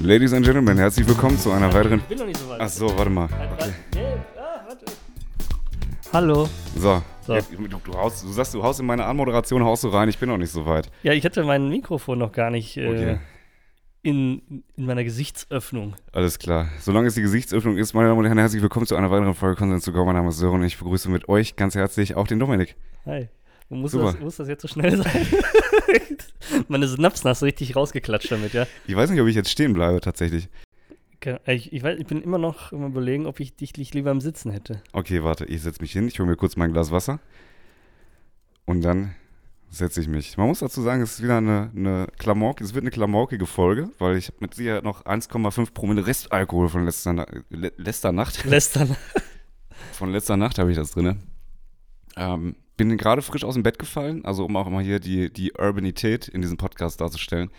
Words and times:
Ladies 0.00 0.32
and 0.32 0.44
Gentlemen, 0.44 0.78
herzlich 0.78 1.06
willkommen 1.08 1.36
zu 1.38 1.50
einer 1.50 1.72
weiteren. 1.72 1.98
Ich 2.00 2.04
bin 2.06 2.18
noch 2.18 2.26
nicht 2.26 2.38
so 2.38 2.48
weit. 2.48 2.60
Ach 2.60 2.68
so, 2.68 2.96
warte 2.96 3.10
mal. 3.10 3.28
Halt, 3.30 3.50
Okay. 3.52 3.72
ah, 4.36 4.64
warte. 4.68 4.84
Hallo. 6.12 6.48
So, 6.76 7.02
So. 7.26 7.34
Jetzt, 7.34 7.50
du, 7.52 7.66
du, 7.66 7.94
haust, 7.94 8.24
du 8.24 8.28
sagst, 8.32 8.54
du 8.54 8.62
haust 8.62 8.78
in 8.80 8.86
meine 8.86 9.04
Anmoderation 9.04 9.62
haust 9.64 9.84
du 9.84 9.88
rein. 9.88 10.08
Ich 10.08 10.18
bin 10.18 10.28
noch 10.28 10.36
nicht 10.38 10.52
so 10.52 10.66
weit. 10.66 10.90
Ja, 11.02 11.12
ich 11.12 11.24
hatte 11.24 11.42
mein 11.44 11.68
Mikrofon 11.68 12.18
noch 12.18 12.32
gar 12.32 12.50
nicht 12.50 12.76
äh, 12.76 12.86
Okay. 12.88 13.18
in, 14.02 14.62
in 14.76 14.86
meiner 14.86 15.02
Gesichtsöffnung. 15.04 15.94
Alles 16.12 16.38
klar. 16.38 16.68
Solange 16.80 17.08
es 17.08 17.14
die 17.14 17.22
Gesichtsöffnung 17.22 17.76
ist, 17.76 17.92
meine 17.92 18.08
Damen 18.08 18.20
und 18.20 18.26
Herren, 18.26 18.38
herzlich 18.38 18.62
willkommen 18.62 18.86
zu 18.86 18.94
einer 18.96 19.10
weiteren 19.10 19.34
Folge 19.34 19.56
Konsens 19.56 19.84
zu 19.84 19.92
Go. 19.92 20.04
Mein 20.04 20.14
Name 20.14 20.28
ist 20.28 20.38
Sören 20.38 20.60
und 20.60 20.64
ich 20.66 20.78
begrüße 20.78 21.10
mit 21.10 21.28
euch 21.28 21.56
ganz 21.56 21.74
herzlich 21.74 22.14
auch 22.14 22.28
den 22.28 22.38
Dominik. 22.38 22.76
Hi. 23.04 23.28
Muss 23.70 23.92
das, 23.92 24.18
muss 24.18 24.36
das 24.36 24.48
jetzt 24.48 24.62
so 24.62 24.68
schnell 24.68 24.96
sein? 25.02 25.26
Meine 26.68 26.88
Synapsen 26.88 27.28
hast 27.28 27.42
du 27.42 27.46
richtig 27.46 27.76
rausgeklatscht 27.76 28.30
damit, 28.32 28.52
ja? 28.54 28.66
Ich 28.86 28.96
weiß 28.96 29.10
nicht, 29.10 29.20
ob 29.20 29.26
ich 29.28 29.34
jetzt 29.36 29.50
stehen 29.50 29.72
bleibe 29.74 30.00
tatsächlich. 30.00 30.48
Ke- 31.20 31.40
Ich, 31.46 31.72
ich, 31.72 31.82
weiß, 31.82 31.98
ich 31.98 32.06
bin 32.06 32.22
immer 32.22 32.38
noch 32.38 32.72
im 32.72 32.84
Überlegen, 32.86 33.26
ob 33.26 33.40
ich 33.40 33.54
dich 33.56 33.92
lieber 33.92 34.10
im 34.10 34.20
Sitzen 34.20 34.50
hätte. 34.52 34.82
Okay, 34.92 35.22
warte, 35.22 35.44
ich 35.44 35.62
setze 35.62 35.80
mich 35.82 35.92
hin, 35.92 36.08
ich 36.08 36.18
hole 36.18 36.28
mir 36.28 36.36
kurz 36.36 36.56
mein 36.56 36.72
Glas 36.72 36.90
Wasser 36.90 37.20
und 38.64 38.80
dann 38.82 39.14
setze 39.70 40.00
ich 40.00 40.08
mich. 40.08 40.38
Man 40.38 40.46
muss 40.46 40.60
dazu 40.60 40.80
sagen, 40.80 41.02
es 41.02 41.14
ist 41.14 41.22
wieder 41.22 41.36
eine, 41.36 41.70
eine 41.76 42.06
Klamauk, 42.18 42.62
es 42.62 42.72
wird 42.72 42.84
eine 42.84 42.90
klamaukige 42.90 43.44
Folge, 43.46 43.90
weil 43.98 44.16
ich 44.16 44.28
habe 44.28 44.38
mit 44.40 44.54
Sicherheit 44.54 44.84
noch 44.84 45.04
1,5 45.04 45.72
Promille 45.74 46.06
Restalkohol 46.06 46.68
von 46.70 46.84
letzter, 46.86 47.12
Na 47.12 47.26
le 47.50 47.72
letzter 47.76 48.12
Nacht. 48.12 48.44
Lästern. 48.46 48.96
Von 49.92 50.10
letzter 50.12 50.36
Nacht 50.38 50.58
habe 50.58 50.70
ich 50.70 50.76
das 50.78 50.92
drin. 50.92 51.18
Ähm, 52.18 52.56
bin 52.76 52.96
gerade 52.96 53.22
frisch 53.22 53.44
aus 53.44 53.54
dem 53.54 53.62
Bett 53.62 53.78
gefallen, 53.78 54.24
also 54.24 54.44
um 54.44 54.56
auch 54.56 54.66
immer 54.66 54.80
hier 54.80 55.00
die, 55.00 55.32
die 55.32 55.52
Urbanität 55.52 56.28
in 56.28 56.42
diesem 56.42 56.56
Podcast 56.56 57.00
darzustellen. 57.00 57.50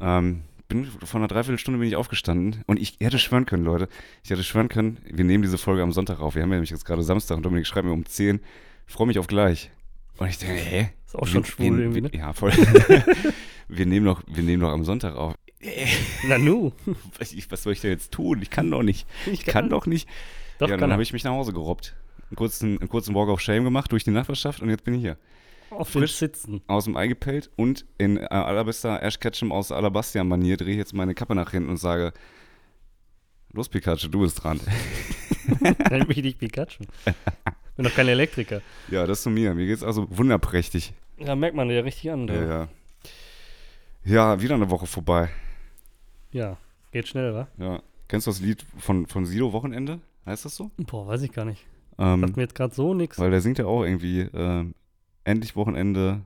Ähm, 0.00 0.42
bin 0.68 0.84
vor 1.04 1.20
einer 1.20 1.28
Dreiviertelstunde 1.28 1.78
bin 1.78 1.88
ich 1.88 1.96
aufgestanden 1.96 2.62
und 2.66 2.78
ich 2.80 2.96
hätte 3.00 3.18
schwören 3.18 3.46
können, 3.46 3.64
Leute, 3.64 3.88
ich 4.24 4.30
hätte 4.30 4.42
schwören 4.42 4.68
können, 4.68 4.98
wir 5.08 5.24
nehmen 5.24 5.42
diese 5.42 5.58
Folge 5.58 5.82
am 5.82 5.92
Sonntag 5.92 6.20
auf. 6.20 6.34
Wir 6.34 6.42
haben 6.42 6.50
ja 6.50 6.56
nämlich 6.56 6.70
jetzt 6.70 6.84
gerade 6.84 7.02
Samstag 7.02 7.36
und 7.36 7.44
Dominik 7.44 7.66
schreibt 7.66 7.86
mir 7.86 7.92
um 7.92 8.04
10, 8.04 8.40
freue 8.86 9.06
mich 9.06 9.18
auf 9.18 9.26
gleich. 9.28 9.70
Und 10.18 10.28
ich 10.28 10.38
denke, 10.38 10.54
hä? 10.54 10.88
Ist 11.06 11.14
auch 11.16 11.26
schon 11.26 11.44
Wir- 11.44 11.50
schwul 11.50 11.76
wir- 11.76 11.82
irgendwie, 11.84 12.00
ne? 12.00 12.10
Ja, 12.12 12.32
voll. 12.32 12.52
wir, 13.68 13.86
nehmen 13.86 14.06
doch, 14.06 14.22
wir 14.26 14.42
nehmen 14.42 14.60
doch 14.62 14.70
am 14.72 14.84
Sonntag 14.84 15.14
auf. 15.14 15.34
Nanu. 16.26 16.72
Was, 17.18 17.32
ich, 17.32 17.50
was 17.50 17.62
soll 17.62 17.72
ich 17.72 17.80
denn 17.80 17.90
jetzt 17.90 18.12
tun? 18.12 18.40
Ich 18.42 18.50
kann 18.50 18.70
doch 18.70 18.82
nicht. 18.82 19.06
Ich 19.30 19.44
kann- 19.44 19.52
kann 19.62 19.70
doch 19.70 19.86
nicht. 19.86 20.08
Doch, 20.58 20.68
ja, 20.68 20.76
dann 20.76 20.92
habe 20.92 21.02
ich 21.02 21.12
mich 21.12 21.24
nach 21.24 21.32
Hause 21.32 21.52
gerobbt. 21.52 21.94
Einen 22.30 22.36
kurzen, 22.36 22.78
einen 22.78 22.88
kurzen 22.88 23.14
Walk 23.14 23.28
of 23.28 23.40
Shame 23.40 23.64
gemacht 23.64 23.92
durch 23.92 24.04
die 24.04 24.10
Nachbarschaft 24.10 24.60
und 24.62 24.68
jetzt 24.70 24.84
bin 24.84 24.94
ich 24.94 25.00
hier. 25.00 25.16
Auf 25.70 25.90
den 25.92 26.02
frisch. 26.02 26.14
Sitzen. 26.14 26.60
Aus 26.66 26.84
dem 26.84 26.96
Ei 26.96 27.06
gepellt 27.08 27.50
und 27.56 27.84
in 27.98 28.16
äh, 28.18 28.24
allerbester 28.26 29.02
Ash 29.02 29.18
Ketchum 29.18 29.52
aus 29.52 29.72
Alabastian-Manier 29.72 30.56
drehe 30.56 30.72
ich 30.72 30.76
jetzt 30.78 30.94
meine 30.94 31.14
Kappe 31.14 31.34
nach 31.34 31.50
hinten 31.50 31.70
und 31.70 31.76
sage: 31.76 32.12
Los, 33.52 33.68
Pikachu, 33.68 34.08
du 34.08 34.20
bist 34.20 34.42
dran. 34.42 34.60
Nenn 35.90 36.06
mich 36.08 36.22
nicht 36.22 36.38
Pikachu. 36.38 36.84
Bin 37.76 37.84
doch 37.84 37.94
kein 37.94 38.08
Elektriker. 38.08 38.62
ja, 38.90 39.06
das 39.06 39.22
zu 39.22 39.30
mir. 39.30 39.54
Mir 39.54 39.66
geht's 39.66 39.82
also 39.82 40.06
wunderprächtig. 40.10 40.92
Ja, 41.18 41.34
merkt 41.34 41.56
man 41.56 41.70
ja 41.70 41.80
richtig 41.80 42.10
an. 42.10 42.28
Ja, 42.28 42.34
Ja, 42.34 42.46
ja. 42.46 42.68
ja, 44.04 44.40
wieder 44.42 44.54
eine 44.54 44.70
Woche 44.70 44.86
vorbei. 44.86 45.30
ja. 46.32 46.56
geht 46.92 47.08
schnell, 47.08 47.34
wa? 47.34 47.48
Ja. 47.58 47.82
Kennst 48.08 48.26
du 48.26 48.30
das 48.30 48.40
Lied 48.40 48.64
von, 48.78 49.06
von 49.06 49.26
Sido 49.26 49.52
Wochenende? 49.52 50.00
Heißt 50.24 50.44
das 50.44 50.54
so? 50.56 50.70
Boah, 50.76 51.06
weiß 51.08 51.22
ich 51.22 51.32
gar 51.32 51.44
nicht. 51.44 51.64
Ähm, 51.98 52.20
Sagt 52.20 52.36
mir 52.36 52.42
jetzt 52.42 52.54
gerade 52.54 52.74
so 52.74 52.94
nix. 52.94 53.18
Weil 53.18 53.30
der 53.30 53.40
singt 53.40 53.58
ja 53.58 53.66
auch 53.66 53.84
irgendwie, 53.84 54.20
ähm, 54.20 54.74
endlich 55.24 55.56
Wochenende, 55.56 56.22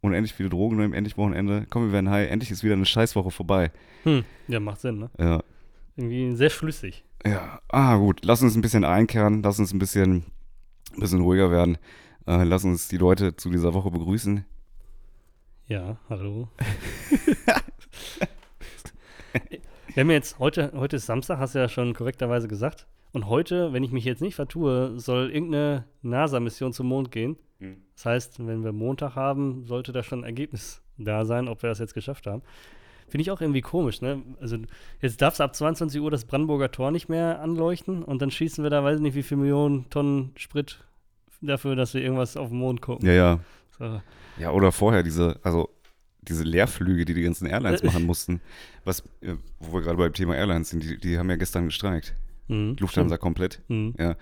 unendlich 0.00 0.34
viele 0.34 0.48
Drogen 0.48 0.76
nehmen, 0.76 0.94
endlich 0.94 1.16
Wochenende, 1.16 1.66
komm, 1.70 1.86
wir 1.86 1.92
werden 1.92 2.10
high, 2.10 2.30
endlich 2.30 2.50
ist 2.50 2.64
wieder 2.64 2.74
eine 2.74 2.86
Scheißwoche 2.86 3.30
vorbei. 3.30 3.70
Hm, 4.04 4.24
ja, 4.48 4.60
macht 4.60 4.80
Sinn, 4.80 4.98
ne? 4.98 5.10
Ja. 5.18 5.42
Irgendwie 5.96 6.34
sehr 6.34 6.50
schlüssig. 6.50 7.04
Ja, 7.24 7.60
ah 7.68 7.96
gut, 7.96 8.24
lass 8.24 8.42
uns 8.42 8.56
ein 8.56 8.62
bisschen 8.62 8.84
einkehren, 8.84 9.42
lass 9.42 9.58
uns 9.58 9.72
ein 9.72 9.78
bisschen, 9.78 10.24
ein 10.94 11.00
bisschen 11.00 11.20
ruhiger 11.20 11.50
werden. 11.50 11.78
Äh, 12.26 12.44
lass 12.44 12.64
uns 12.64 12.88
die 12.88 12.96
Leute 12.96 13.36
zu 13.36 13.50
dieser 13.50 13.74
Woche 13.74 13.90
begrüßen. 13.90 14.44
Ja, 15.68 15.98
hallo. 16.08 16.48
Wir 19.94 20.00
haben 20.00 20.10
ja 20.10 20.16
jetzt 20.16 20.38
heute, 20.38 20.72
heute 20.74 20.96
ist 20.96 21.04
Samstag, 21.04 21.38
hast 21.38 21.54
du 21.54 21.58
ja 21.58 21.68
schon 21.68 21.92
korrekterweise 21.92 22.48
gesagt. 22.48 22.86
Und 23.12 23.26
heute, 23.26 23.74
wenn 23.74 23.84
ich 23.84 23.92
mich 23.92 24.06
jetzt 24.06 24.22
nicht 24.22 24.34
vertue, 24.34 24.98
soll 24.98 25.30
irgendeine 25.30 25.84
NASA-Mission 26.00 26.72
zum 26.72 26.86
Mond 26.86 27.10
gehen. 27.10 27.36
Mhm. 27.58 27.82
Das 27.94 28.06
heißt, 28.06 28.46
wenn 28.46 28.64
wir 28.64 28.72
Montag 28.72 29.16
haben, 29.16 29.66
sollte 29.66 29.92
da 29.92 30.02
schon 30.02 30.20
ein 30.20 30.24
Ergebnis 30.24 30.80
da 30.96 31.26
sein, 31.26 31.46
ob 31.46 31.62
wir 31.62 31.68
das 31.68 31.78
jetzt 31.78 31.92
geschafft 31.92 32.26
haben. 32.26 32.40
Finde 33.06 33.20
ich 33.20 33.30
auch 33.30 33.42
irgendwie 33.42 33.60
komisch, 33.60 34.00
ne? 34.00 34.22
Also 34.40 34.56
jetzt 35.02 35.20
darf 35.20 35.34
es 35.34 35.42
ab 35.42 35.54
22 35.54 36.00
Uhr 36.00 36.10
das 36.10 36.24
Brandenburger 36.24 36.70
Tor 36.70 36.90
nicht 36.90 37.10
mehr 37.10 37.42
anleuchten 37.42 38.02
und 38.02 38.22
dann 38.22 38.30
schießen 38.30 38.64
wir 38.64 38.70
da, 38.70 38.82
weiß 38.82 38.96
ich 38.96 39.02
nicht, 39.02 39.14
wie 39.14 39.22
viele 39.22 39.42
Millionen 39.42 39.90
Tonnen 39.90 40.32
Sprit 40.36 40.82
dafür, 41.42 41.76
dass 41.76 41.92
wir 41.92 42.00
irgendwas 42.00 42.38
auf 42.38 42.48
den 42.48 42.58
Mond 42.58 42.80
gucken. 42.80 43.06
Ja, 43.06 43.12
ja. 43.12 43.40
So. 43.78 44.00
Ja, 44.38 44.52
oder 44.52 44.72
vorher 44.72 45.02
diese, 45.02 45.38
also 45.42 45.68
diese 46.22 46.44
Leerflüge, 46.44 47.04
die 47.04 47.14
die 47.14 47.22
ganzen 47.22 47.46
Airlines 47.46 47.80
Äh. 47.82 47.86
machen 47.86 48.04
mussten. 48.04 48.40
Was, 48.84 49.00
äh, 49.20 49.34
wo 49.60 49.74
wir 49.74 49.82
gerade 49.82 49.96
beim 49.98 50.12
Thema 50.12 50.36
Airlines 50.36 50.70
sind, 50.70 50.82
die, 50.82 50.98
die 50.98 51.18
haben 51.18 51.28
ja 51.30 51.36
gestern 51.36 51.66
gestreikt. 51.66 52.14
Mhm, 52.48 52.76
Lufthansa 52.78 53.16
komplett. 53.18 53.60
Mhm. 53.68 53.94
Ja, 53.98 54.16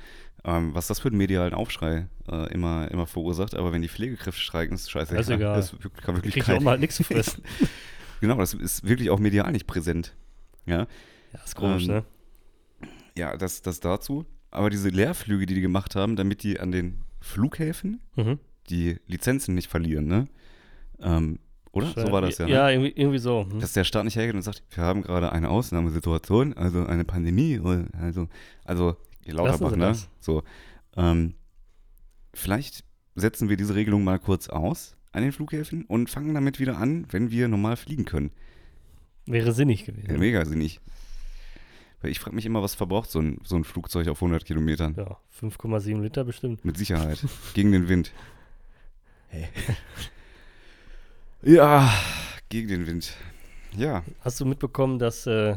ähm, 0.45 0.75
was 0.75 0.87
das 0.87 1.01
für 1.01 1.09
einen 1.09 1.19
medialen 1.19 1.53
Aufschrei 1.55 2.09
äh, 2.31 2.53
immer, 2.53 2.91
immer 2.91 3.07
verursacht, 3.07 3.55
aber 3.55 3.73
wenn 3.73 3.83
die 3.83 3.89
Pflegekräfte 3.89 4.41
streiken, 4.41 4.75
ist 4.75 4.91
scheiße. 4.91 5.15
Das 5.15 5.29
ist 5.29 5.35
egal. 5.35 5.57
Das 5.57 5.75
kann 6.03 6.17
wirklich 6.17 6.35
Krieg 6.35 6.49
ich 6.49 6.55
auch 6.55 6.61
mal 6.61 6.79
nichts 6.79 6.97
zu 6.97 7.05
fressen. 7.05 7.43
Genau, 8.23 8.37
das 8.37 8.53
ist 8.53 8.87
wirklich 8.87 9.09
auch 9.09 9.19
medial 9.19 9.51
nicht 9.51 9.67
präsent. 9.67 10.15
Ja, 10.67 10.87
ja, 11.33 11.41
ist 11.43 11.57
komisch, 11.57 11.85
Ähm, 11.89 11.89
ne? 11.95 12.05
ja 13.17 13.35
das, 13.39 13.63
das 13.63 13.81
dazu. 13.81 14.27
Aber 14.51 14.69
diese 14.69 14.91
Leerflüge, 14.91 15.47
die 15.47 15.55
die 15.55 15.61
gemacht 15.63 15.95
haben, 15.97 16.17
damit 16.17 16.43
die 16.43 16.61
an 16.61 16.71
den 16.71 16.99
Flughäfen 17.21 18.01
Mhm. 18.17 18.39
die 18.69 18.99
Lizenzen 19.07 19.55
nicht 19.55 19.69
verlieren, 19.71 20.07
ne? 20.07 20.27
Ähm, 21.01 21.39
oder? 21.73 21.89
So 21.89 22.11
war 22.13 22.21
das 22.21 22.39
ja. 22.39 22.47
Ja, 22.47 22.67
Ne? 22.67 22.73
irgendwie, 22.73 22.93
irgendwie 23.01 23.19
so. 23.19 23.47
Hm. 23.51 23.61
Dass 23.61 23.73
der 23.73 23.85
Staat 23.85 24.05
nicht 24.05 24.17
hergeht 24.17 24.35
und 24.35 24.43
sagt, 24.43 24.63
wir 24.71 24.83
haben 24.83 25.03
gerade 25.03 25.33
eine 25.33 25.49
Ausnahmesituation, 25.51 26.55
also 26.55 26.85
eine 26.87 27.05
Pandemie, 27.05 27.61
also, 28.01 28.29
also 28.65 28.97
Lauterbach, 29.27 29.73
ne? 29.73 29.79
das. 29.87 30.09
So. 30.21 30.43
Ähm, 30.97 31.35
vielleicht 32.35 32.85
setzen 33.15 33.49
wir 33.49 33.57
diese 33.57 33.75
Regelung 33.75 34.03
mal 34.05 34.19
kurz 34.19 34.49
aus 34.49 34.97
an 35.13 35.23
den 35.23 35.33
Flughäfen 35.33 35.85
und 35.85 36.09
fangen 36.11 36.35
damit 36.35 36.59
wieder 36.61 36.79
an, 36.79 37.07
wenn 37.11 37.31
wir 37.31 37.49
normal 37.49 37.77
fliegen 37.77 38.05
können. 38.05 38.31
Wäre 39.27 39.53
sinnig 39.53 39.87
Ja, 39.87 39.93
gewesen. 39.93 40.19
mega 40.19 40.45
sinnig. 40.45 40.81
Weil 42.01 42.11
ich 42.11 42.19
frage 42.19 42.35
mich 42.35 42.47
immer, 42.47 42.63
was 42.63 42.75
verbraucht 42.75 43.11
so 43.11 43.21
ein, 43.21 43.39
so 43.45 43.57
ein 43.57 43.65
Flugzeug 43.65 44.09
auf 44.09 44.19
100 44.23 44.45
Kilometern? 44.47 44.95
Ja, 44.97 45.19
5,7 45.41 46.01
Liter 46.01 46.25
bestimmt. 46.25 46.65
Mit 46.65 46.79
Sicherheit. 46.79 47.23
Gegen 47.55 47.73
den 47.73 47.89
Wind. 47.89 48.13
ja, 51.43 51.91
gegen 52.49 52.69
den 52.69 52.87
Wind. 52.87 53.15
Ja. 53.77 54.03
Hast 54.21 54.41
du 54.41 54.45
mitbekommen, 54.47 54.99
dass, 54.99 55.27
äh, 55.27 55.57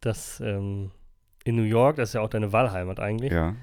dass 0.00 0.40
ähm, 0.40 0.90
in 1.44 1.56
New 1.56 1.62
York, 1.62 1.96
das 1.96 2.10
ist 2.10 2.12
ja 2.14 2.20
auch 2.20 2.28
deine 2.28 2.52
Wahlheimat 2.52 3.00
eigentlich, 3.00 3.32
Ja. 3.32 3.54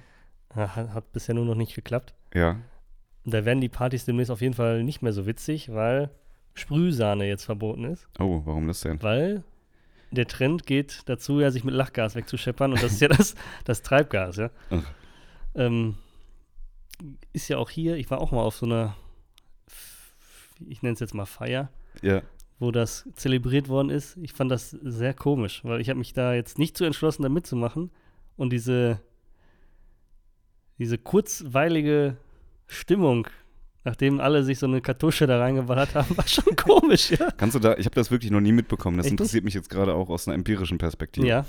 hat, 0.54 0.76
hat 0.76 1.12
bisher 1.14 1.36
nur 1.36 1.46
noch 1.46 1.56
nicht 1.56 1.76
geklappt. 1.76 2.14
Ja. 2.34 2.58
Da 3.26 3.46
werden 3.46 3.62
die 3.62 3.70
Partys 3.70 4.06
demnächst 4.06 4.32
auf 4.32 4.42
jeden 4.42 4.54
Fall 4.54 4.84
nicht 4.84 5.02
mehr 5.02 5.14
so 5.14 5.26
witzig, 5.28 5.72
weil 5.74 6.10
Sprühsahne 6.54 7.28
jetzt 7.28 7.44
verboten 7.44 7.84
ist. 7.84 8.08
Oh, 8.20 8.42
warum 8.46 8.68
das 8.68 8.82
denn? 8.82 9.02
Weil 9.04 9.44
der 10.12 10.26
Trend 10.28 10.66
geht 10.66 11.02
dazu, 11.08 11.40
ja, 11.42 11.52
sich 11.52 11.64
mit 11.66 11.76
Lachgas 11.76 12.16
wegzuscheppern 12.16 12.72
und 12.72 12.82
das 12.82 12.94
ist 12.94 13.02
ja 13.02 13.10
das, 13.10 13.36
das 13.66 13.82
Treibgas, 13.84 14.38
ja. 14.38 14.50
Ähm, 15.54 15.96
ist 17.34 17.48
ja 17.50 17.58
auch 17.58 17.70
hier, 17.70 17.98
ich 17.98 18.10
war 18.10 18.22
auch 18.22 18.32
mal 18.32 18.42
auf 18.42 18.56
so 18.56 18.66
einer, 18.66 18.96
ich 20.68 20.82
nenne 20.82 20.94
es 20.94 21.00
jetzt 21.00 21.14
mal 21.14 21.26
Feier, 21.26 21.70
Ja. 22.02 22.22
wo 22.60 22.72
das 22.72 23.08
zelebriert 23.16 23.70
worden 23.70 23.90
ist. 23.90 24.18
Ich 24.22 24.34
fand 24.34 24.52
das 24.52 24.72
sehr 24.72 25.14
komisch, 25.14 25.64
weil 25.64 25.82
ich 25.82 25.90
habe 25.90 26.00
mich 26.00 26.14
da 26.14 26.34
jetzt 26.34 26.58
nicht 26.58 26.78
zu 26.78 26.86
entschlossen, 26.86 27.24
da 27.24 27.30
mitzumachen. 27.30 27.92
Und 28.36 28.52
diese, 28.52 29.00
diese 30.78 30.98
kurzweilige 30.98 32.18
Stimmung, 32.68 33.28
nachdem 33.84 34.20
alle 34.20 34.44
sich 34.44 34.60
so 34.60 34.66
eine 34.68 34.82
Kartusche 34.82 35.26
da 35.28 35.40
reingeballert 35.40 35.96
haben, 35.96 36.16
war 36.18 36.28
schon 36.28 36.56
komisch, 36.56 37.12
ja. 37.12 37.32
Kannst 37.38 37.56
du 37.56 37.60
da, 37.60 37.76
ich 37.78 37.86
habe 37.86 37.96
das 37.96 38.12
wirklich 38.12 38.32
noch 38.32 38.42
nie 38.42 38.52
mitbekommen. 38.52 38.98
Das 38.98 39.08
Echt 39.08 39.12
interessiert 39.12 39.44
mich 39.44 39.54
jetzt 39.54 39.70
gerade 39.70 39.94
auch 39.96 40.10
aus 40.10 40.28
einer 40.28 40.36
empirischen 40.36 40.78
Perspektive. 40.78 41.26
Ja, 41.28 41.46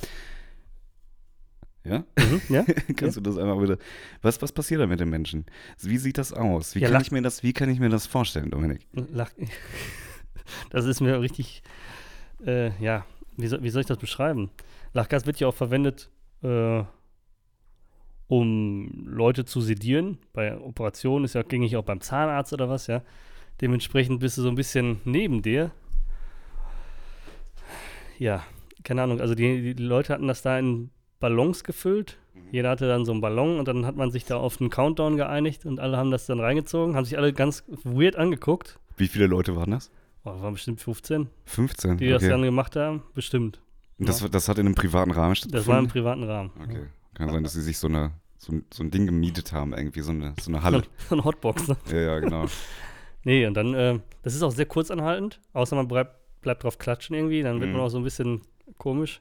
Ja? 1.85 2.05
mhm, 2.19 2.41
ja. 2.49 2.65
Kannst 2.97 3.17
du 3.17 3.21
das 3.21 3.39
einmal 3.39 3.59
bitte. 3.59 3.79
Was, 4.23 4.41
was 4.43 4.53
passiert 4.53 4.81
da 4.81 4.87
mit 4.87 5.01
den 5.01 5.09
Menschen? 5.09 5.47
Wie 5.81 5.99
sieht 5.99 6.19
das 6.19 6.33
aus? 6.33 6.75
Wie, 6.75 6.81
Ja, 6.81 6.91
kann 6.91 7.03
ich 7.03 7.13
mir 7.13 7.23
das, 7.23 7.43
wie 7.43 7.53
kann 7.53 7.71
ich 7.71 7.81
mir 7.81 7.89
das 7.89 8.07
vorstellen, 8.07 8.51
Dominik? 8.51 8.87
Lach 8.93 9.31
das 10.71 10.85
ist 10.85 11.01
mir 11.01 11.21
richtig, 11.21 11.63
äh, 12.45 12.71
ja, 12.83 13.05
wie 13.37 13.47
soll, 13.47 13.63
wie 13.63 13.71
soll 13.71 13.83
ich 13.83 13.87
das 13.87 13.99
beschreiben? 13.99 14.51
Lachgas 14.93 15.27
wird 15.27 15.41
ja 15.41 15.49
auch 15.49 15.55
verwendet, 15.55 16.11
äh, 16.43 16.83
um 18.27 19.07
Leute 19.07 19.45
zu 19.45 19.61
sedieren. 19.61 20.19
Bei 20.33 20.59
Operationen 20.59 21.25
ist 21.25 21.35
ja 21.35 21.43
gängig 21.43 21.77
auch 21.77 21.85
beim 21.85 22.01
Zahnarzt 22.01 22.53
oder 22.53 22.69
was, 22.69 22.87
ja. 22.87 23.03
Dementsprechend 23.61 24.21
bist 24.21 24.39
du 24.39 24.43
so 24.43 24.49
ein 24.49 24.55
bisschen 24.55 25.01
neben 25.05 25.43
dir. 25.43 25.73
Ja, 28.19 28.45
keine 28.85 29.03
Ahnung, 29.03 29.21
also 29.21 29.35
die, 29.35 29.75
die 29.75 29.83
Leute 29.83 30.13
hatten 30.13 30.29
das 30.29 30.43
da 30.43 30.59
in 30.59 30.91
Ballons 31.21 31.65
gefüllt. 31.65 32.19
Jeder 32.53 32.71
hatte 32.71 32.87
dann 32.89 33.05
so 33.05 33.13
einen 33.13 33.21
Ballon 33.21 33.59
und 33.59 33.69
dann 33.69 33.85
hat 33.85 33.97
man 33.97 34.11
sich 34.11 34.25
da 34.25 34.37
auf 34.37 34.61
einen 34.61 34.71
Countdown 34.71 35.17
geeinigt 35.17 35.67
und 35.67 35.81
alle 35.81 35.97
haben 35.97 36.11
das 36.11 36.27
dann 36.27 36.41
reingezogen, 36.41 36.95
haben 36.97 37.05
sich 37.05 37.19
alle 37.19 37.33
ganz 37.33 37.65
weird 37.85 38.17
angeguckt. 38.17 38.79
Wie 38.97 39.09
viele 39.09 39.27
Leute 39.27 39.55
waren 39.57 39.73
das? 39.73 39.91
Oh, 40.25 40.31
das 40.31 40.41
waren 40.43 40.55
bestimmt 40.55 40.81
15, 40.81 41.29
15. 41.45 41.97
die 41.99 42.09
das 42.09 42.23
okay. 42.23 42.31
dann 42.31 42.43
gemacht 42.43 42.77
haben. 42.77 43.03
Bestimmt. 43.15 43.61
Und 43.99 44.09
das, 44.09 44.29
das 44.31 44.49
hat 44.49 44.59
in 44.59 44.67
einem 44.67 44.75
privaten 44.75 45.11
Rahmen 45.11 45.35
Das 45.35 45.43
war 45.67 45.79
im 45.79 45.89
stattgefunden? 45.89 45.89
privaten 45.89 46.23
Rahmen. 46.25 46.51
Okay. 46.63 46.87
Kann 47.15 47.31
sein, 47.31 47.43
dass 47.43 47.53
sie 47.55 47.63
sich 47.63 47.79
so, 47.79 47.89
eine, 47.89 48.13
so, 48.39 48.53
ein, 48.53 48.65
so 48.73 48.83
ein 48.85 48.91
Ding 48.91 49.07
gemietet 49.07 49.53
haben, 49.53 49.73
irgendwie, 49.75 50.01
so 50.01 50.13
eine, 50.13 50.35
so 50.41 50.51
eine 50.51 50.63
Halle. 50.63 50.83
So 51.09 51.17
eine 51.17 51.25
Hotbox. 51.25 51.69
Ne? 51.69 51.77
ja, 51.91 51.99
ja, 51.99 52.19
genau. 52.21 52.47
Nee, 53.25 53.45
und 53.47 53.55
dann, 53.55 53.75
äh, 53.75 53.99
das 54.23 54.35
ist 54.37 54.43
auch 54.43 54.53
sehr 54.53 54.65
kurzanhaltend, 54.65 55.41
außer 55.53 55.75
man 55.75 55.89
bleibt, 55.89 56.15
bleibt 56.41 56.63
drauf 56.63 56.79
klatschen 56.79 57.17
irgendwie, 57.17 57.43
dann 57.43 57.61
wird 57.61 57.71
Mhm. 57.71 57.77
man 57.77 57.85
auch 57.85 57.89
so 57.91 57.99
ein 57.99 58.05
bisschen 58.05 58.43
komisch. 58.79 59.21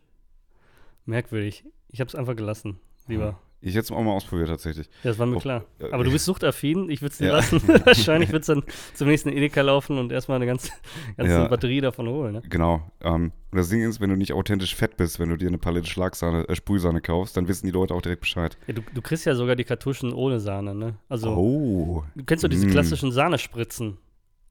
Merkwürdig. 1.05 1.63
Ich 1.89 1.99
habe 1.99 2.07
es 2.09 2.15
einfach 2.15 2.35
gelassen, 2.35 2.79
lieber. 3.07 3.39
Ich 3.59 3.69
hätte 3.73 3.79
es 3.85 3.91
auch 3.91 4.03
mal 4.03 4.11
ausprobiert, 4.11 4.49
tatsächlich. 4.49 4.85
Ja, 5.03 5.09
das 5.09 5.17
war 5.17 5.25
mir 5.25 5.37
Oh, 5.37 5.39
klar. 5.39 5.65
Aber 5.91 6.03
du 6.03 6.11
bist 6.11 6.25
suchtaffin, 6.25 6.91
ich 6.91 7.01
würde 7.01 7.11
es 7.13 7.17
dir 7.17 7.27
Ja. 7.27 7.33
lassen. 7.37 7.59
Wahrscheinlich 7.85 8.31
wird 8.31 8.41
es 8.43 8.47
dann 8.47 8.61
zum 8.93 9.07
nächsten 9.07 9.29
Edeka 9.29 9.61
laufen 9.61 9.97
und 9.97 10.11
erstmal 10.11 10.35
eine 10.35 10.45
ganze, 10.45 10.71
ganze 11.17 11.33
Ja. 11.33 11.47
Batterie 11.47 11.81
davon 11.81 12.07
holen. 12.07 12.33
Ne? 12.33 12.43
Genau. 12.49 12.91
Ähm, 13.01 13.31
das 13.51 13.69
Ding 13.69 13.81
ist, 13.81 13.99
wenn 13.99 14.11
du 14.11 14.15
nicht 14.15 14.33
authentisch 14.33 14.75
fett 14.75 14.95
bist, 14.95 15.19
wenn 15.19 15.29
du 15.29 15.37
dir 15.37 15.47
eine 15.47 15.57
Palette 15.57 15.87
Schlagsahne, 15.87 16.47
äh, 16.47 16.55
Sprühsahne 16.55 17.01
kaufst, 17.01 17.35
dann 17.35 17.47
wissen 17.47 17.65
die 17.65 17.71
Leute 17.71 17.95
auch 17.95 18.01
direkt 18.03 18.21
Bescheid. 18.21 18.59
Ja, 18.67 18.75
du, 18.75 18.83
du 18.93 19.01
kriegst 19.01 19.25
ja 19.25 19.33
sogar 19.33 19.55
die 19.55 19.63
Kartuschen 19.63 20.13
ohne 20.13 20.39
Sahne, 20.39 20.75
ne? 20.75 20.97
Also, 21.09 21.31
Oh. 21.35 22.03
du 22.15 22.23
kennst 22.25 22.43
doch 22.43 22.49
diese 22.49 22.67
Mm. 22.67 22.69
klassischen 22.71 23.11
Sahnespritzen, 23.11 23.97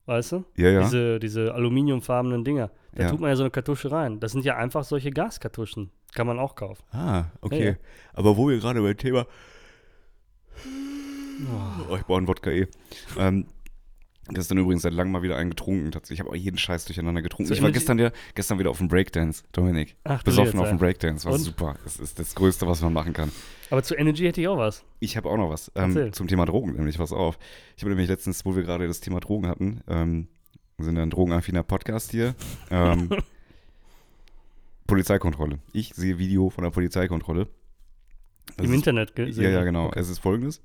weißt 0.07 0.33
du? 0.33 0.45
Ja, 0.57 0.71
ja. 0.71 0.83
Diese, 0.83 1.19
diese 1.21 1.55
aluminiumfarbenen 1.55 2.45
Dinger. 2.45 2.71
Da 2.95 3.05
Ja. 3.05 3.11
tut 3.11 3.21
man 3.21 3.29
ja 3.31 3.37
so 3.37 3.43
eine 3.43 3.51
Kartusche 3.51 3.91
rein. 3.93 4.21
Das 4.21 4.33
sind 4.33 4.45
ja 4.45 4.57
einfach 4.57 4.85
solche 4.85 5.11
Gaskartuschen. 5.11 5.91
Kann 6.15 6.27
man 6.27 6.39
auch 6.39 6.55
kaufen. 6.55 6.83
Ah, 6.93 7.25
okay. 7.43 7.67
Ja. 7.71 7.75
Aber 8.15 8.37
wo 8.37 8.49
wir 8.49 8.59
gerade 8.59 8.81
beim 8.81 8.97
Thema. 8.97 9.27
Oh, 11.91 11.97
ich 11.97 12.03
brauche 12.05 12.19
einen 12.19 12.29
Wodka 12.29 12.51
eh. 12.51 12.67
Ähm, 13.19 13.47
gestern 14.29 14.59
übrigens 14.59 14.83
seit 14.83 14.93
langem 14.93 15.13
mal 15.13 15.23
wieder 15.23 15.37
einen 15.37 15.51
getrunken. 15.51 15.91
tatsächlich. 15.93 16.17
Ich 16.19 16.21
habe 16.21 16.31
auch 16.31 16.35
jeden 16.41 16.59
Scheiß 16.59 16.85
durcheinander 16.85 17.23
getrunken. 17.23 17.49
So 17.49 17.55
ich 17.55 17.63
war 17.63 17.71
gestern, 17.73 17.99
ja, 17.99 18.11
gestern 18.35 18.59
wieder 18.59 18.71
auf 18.71 18.79
dem 18.79 18.89
Breakdance, 18.89 19.45
Dominik. 19.53 19.97
Ach, 20.05 20.23
Besoffen 20.23 20.59
auf 20.61 20.69
dem. 20.69 20.79
Breakdance. 20.79 21.25
War 21.27 21.35
Und? 21.35 21.41
super. 21.41 21.77
Das 21.85 21.99
ist 21.99 22.19
das 22.19 22.35
Größte, 22.35 22.67
was 22.67 22.81
man 22.83 22.93
machen 22.93 23.13
kann. 23.13 23.31
Aber 23.71 23.83
zu 23.83 23.95
Energy 23.97 24.25
hätte 24.25 24.41
ich 24.41 24.49
auch 24.49 24.59
was. 24.59 24.85
Ich 25.01 25.17
habe 25.17 25.29
auch 25.29 25.37
noch 25.37 25.51
was 25.51 25.71
ähm, 25.75 26.13
zum 26.13 26.29
Thema 26.29 26.45
Drogen, 26.47 26.75
nämlich 26.75 26.99
was 26.99 27.13
auf. 27.13 27.39
Ich 27.77 27.83
habe 27.83 27.91
nämlich 27.91 28.09
letztens, 28.09 28.45
wo 28.45 28.55
wir 28.57 28.63
gerade 28.63 28.87
das 28.87 29.01
Thema 29.01 29.21
Drogen 29.21 29.47
hatten, 29.49 29.81
ähm, 29.89 30.29
wir 30.77 30.85
sind 30.85 30.99
ein 30.99 31.11
drogenaffiner 31.11 31.63
Podcast 31.63 32.11
hier. 32.11 32.35
Ähm, 32.71 33.09
Polizeikontrolle. 34.87 35.59
Ich 35.73 35.95
sehe 35.95 36.19
Video 36.19 36.51
von 36.51 36.65
der 36.65 36.71
Polizeikontrolle. 36.71 37.49
Das 38.57 38.67
Im 38.67 38.73
ist- 38.73 38.77
Internet 38.79 39.17
gesehen. 39.17 39.43
Ja, 39.45 39.51
ja, 39.51 39.65
genau. 39.65 39.87
Okay. 39.87 39.99
Es 40.01 40.09
ist 40.09 40.19
folgendes. 40.21 40.63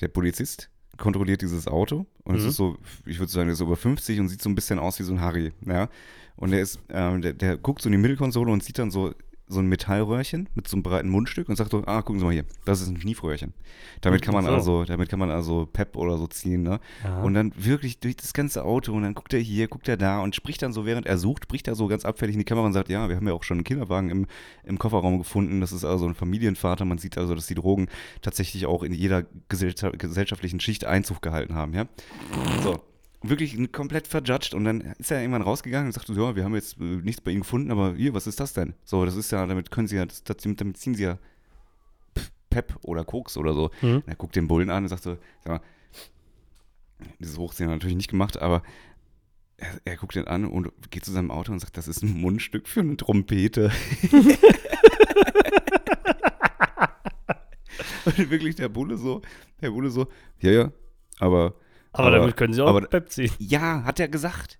Der 0.00 0.08
Polizist 0.08 0.70
kontrolliert 0.96 1.42
dieses 1.42 1.66
Auto 1.66 2.06
und 2.24 2.36
es 2.36 2.42
Mhm. 2.42 2.48
ist 2.48 2.56
so, 2.56 2.76
ich 3.06 3.18
würde 3.18 3.30
sagen, 3.32 3.46
der 3.46 3.54
ist 3.54 3.60
über 3.60 3.76
50 3.76 4.20
und 4.20 4.28
sieht 4.28 4.42
so 4.42 4.48
ein 4.48 4.54
bisschen 4.54 4.78
aus 4.78 4.98
wie 4.98 5.02
so 5.04 5.12
ein 5.12 5.20
Harry, 5.20 5.52
ja. 5.66 5.88
Und 6.36 6.50
der 6.50 6.60
ist, 6.60 6.80
ähm, 6.88 7.22
der, 7.22 7.32
der 7.32 7.56
guckt 7.56 7.82
so 7.82 7.88
in 7.88 7.92
die 7.92 7.98
Mittelkonsole 7.98 8.50
und 8.50 8.62
sieht 8.64 8.78
dann 8.78 8.90
so, 8.90 9.12
so 9.46 9.60
ein 9.60 9.66
Metallröhrchen 9.66 10.48
mit 10.54 10.66
so 10.68 10.76
einem 10.76 10.82
breiten 10.82 11.08
Mundstück 11.08 11.48
und 11.48 11.56
sagt 11.56 11.70
so, 11.70 11.82
ah, 11.86 12.02
gucken 12.02 12.18
Sie 12.18 12.24
mal 12.24 12.32
hier, 12.32 12.46
das 12.64 12.80
ist 12.80 12.88
ein 12.88 12.98
Schniefröhrchen. 12.98 13.52
Damit 14.00 14.22
kann 14.22 14.34
man 14.34 14.44
So. 14.44 14.50
also, 14.50 14.84
damit 14.84 15.08
kann 15.08 15.18
man 15.18 15.30
also 15.30 15.66
Pep 15.70 15.96
oder 15.96 16.16
so 16.16 16.26
ziehen, 16.26 16.62
ne? 16.62 16.80
Ja. 17.02 17.22
Und 17.22 17.34
dann 17.34 17.52
wirklich 17.56 17.98
durch 18.00 18.16
das 18.16 18.32
ganze 18.32 18.64
Auto 18.64 18.92
und 18.92 19.02
dann 19.02 19.14
guckt 19.14 19.34
er 19.34 19.40
hier, 19.40 19.68
guckt 19.68 19.88
er 19.88 19.96
da 19.96 20.20
und 20.20 20.34
spricht 20.34 20.62
dann 20.62 20.72
so, 20.72 20.86
während 20.86 21.06
er 21.06 21.18
sucht, 21.18 21.44
spricht 21.44 21.68
er 21.68 21.74
so 21.74 21.86
ganz 21.88 22.04
abfällig 22.04 22.34
in 22.34 22.40
die 22.40 22.44
Kamera 22.44 22.66
und 22.66 22.72
sagt, 22.72 22.88
ja, 22.88 23.08
wir 23.08 23.16
haben 23.16 23.26
ja 23.26 23.34
auch 23.34 23.42
schon 23.42 23.58
einen 23.58 23.64
Kinderwagen 23.64 24.10
im, 24.10 24.26
im 24.64 24.78
Kofferraum 24.78 25.18
gefunden. 25.18 25.60
Das 25.60 25.72
ist 25.72 25.84
also 25.84 26.06
ein 26.06 26.14
Familienvater. 26.14 26.84
Man 26.84 26.98
sieht 26.98 27.18
also, 27.18 27.34
dass 27.34 27.46
die 27.46 27.54
Drogen 27.54 27.88
tatsächlich 28.22 28.66
auch 28.66 28.82
in 28.82 28.92
jeder 28.92 29.24
gesellscha 29.48 29.90
gesellschaftlichen 29.90 30.60
Schicht 30.60 30.84
Einzug 30.84 31.20
gehalten 31.20 31.54
haben, 31.54 31.74
ja. 31.74 31.86
So. 32.62 32.80
Wirklich 33.26 33.72
komplett 33.72 34.06
verjudged 34.06 34.52
und 34.52 34.64
dann 34.64 34.82
ist 34.98 35.10
er 35.10 35.20
irgendwann 35.20 35.42
rausgegangen 35.42 35.86
und 35.86 35.92
sagte, 35.92 36.12
so, 36.12 36.26
ja, 36.26 36.36
wir 36.36 36.44
haben 36.44 36.54
jetzt 36.54 36.78
äh, 36.78 36.84
nichts 36.84 37.22
bei 37.22 37.30
Ihnen 37.30 37.40
gefunden, 37.40 37.70
aber 37.70 37.94
hier, 37.94 38.12
was 38.12 38.26
ist 38.26 38.38
das 38.38 38.52
denn? 38.52 38.74
So, 38.84 39.04
das 39.06 39.16
ist 39.16 39.30
ja, 39.30 39.46
damit 39.46 39.70
können 39.70 39.88
Sie 39.88 39.96
ja, 39.96 40.04
das, 40.04 40.22
damit 40.24 40.76
ziehen 40.76 40.94
Sie 40.94 41.04
ja 41.04 41.18
Pep 42.50 42.76
oder 42.82 43.04
Koks 43.04 43.38
oder 43.38 43.54
so. 43.54 43.70
Mhm. 43.80 43.96
Und 43.96 44.08
er 44.08 44.14
guckt 44.16 44.36
den 44.36 44.46
Bullen 44.46 44.68
an 44.68 44.82
und 44.84 44.88
sagt 44.90 45.04
so, 45.04 45.16
sag 45.42 45.52
mal, 45.54 45.60
dieses 47.18 47.38
Hochziehen 47.38 47.66
hat 47.66 47.72
er 47.72 47.76
natürlich 47.76 47.96
nicht 47.96 48.10
gemacht, 48.10 48.40
aber 48.40 48.62
er, 49.56 49.80
er 49.84 49.96
guckt 49.96 50.16
ihn 50.16 50.26
an 50.26 50.44
und 50.44 50.70
geht 50.90 51.04
zu 51.04 51.12
seinem 51.12 51.30
Auto 51.30 51.52
und 51.52 51.60
sagt, 51.60 51.76
das 51.76 51.88
ist 51.88 52.02
ein 52.02 52.20
Mundstück 52.20 52.68
für 52.68 52.80
eine 52.80 52.96
Trompete. 52.96 53.72
und 58.04 58.30
wirklich 58.30 58.56
der 58.56 58.68
Bulle 58.68 58.98
so, 58.98 59.22
der 59.60 59.70
Bulle 59.70 59.90
so, 59.90 60.08
ja, 60.40 60.50
ja, 60.50 60.72
aber. 61.18 61.54
Aber, 61.94 62.10
damit 62.10 62.36
können 62.36 62.52
sie 62.54 62.60
auch 62.62 62.68
aber- 62.68 62.82
Pep 62.82 63.08
ziehen. 63.10 63.30
Ja, 63.38 63.84
hat 63.84 63.98
er 64.00 64.08
gesagt. 64.08 64.58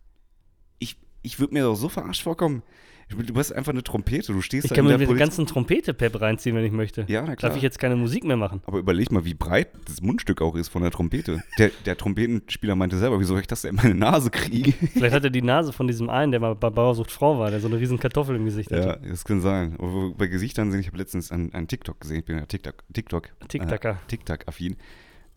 Ich, 0.79 0.97
ich 1.23 1.39
würde 1.41 1.55
mir 1.55 1.63
doch 1.65 1.75
so 1.77 1.89
verarscht 1.89 2.23
vorkommen. 2.23 2.63
Du 3.11 3.35
bist 3.35 3.53
einfach 3.53 3.73
eine 3.73 3.83
Trompete, 3.85 4.33
du 4.33 4.41
stehst 4.41 4.65
Ich 4.65 4.71
da 4.71 4.77
kann 4.77 4.87
mir 4.87 4.97
Poliz- 4.97 5.19
ganzen 5.19 5.45
Trompete-Pep 5.47 6.23
reinziehen, 6.23 6.57
wenn 6.57 6.65
ich 6.65 6.73
möchte. 6.73 7.05
Ja, 7.07 7.21
na 7.21 7.37
klar. 7.37 7.51
Darf 7.51 7.57
ich 7.59 7.63
jetzt 7.63 7.79
keine 7.79 7.97
Musik 7.97 8.25
mehr 8.25 8.39
machen? 8.39 8.63
Aber 8.65 8.79
überleg 8.79 9.13
mal, 9.13 9.27
wie 9.27 9.35
breit 9.35 9.69
das 9.87 10.01
Mundstück 10.01 10.41
auch 10.41 10.55
ist 10.55 10.69
von 10.69 10.81
der 10.81 10.91
Trompete. 10.91 11.43
Der, 11.59 11.71
der 11.85 11.99
Trompetenspieler 11.99 12.75
meinte 12.75 12.97
selber, 12.97 13.21
wieso 13.21 13.35
soll 13.35 13.43
ich 13.43 13.47
das 13.47 13.61
denn 13.61 13.73
in 13.73 13.77
meine 13.77 13.95
Nase 13.95 14.31
kriege? 14.31 14.73
Vielleicht 14.73 15.15
hat 15.15 15.23
er 15.23 15.29
die 15.29 15.43
Nase 15.43 15.75
von 15.75 15.87
diesem 15.87 16.09
einen, 16.09 16.33
der 16.33 16.41
mal 16.41 16.55
bei 16.55 16.71
Bauersucht 16.71 17.11
Frau 17.11 17.39
war, 17.39 17.51
der 17.51 17.61
so 17.61 17.69
eine 17.69 17.79
riesen 17.79 17.99
Kartoffel 18.01 18.37
im 18.37 18.47
Gesicht 18.47 18.71
Ja, 18.71 18.79
hatte. 18.79 19.07
das 19.07 19.25
kann 19.27 19.43
sein. 19.43 19.77
Aber 19.79 20.13
bei 20.17 20.27
Gesichtern 20.27 20.71
sehen, 20.71 20.81
ich 20.81 20.87
habe 20.87 20.97
letztens 20.97 21.31
einen, 21.31 21.53
einen 21.53 21.69
TikTok 21.69 22.01
gesehen, 22.01 22.21
ich 22.21 22.25
bin 22.25 22.39
ja 22.39 22.47
TikTok, 22.47 22.85
TikTok, 22.95 23.29
Tic-Tacker. 23.49 23.91
äh, 23.91 24.09
TikTok-affin. 24.09 24.77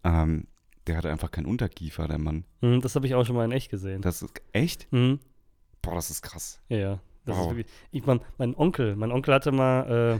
Ähm, 0.06 0.48
der 0.88 0.98
hatte 0.98 1.10
einfach 1.10 1.32
keinen 1.32 1.46
Unterkiefer, 1.46 2.08
der 2.08 2.18
Mann. 2.18 2.44
Mhm, 2.62 2.82
das 2.82 2.96
habe 2.96 3.06
ich 3.06 3.16
auch 3.16 3.26
schon 3.26 3.36
mal 3.36 3.46
in 3.46 3.52
echt 3.52 3.70
gesehen. 3.70 4.02
Das 4.02 4.22
ist 4.22 4.42
echt? 4.54 4.92
Mhm. 4.92 5.20
Boah, 5.82 5.96
das 5.96 6.10
ist 6.10 6.22
krass. 6.22 6.60
Ja, 6.70 6.78
ja. 6.78 7.00
Das 7.26 7.36
Wow. 7.38 7.44
ist 7.52 7.58
wirklich, 7.58 7.68
ich, 7.92 8.06
mein, 8.06 8.22
mein 8.38 8.56
Onkel, 8.56 8.96
mein 8.96 9.12
Onkel 9.12 9.34
hatte 9.34 9.52
mal, 9.52 10.20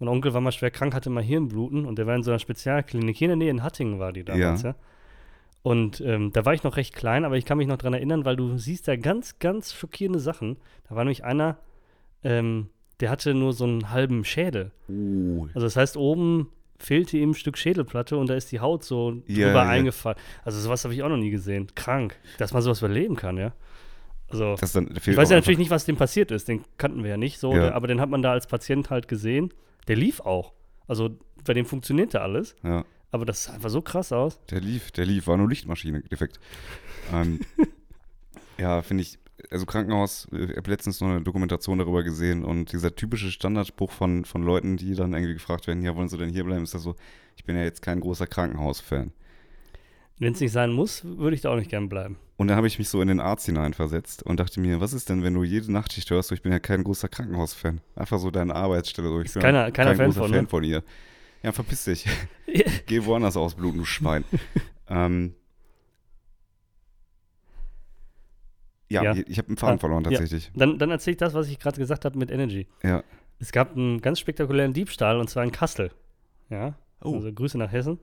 mein 0.00 0.08
Onkel 0.08 0.34
war 0.34 0.40
mal 0.40 0.52
schwer 0.52 0.70
krank, 0.70 0.94
hatte 0.94 1.10
mal 1.10 1.22
Hirnbluten 1.22 1.86
und 1.86 1.98
der 1.98 2.06
war 2.06 2.14
in 2.14 2.22
so 2.22 2.30
einer 2.30 2.38
Spezialklinik. 2.38 3.16
Hier 3.16 3.26
in 3.26 3.38
der 3.40 3.44
Nähe 3.46 3.50
in 3.50 3.62
Hattingen 3.62 3.98
war 3.98 4.12
die 4.12 4.24
damals, 4.24 4.62
ja. 4.62 4.70
Ja. 4.70 4.76
Und 5.62 6.00
ähm, 6.02 6.32
da 6.32 6.44
war 6.44 6.54
ich 6.54 6.62
noch 6.62 6.76
recht 6.76 6.94
klein, 6.94 7.24
aber 7.24 7.36
ich 7.36 7.44
kann 7.44 7.58
mich 7.58 7.66
noch 7.66 7.78
dran 7.78 7.92
erinnern, 7.94 8.24
weil 8.24 8.36
du 8.36 8.56
siehst 8.58 8.86
da 8.88 8.96
ganz, 8.96 9.38
ganz 9.38 9.72
schockierende 9.74 10.20
Sachen. 10.20 10.56
Da 10.88 10.94
war 10.94 11.04
nämlich 11.04 11.24
einer, 11.24 11.58
ähm, 12.22 12.68
der 13.00 13.10
hatte 13.10 13.34
nur 13.34 13.52
so 13.52 13.64
einen 13.64 13.90
halben 13.90 14.24
Schädel. 14.24 14.70
Oh. 14.88 15.46
Also 15.54 15.66
das 15.66 15.76
heißt, 15.76 15.96
oben 15.96 16.48
fehlte 16.78 17.16
ihm 17.18 17.30
ein 17.30 17.34
Stück 17.34 17.58
Schädelplatte 17.58 18.16
und 18.16 18.28
da 18.30 18.34
ist 18.34 18.52
die 18.52 18.60
Haut 18.60 18.84
so 18.84 19.22
Ja, 19.26 19.46
drüber 19.48 19.62
ja. 19.64 19.68
eingefallen. 19.68 20.18
Also 20.44 20.60
sowas 20.60 20.84
habe 20.84 20.94
ich 20.94 21.02
auch 21.02 21.08
noch 21.08 21.16
nie 21.16 21.30
gesehen. 21.30 21.66
Krank, 21.74 22.16
dass 22.38 22.52
man 22.52 22.62
sowas 22.62 22.78
überleben 22.80 23.16
kann, 23.16 23.36
ja. 23.36 23.52
Also 24.28 24.56
Das 24.56 24.72
dann, 24.72 24.94
ich 24.94 25.16
weiß 25.16 25.30
ja 25.30 25.36
natürlich 25.36 25.58
nicht, 25.58 25.70
was 25.70 25.84
dem 25.86 25.96
passiert 25.96 26.30
ist. 26.30 26.48
Den 26.48 26.64
kannten 26.76 27.02
wir 27.02 27.10
ja 27.10 27.16
nicht 27.16 27.38
so, 27.40 27.54
Ja. 27.54 27.72
aber 27.72 27.86
den 27.88 28.00
hat 28.00 28.10
man 28.10 28.22
da 28.22 28.32
als 28.32 28.46
Patient 28.46 28.90
halt 28.90 29.08
gesehen. 29.08 29.52
Der 29.88 29.96
lief 29.96 30.20
auch. 30.20 30.52
Also 30.86 31.10
bei 31.44 31.54
dem 31.54 31.64
funktionierte 31.66 32.20
alles. 32.20 32.54
Ja, 32.62 32.84
Aber 33.10 33.24
das 33.24 33.44
sah 33.44 33.54
einfach 33.54 33.70
so 33.70 33.80
krass 33.80 34.12
aus. 34.12 34.38
der 34.50 34.60
lief, 34.60 34.90
der 34.92 35.06
lief, 35.06 35.26
war 35.26 35.36
nur 35.38 35.48
Lichtmaschine, 35.48 36.02
defekt. 36.02 36.38
ähm, 37.12 37.40
ja, 38.58 38.82
finde 38.82 39.02
ich, 39.02 39.18
also 39.50 39.66
Krankenhaus, 39.66 40.26
ich 40.32 40.56
habe 40.56 40.70
letztens 40.70 41.00
noch 41.00 41.08
eine 41.08 41.20
Dokumentation 41.22 41.78
darüber 41.78 42.02
gesehen 42.02 42.44
und 42.44 42.72
dieser 42.72 42.94
typische 42.94 43.30
Standardspruch 43.30 43.90
von, 43.92 44.24
von 44.24 44.42
Leuten, 44.42 44.76
die 44.76 44.94
dann 44.94 45.12
irgendwie 45.14 45.34
gefragt 45.34 45.66
werden, 45.66 45.82
ja, 45.82 45.94
wollen 45.96 46.08
sie 46.08 46.18
denn 46.18 46.30
hier 46.30 46.44
bleiben, 46.44 46.64
ist 46.64 46.74
das 46.74 46.82
so, 46.82 46.96
ich 47.36 47.44
bin 47.44 47.56
ja 47.56 47.62
jetzt 47.62 47.82
kein 47.82 48.00
großer 48.00 48.26
Krankenhaus-Fan. 48.26 49.12
Wenn 50.20 50.32
es 50.32 50.40
nicht 50.40 50.50
sein 50.52 50.72
muss, 50.72 51.04
würde 51.04 51.36
ich 51.36 51.42
da 51.42 51.50
auch 51.50 51.56
nicht 51.56 51.70
gern 51.70 51.88
bleiben. 51.88 52.16
Und 52.36 52.48
dann 52.48 52.56
habe 52.56 52.66
ich 52.66 52.78
mich 52.78 52.88
so 52.88 53.00
in 53.00 53.06
den 53.08 53.20
Arzt 53.20 53.46
hineinversetzt 53.46 54.24
und 54.24 54.40
dachte 54.40 54.58
mir, 54.60 54.80
was 54.80 54.92
ist 54.92 55.08
denn, 55.08 55.22
wenn 55.22 55.34
du 55.34 55.44
jede 55.44 55.70
Nachtschicht 55.70 56.10
hörst, 56.10 56.28
so, 56.30 56.34
ich 56.34 56.42
bin 56.42 56.50
ja 56.50 56.58
kein 56.58 56.82
großer 56.82 57.08
Krankenhaus-Fan. 57.08 57.80
Einfach 57.94 58.18
so 58.18 58.30
deine 58.32 58.54
Arbeitsstelle. 58.56 59.08
So, 59.08 59.20
ich 59.20 59.32
bin 59.32 59.42
keiner- 59.42 59.70
keiner 59.70 59.94
Fan 59.94 60.06
großer 60.06 60.20
von, 60.22 60.30
Fan 60.32 60.42
ne? 60.44 60.48
von 60.48 60.64
ihr. 60.64 60.82
Ja, 61.44 61.52
verpiss 61.52 61.84
dich. 61.84 62.04
Geh 62.86 63.04
woanders 63.04 63.36
ausbluten, 63.36 63.78
du 63.78 63.84
Schwein. 63.84 64.24
ähm, 64.88 65.34
ja, 68.90 69.02
Ja. 69.02 69.12
ich, 69.14 69.26
ich 69.28 69.38
habe 69.38 69.48
einen 69.48 69.56
Faden 69.56 69.76
Ah, 69.76 69.78
verloren 69.80 70.04
ja. 70.04 70.10
tatsächlich. 70.10 70.50
Dann, 70.54 70.78
dann 70.78 70.90
erzähle 70.90 71.12
ich 71.12 71.18
das, 71.18 71.34
was 71.34 71.48
ich 71.48 71.58
gerade 71.58 71.78
gesagt 71.78 72.04
habe 72.04 72.18
mit 72.18 72.30
Energy. 72.30 72.66
Ja. 72.82 73.02
Es 73.38 73.52
gab 73.52 73.76
einen 73.76 74.00
ganz 74.00 74.18
spektakulären 74.18 74.72
Diebstahl 74.72 75.18
und 75.20 75.28
zwar 75.30 75.44
in 75.44 75.52
Kassel. 75.52 75.90
Ja. 76.50 76.74
Oh. 77.02 77.14
Also 77.14 77.32
Grüße 77.32 77.56
nach 77.58 77.70
Hessen. 77.70 77.98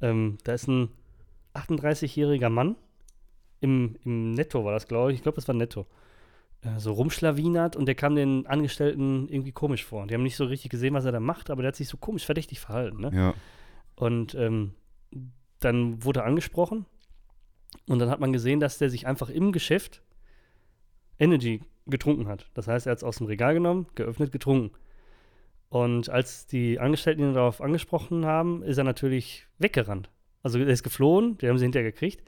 Ähm, 0.00 0.38
da 0.44 0.52
ist 0.54 0.66
ein 0.68 0.88
38-jähriger 1.54 2.48
Mann 2.48 2.76
im, 3.60 3.96
im 4.04 4.32
Netto 4.32 4.64
war 4.64 4.72
das, 4.72 4.86
glaube 4.86 5.12
ich. 5.12 5.16
Ich 5.18 5.22
glaube, 5.22 5.36
das 5.36 5.48
war 5.48 5.54
Netto. 5.54 5.86
Äh, 6.62 6.78
so 6.78 6.92
rumschlawinert 6.92 7.76
und 7.76 7.86
der 7.86 7.94
kam 7.94 8.14
den 8.14 8.46
Angestellten 8.46 9.28
irgendwie 9.28 9.52
komisch 9.52 9.84
vor. 9.84 10.06
Die 10.06 10.14
haben 10.14 10.22
nicht 10.22 10.36
so 10.36 10.44
richtig 10.44 10.70
gesehen, 10.70 10.94
was 10.94 11.04
er 11.04 11.12
da 11.12 11.20
macht, 11.20 11.48
aber 11.50 11.62
der 11.62 11.68
hat 11.68 11.76
sich 11.76 11.88
so 11.88 11.96
komisch 11.96 12.24
verdächtig 12.26 12.60
verhalten. 12.60 13.00
Ne? 13.00 13.10
Ja. 13.14 13.34
Und 13.94 14.34
ähm, 14.34 14.74
dann 15.60 16.04
wurde 16.04 16.20
er 16.20 16.26
angesprochen 16.26 16.84
und 17.88 17.98
dann 17.98 18.10
hat 18.10 18.20
man 18.20 18.32
gesehen, 18.32 18.60
dass 18.60 18.76
der 18.78 18.90
sich 18.90 19.06
einfach 19.06 19.30
im 19.30 19.52
Geschäft 19.52 20.02
Energy 21.18 21.60
getrunken 21.86 22.28
hat. 22.28 22.46
Das 22.54 22.66
heißt, 22.68 22.86
er 22.86 22.92
hat 22.92 22.98
es 22.98 23.04
aus 23.04 23.18
dem 23.18 23.26
Regal 23.26 23.54
genommen, 23.54 23.86
geöffnet, 23.94 24.32
getrunken. 24.32 24.72
Und 25.68 26.08
als 26.08 26.46
die 26.46 26.78
Angestellten 26.78 27.22
ihn 27.22 27.34
darauf 27.34 27.60
angesprochen 27.60 28.24
haben, 28.26 28.62
ist 28.62 28.78
er 28.78 28.84
natürlich 28.84 29.46
weggerannt. 29.58 30.10
Also 30.42 30.58
er 30.58 30.66
ist 30.68 30.82
geflohen, 30.82 31.38
die 31.38 31.48
haben 31.48 31.58
sie 31.58 31.64
hinterher 31.64 31.90
gekriegt. 31.90 32.22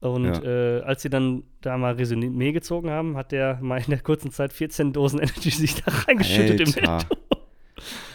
Und 0.00 0.24
Ja. 0.24 0.42
äh, 0.42 0.82
als 0.82 1.02
sie 1.02 1.08
dann 1.10 1.44
da 1.62 1.78
mal 1.78 1.94
Resümee 1.94 2.52
gezogen 2.52 2.90
haben, 2.90 3.16
hat 3.16 3.32
der 3.32 3.58
mal 3.62 3.78
in 3.78 3.90
der 3.90 4.00
kurzen 4.00 4.30
Zeit 4.30 4.52
14 4.52 4.92
Dosen 4.92 5.18
Energy 5.20 5.50
sich 5.50 5.74
da 5.82 5.90
reingeschüttet 5.90 6.60
im 6.60 6.70
Netto. 6.74 6.90
Alter, 6.90 7.16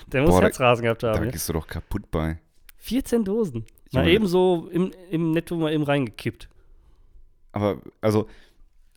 Der 0.08 0.22
muss 0.22 0.31
Boah, 0.31 0.41
da- 0.41 0.48
Herzrasen 0.48 0.84
gehabt 0.84 1.03
da 1.03 1.15
haben. 1.15 1.25
Ja? 1.25 1.31
gehst 1.31 1.48
du 1.50 1.53
doch 1.53 1.67
kaputt 1.67 2.12
bei. 2.12 2.39
14 2.77 3.24
Dosen. 3.24 3.65
Mal 3.93 4.08
eben 4.08 4.25
so 4.27 4.70
im, 4.72 4.91
im 5.10 5.31
Netto 5.31 5.55
mal 5.58 5.74
eben 5.74 5.84
reingekippt. 5.84 6.50
Aber, 7.51 7.81
also, 8.00 8.27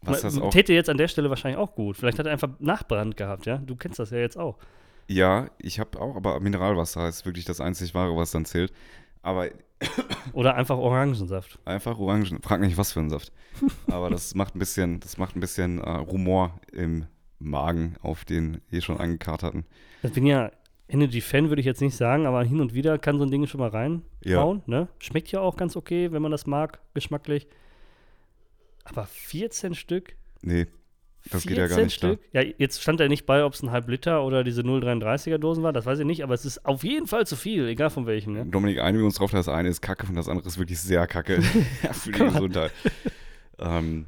was 0.06 0.22
das 0.22 0.40
auch. 0.40 0.50
Täte 0.50 0.72
jetzt 0.72 0.88
an 0.90 0.96
der 0.96 1.08
Stelle 1.08 1.30
wahrscheinlich 1.30 1.58
auch 1.58 1.74
gut. 1.74 1.96
Vielleicht 1.96 2.18
hat 2.18 2.26
er 2.26 2.32
einfach 2.32 2.50
Nachbrand 2.58 3.16
gehabt, 3.16 3.46
ja? 3.46 3.58
Du 3.58 3.76
kennst 3.76 3.98
das 3.98 4.10
ja 4.10 4.18
jetzt 4.18 4.36
auch. 4.36 4.58
Ja, 5.08 5.48
ich 5.58 5.80
habe 5.80 6.00
auch, 6.00 6.16
aber 6.16 6.40
Mineralwasser 6.40 7.08
ist 7.08 7.26
wirklich 7.26 7.44
das 7.44 7.60
einzig 7.60 7.94
wahre, 7.94 8.16
was 8.16 8.30
dann 8.30 8.44
zählt. 8.44 8.72
Aber 9.22 9.48
Oder 10.32 10.54
einfach 10.54 10.78
Orangensaft. 10.78 11.58
einfach 11.64 11.98
Orangen. 11.98 12.40
Frag 12.42 12.60
nicht, 12.60 12.76
was 12.76 12.92
für 12.92 13.00
ein 13.00 13.10
Saft. 13.10 13.32
Aber 13.90 14.10
das 14.10 14.34
macht 14.34 14.54
ein 14.54 14.58
bisschen, 14.58 15.00
das 15.00 15.18
macht 15.18 15.36
ein 15.36 15.40
bisschen 15.40 15.78
äh, 15.78 15.90
Rumor 15.90 16.58
im 16.72 17.06
Magen 17.38 17.96
auf 18.02 18.24
den 18.24 18.60
eh 18.70 18.80
schon 18.80 18.98
angekaterten. 18.98 19.64
Ich 20.02 20.12
bin 20.12 20.26
ja 20.26 20.50
Energy-Fan, 20.88 21.48
würde 21.48 21.60
ich 21.60 21.66
jetzt 21.66 21.80
nicht 21.80 21.96
sagen, 21.96 22.26
aber 22.26 22.44
hin 22.44 22.60
und 22.60 22.74
wieder 22.74 22.98
kann 22.98 23.18
so 23.18 23.24
ein 23.24 23.30
Ding 23.30 23.46
schon 23.46 23.60
mal 23.60 23.70
reinhauen. 23.70 24.62
Ne? 24.66 24.88
Schmeckt 24.98 25.32
ja 25.32 25.40
auch 25.40 25.56
ganz 25.56 25.76
okay, 25.76 26.12
wenn 26.12 26.22
man 26.22 26.30
das 26.30 26.46
mag, 26.46 26.78
geschmacklich. 26.94 27.46
Aber 28.84 29.06
14 29.06 29.74
Stück? 29.74 30.16
Nee, 30.42 30.66
das 31.30 31.44
geht 31.46 31.56
ja 31.56 31.66
14 31.66 31.76
gar 31.76 31.84
nicht 31.84 31.98
klar. 31.98 32.12
Stück? 32.12 32.24
Ja, 32.32 32.42
jetzt 32.58 32.82
stand 32.82 33.00
da 33.00 33.08
nicht 33.08 33.24
bei, 33.26 33.44
ob 33.44 33.54
es 33.54 33.62
ein 33.62 33.70
halb 33.70 33.88
Liter 33.88 34.24
oder 34.24 34.44
diese 34.44 34.60
0,33er 34.60 35.38
Dosen 35.38 35.62
war, 35.62 35.72
das 35.72 35.86
weiß 35.86 35.98
ich 36.00 36.06
nicht, 36.06 36.22
aber 36.22 36.34
es 36.34 36.44
ist 36.44 36.64
auf 36.66 36.84
jeden 36.84 37.06
Fall 37.06 37.26
zu 37.26 37.36
viel, 37.36 37.66
egal 37.66 37.90
von 37.90 38.06
welchem. 38.06 38.34
Ne? 38.34 38.46
Dominik, 38.46 38.80
einigen 38.80 39.02
wir 39.02 39.06
uns 39.06 39.16
drauf, 39.16 39.30
das 39.30 39.48
eine 39.48 39.68
ist 39.68 39.80
kacke 39.80 40.06
und 40.06 40.14
das 40.14 40.28
andere 40.28 40.46
ist 40.46 40.58
wirklich 40.58 40.78
sehr 40.80 41.06
kacke 41.06 41.40
für 41.92 42.12
die 42.12 42.18
Gesundheit. 42.18 42.72
ähm, 43.58 44.06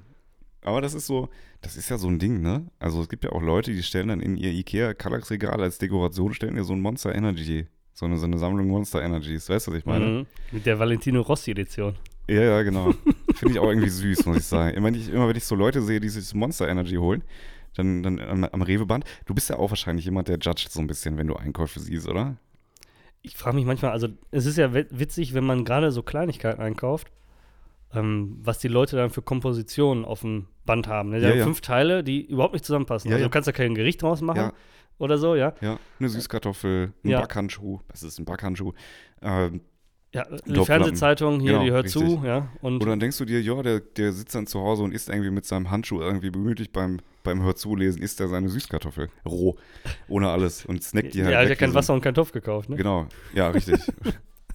aber 0.62 0.80
das 0.80 0.94
ist 0.94 1.06
so, 1.06 1.30
das 1.62 1.76
ist 1.76 1.88
ja 1.88 1.96
so 1.96 2.08
ein 2.08 2.18
Ding, 2.18 2.42
ne? 2.42 2.66
Also 2.78 3.00
es 3.00 3.08
gibt 3.08 3.24
ja 3.24 3.32
auch 3.32 3.42
Leute, 3.42 3.72
die 3.72 3.82
stellen 3.82 4.08
dann 4.08 4.20
in 4.20 4.36
ihr 4.36 4.50
Ikea 4.50 4.94
Kallax-Regal 4.94 5.62
als 5.62 5.78
Dekoration, 5.78 6.34
stellen 6.34 6.56
ihr 6.56 6.64
so 6.64 6.74
ein 6.74 6.80
Monster 6.80 7.14
Energy, 7.14 7.66
so 7.92 8.04
eine, 8.04 8.18
so 8.18 8.26
eine 8.26 8.36
Sammlung 8.36 8.68
Monster 8.68 9.02
Energies. 9.02 9.48
Weißt 9.48 9.66
du, 9.68 9.70
was 9.70 9.78
ich 9.78 9.86
meine? 9.86 10.04
Mhm. 10.04 10.26
Mit 10.50 10.66
der 10.66 10.78
Valentino 10.78 11.22
Rossi-Edition. 11.22 11.94
Ja, 12.28 12.42
ja, 12.42 12.62
genau. 12.62 12.92
Finde 13.34 13.54
ich 13.54 13.58
auch 13.60 13.68
irgendwie 13.68 13.88
süß, 13.88 14.26
muss 14.26 14.38
ich 14.38 14.44
sagen. 14.46 14.76
Immer, 14.76 14.88
wenn 14.88 14.94
ich, 14.94 15.08
immer 15.08 15.28
wenn 15.28 15.36
ich 15.36 15.44
so 15.44 15.54
Leute 15.54 15.80
sehe, 15.82 16.00
die 16.00 16.08
sich 16.08 16.34
Monster 16.34 16.68
Energy 16.68 16.96
holen, 16.96 17.22
dann, 17.74 18.02
dann 18.02 18.18
am, 18.20 18.44
am 18.44 18.62
Rewe-Band. 18.62 19.04
Du 19.26 19.34
bist 19.34 19.48
ja 19.50 19.56
auch 19.58 19.70
wahrscheinlich 19.70 20.04
jemand, 20.06 20.28
der 20.28 20.38
judgt 20.38 20.70
so 20.72 20.80
ein 20.80 20.86
bisschen, 20.86 21.18
wenn 21.18 21.26
du 21.28 21.36
Einkäufe 21.36 21.78
siehst, 21.78 22.08
oder? 22.08 22.36
Ich 23.22 23.36
frage 23.36 23.56
mich 23.56 23.64
manchmal, 23.66 23.90
also 23.92 24.08
es 24.30 24.46
ist 24.46 24.56
ja 24.56 24.72
wi- 24.74 24.86
witzig, 24.90 25.34
wenn 25.34 25.44
man 25.44 25.64
gerade 25.64 25.90
so 25.92 26.02
Kleinigkeiten 26.02 26.60
einkauft, 26.60 27.12
ähm, 27.92 28.38
was 28.42 28.58
die 28.58 28.68
Leute 28.68 28.96
dann 28.96 29.10
für 29.10 29.22
Kompositionen 29.22 30.04
auf 30.04 30.20
dem 30.22 30.46
Band 30.64 30.88
haben. 30.88 31.10
Ne? 31.10 31.18
Die 31.18 31.24
Ja, 31.24 31.30
haben 31.30 31.38
ja. 31.38 31.44
fünf 31.44 31.60
Teile, 31.60 32.02
die 32.02 32.24
überhaupt 32.24 32.54
nicht 32.54 32.64
zusammenpassen. 32.64 33.10
Ja, 33.10 33.16
also 33.16 33.26
du 33.26 33.30
kannst 33.30 33.46
ja 33.46 33.52
kein 33.52 33.74
Gericht 33.74 34.02
draus 34.02 34.20
machen 34.20 34.38
Ja. 34.38 34.52
oder 34.98 35.18
so, 35.18 35.34
ja. 35.34 35.54
Ja, 35.60 35.78
eine 36.00 36.08
Süßkartoffel, 36.08 36.92
ein. 37.04 37.20
Backhandschuh. 37.20 37.80
Das 37.88 38.02
ist 38.02 38.18
ein 38.18 38.24
Backhandschuh. 38.24 38.72
Ähm, 39.22 39.60
Ja, 40.14 40.24
die. 40.46 40.64
Fernsehzeitung 40.64 41.40
hier, 41.40 41.52
Genau, 41.52 41.64
die 41.64 41.70
hört 41.72 41.84
richtig. 41.86 42.02
zu, 42.02 42.22
ja. 42.24 42.48
Und 42.62 42.76
Oder 42.76 42.92
dann 42.92 43.00
denkst 43.00 43.18
du 43.18 43.24
dir, 43.24 43.40
ja, 43.42 43.60
der, 43.62 43.80
der 43.80 44.12
sitzt 44.12 44.34
dann 44.34 44.46
zu 44.46 44.60
Hause 44.60 44.82
und 44.82 44.92
isst 44.92 45.08
irgendwie 45.08 45.30
mit 45.30 45.44
seinem 45.44 45.70
Handschuh 45.70 46.00
irgendwie 46.00 46.30
bemüht 46.30 46.72
beim, 46.72 47.00
beim 47.22 47.42
Hörzulesen, 47.42 48.00
isst 48.00 48.20
er 48.20 48.28
seine 48.28 48.48
Süßkartoffel. 48.48 49.08
Roh. 49.26 49.56
Ohne 50.08 50.30
alles. 50.30 50.64
Und 50.64 50.82
snackt 50.82 51.12
die 51.14 51.22
halt. 51.22 51.32
ja, 51.32 51.42
ich 51.42 51.50
weg 51.50 51.58
habe 51.58 51.66
kein 51.66 51.74
Wasser 51.74 51.92
und 51.92 52.00
kein 52.00 52.14
Topf 52.14 52.32
gekauft, 52.32 52.70
ne? 52.70 52.76
Genau, 52.76 53.06
ja, 53.34 53.48
richtig. 53.50 53.80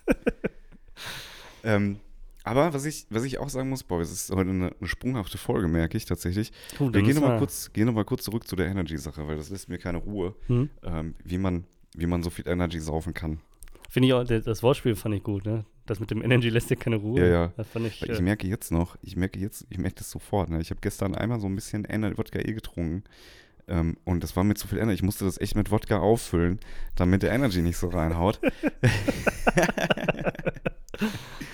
ähm, 1.63 1.99
aber 2.43 2.73
was 2.73 2.85
ich, 2.85 3.05
was 3.09 3.23
ich 3.23 3.37
auch 3.37 3.49
sagen 3.49 3.69
muss, 3.69 3.83
boah, 3.83 4.01
es 4.01 4.11
ist 4.11 4.31
heute 4.31 4.49
eine, 4.49 4.71
eine 4.79 4.87
sprunghafte 4.87 5.37
Folge, 5.37 5.67
merke 5.67 5.95
ich 5.97 6.05
tatsächlich. 6.05 6.51
Puh, 6.75 6.85
Wir 6.85 6.91
dann 6.93 7.03
gehen 7.03 7.15
nochmal 7.15 7.37
kurz, 7.37 7.71
gehen 7.71 7.85
noch 7.85 7.93
mal 7.93 8.05
kurz 8.05 8.23
zurück 8.23 8.47
zu 8.47 8.55
der 8.55 8.65
Energy-Sache, 8.67 9.27
weil 9.27 9.37
das 9.37 9.49
lässt 9.49 9.69
mir 9.69 9.77
keine 9.77 9.99
Ruhe, 9.99 10.33
Hm? 10.47 10.69
ähm, 10.83 11.15
wie, 11.23 11.37
man, 11.37 11.65
wie 11.95 12.07
man 12.07 12.23
so 12.23 12.29
viel 12.31 12.47
Energy 12.47 12.79
saufen 12.79 13.13
kann. 13.13 13.41
Finde 13.91 14.07
ich 14.07 14.13
auch, 14.13 14.23
das 14.23 14.63
Wortspiel 14.63 14.95
fand 14.95 15.15
ich 15.15 15.21
gut, 15.21 15.43
ne? 15.45 15.65
Das 15.85 15.99
mit 15.99 16.11
dem 16.11 16.21
Energy 16.23 16.47
lässt 16.47 16.69
dir 16.69 16.77
keine 16.77 16.95
Ruhe. 16.95 17.19
Ja, 17.19 17.27
ja. 17.27 17.53
Das 17.57 17.67
fand 17.67 17.87
ich. 17.87 18.01
Ich 18.01 18.19
Äh, 18.19 18.21
merke 18.21 18.47
jetzt 18.47 18.71
noch, 18.71 18.95
ich 19.01 19.17
merke 19.17 19.37
jetzt, 19.37 19.67
ich 19.69 19.77
merke 19.79 19.97
das 19.97 20.09
sofort. 20.09 20.49
Ne? 20.49 20.61
Ich 20.61 20.69
habe 20.69 20.79
gestern 20.79 21.13
einmal 21.13 21.41
so 21.41 21.47
ein 21.47 21.55
bisschen 21.55 21.83
Ener- 21.83 22.17
Wodka 22.17 22.39
E 22.39 22.53
getrunken. 22.53 23.03
Ähm, 23.67 23.97
und 24.05 24.23
das 24.23 24.37
war 24.37 24.45
mir 24.45 24.53
zu 24.53 24.69
viel 24.69 24.77
Energy. 24.77 24.93
Ich 24.95 25.03
musste 25.03 25.25
das 25.25 25.41
echt 25.41 25.55
mit 25.57 25.71
Wodka 25.71 25.99
auffüllen, 25.99 26.61
damit 26.95 27.21
der 27.21 27.33
Energy 27.33 27.61
nicht 27.61 27.75
so 27.75 27.89
reinhaut. 27.89 28.39
ist 28.43 28.53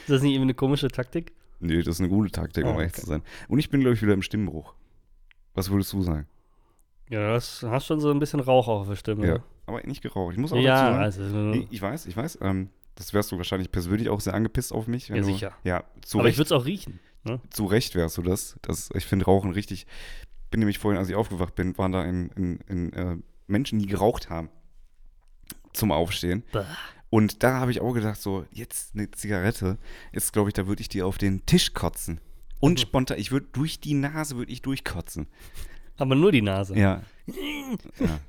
das 0.07 0.21
nicht 0.21 0.33
irgendwie 0.33 0.41
eine 0.41 0.53
komische 0.53 0.89
Taktik? 0.89 1.33
Nö, 1.59 1.79
das 1.81 1.95
ist 1.95 2.01
eine 2.01 2.09
gute 2.09 2.29
Taktik, 2.29 2.65
um 2.65 2.75
ehrlich 2.75 2.91
okay. 2.93 3.01
zu 3.01 3.07
sein. 3.07 3.23
Und 3.47 3.57
ich 3.57 3.71
bin, 3.71 3.81
glaube 3.81 3.95
ich, 3.95 4.01
wieder 4.03 4.13
im 4.13 4.21
Stimmbruch. 4.21 4.75
Was 5.55 5.71
würdest 5.71 5.91
du 5.93 6.03
sagen? 6.03 6.27
Ja, 7.09 7.27
du 7.29 7.33
hast, 7.33 7.63
hast 7.63 7.87
schon 7.87 7.99
so 7.99 8.11
ein 8.11 8.19
bisschen 8.19 8.41
Rauch 8.41 8.67
auf 8.67 8.87
der 8.87 8.95
Stimme. 8.95 9.25
Ja. 9.27 9.39
Aber 9.67 9.81
nicht 9.83 10.01
geraucht. 10.01 10.33
Ich 10.33 10.39
muss 10.39 10.51
auch 10.51 10.57
Ja, 10.57 11.03
dazu 11.03 11.21
sagen, 11.21 11.33
also, 11.53 11.59
ich, 11.61 11.67
ich 11.71 11.81
weiß, 11.81 12.05
ich 12.07 12.17
weiß. 12.17 12.39
Ähm, 12.41 12.69
das 12.95 13.13
wärst 13.13 13.31
du 13.31 13.37
wahrscheinlich 13.37 13.71
persönlich 13.71 14.09
auch 14.09 14.19
sehr 14.21 14.33
angepisst 14.33 14.73
auf 14.73 14.87
mich. 14.87 15.09
Wenn 15.11 15.17
Ja, 15.17 15.21
du, 15.21 15.27
sicher. 15.27 15.53
Ja, 15.63 15.83
zu 16.01 16.17
aber 16.19 16.29
ich 16.29 16.31
Recht. 16.31 16.37
würde 16.39 16.55
es 16.55 16.61
auch 16.61 16.65
riechen. 16.65 16.99
Ne? 17.23 17.39
zu 17.51 17.65
Recht 17.65 17.93
wärst 17.93 18.17
du 18.17 18.21
das. 18.23 18.55
das 18.63 18.89
ich 18.95 19.05
finde 19.05 19.25
Rauchen 19.25 19.51
richtig. 19.51 19.85
Bin 20.49 20.59
nämlich 20.61 20.79
vorhin, 20.79 20.97
als 20.97 21.09
ich 21.09 21.15
aufgewacht 21.15 21.53
bin, 21.55 21.77
waren 21.77 21.91
da 21.91 22.03
in, 22.05 22.29
in, 22.29 22.57
in 22.67 22.93
äh, 22.93 23.17
Menschen, 23.47 23.79
die 23.79 23.85
geraucht 23.85 24.29
haben 24.29 24.49
zum 25.73 25.91
Aufstehen. 25.91 26.43
Bah. 26.53 26.65
Und 27.09 27.43
da 27.43 27.59
habe 27.59 27.71
ich 27.71 27.81
auch 27.81 27.93
gedacht, 27.93 28.19
so, 28.21 28.45
jetzt 28.51 28.95
eine 28.95 29.11
Zigarette, 29.11 29.77
jetzt 30.13 30.31
glaube 30.33 30.49
ich, 30.49 30.53
da 30.53 30.67
würde 30.67 30.81
ich 30.81 30.89
die 30.89 31.01
auf 31.03 31.17
den 31.17 31.45
Tisch 31.45 31.73
kotzen. 31.73 32.19
Und 32.59 32.73
Mhm. 32.73 32.77
spontan, 32.77 33.19
ich 33.19 33.31
würde 33.31 33.47
durch 33.51 33.79
die 33.79 33.93
Nase 33.93 34.37
würde 34.37 34.51
ich 34.51 34.61
durchkotzen. 34.61 35.27
Aber 35.97 36.15
nur 36.15 36.31
die 36.31 36.41
Nase. 36.41 36.77
Ja. 36.77 37.01
ja. 37.99 38.19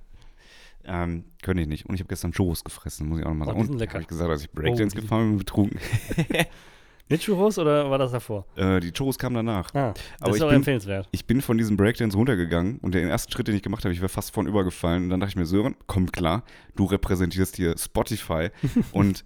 Ähm, 0.90 1.24
könnte 1.42 1.62
ich 1.62 1.68
nicht. 1.68 1.86
Und 1.86 1.94
ich 1.94 2.00
habe 2.00 2.08
gestern 2.08 2.32
Churros 2.32 2.64
gefressen, 2.64 3.08
muss 3.08 3.18
ich 3.20 3.24
auch 3.26 3.28
nochmal 3.30 3.48
Oh, 3.48 3.58
sagen. 3.60 3.74
Und 3.74 3.88
habe 3.92 4.00
ich 4.02 4.08
gesagt, 4.08 4.30
als 4.30 4.42
ich 4.42 4.50
Breakdance 4.50 4.96
Oh, 4.96 5.00
gefahren 5.02 5.28
bin, 5.28 5.38
betrunken. 5.38 5.78
Mit 7.10 7.22
Churros 7.22 7.58
oder 7.58 7.90
war 7.90 7.96
das 7.98 8.12
davor? 8.12 8.44
äh, 8.56 8.80
die 8.80 8.92
Churros 8.92 9.18
kamen 9.18 9.34
danach. 9.36 9.74
Ah, 9.74 9.92
das 9.94 10.02
Aber 10.20 10.36
ist 10.36 10.42
auch 10.42 10.48
bin- 10.48 10.56
empfehlenswert. 10.56 11.08
Ich 11.10 11.26
bin 11.26 11.40
von 11.40 11.56
diesem 11.58 11.76
Breakdance 11.76 12.16
runtergegangen 12.16 12.78
und 12.78 12.94
den 12.94 13.08
ersten 13.08 13.32
Schritt, 13.32 13.48
den 13.48 13.54
ich 13.56 13.62
gemacht 13.62 13.84
habe, 13.84 13.92
ich 13.94 14.00
wäre 14.00 14.08
fast 14.10 14.32
von 14.34 14.46
übergefallen. 14.46 15.04
Und 15.04 15.10
dann 15.10 15.20
dachte 15.20 15.30
ich 15.30 15.36
mir, 15.36 15.46
Sören, 15.46 15.74
komm 15.86 16.10
klar, 16.12 16.42
du 16.76 16.84
repräsentierst 16.84 17.56
hier 17.56 17.76
Spotify 17.78 18.48
und 18.92 19.24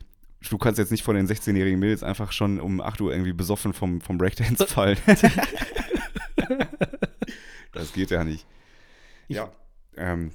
du 0.49 0.59
kannst 0.59 0.79
jetzt 0.79 0.91
nicht 0.93 1.03
von 1.05 1.15
den 1.17 1.27
16-jährigen 1.27 1.79
Mädels 1.81 2.03
einfach 2.05 2.31
schon 2.33 2.61
um 2.61 2.81
8 2.81 3.01
Uhr 3.01 3.13
irgendwie 3.13 3.33
besoffen 3.33 3.73
vom, 3.73 4.01
vom 4.01 4.17
Breakdance 4.19 4.67
fallen. 4.67 4.99
das 7.73 7.93
geht 7.93 8.11
ja 8.11 8.25
nicht. 8.25 8.47
Ich- 9.29 9.37
ja. 9.37 9.51
Ähm, 9.97 10.31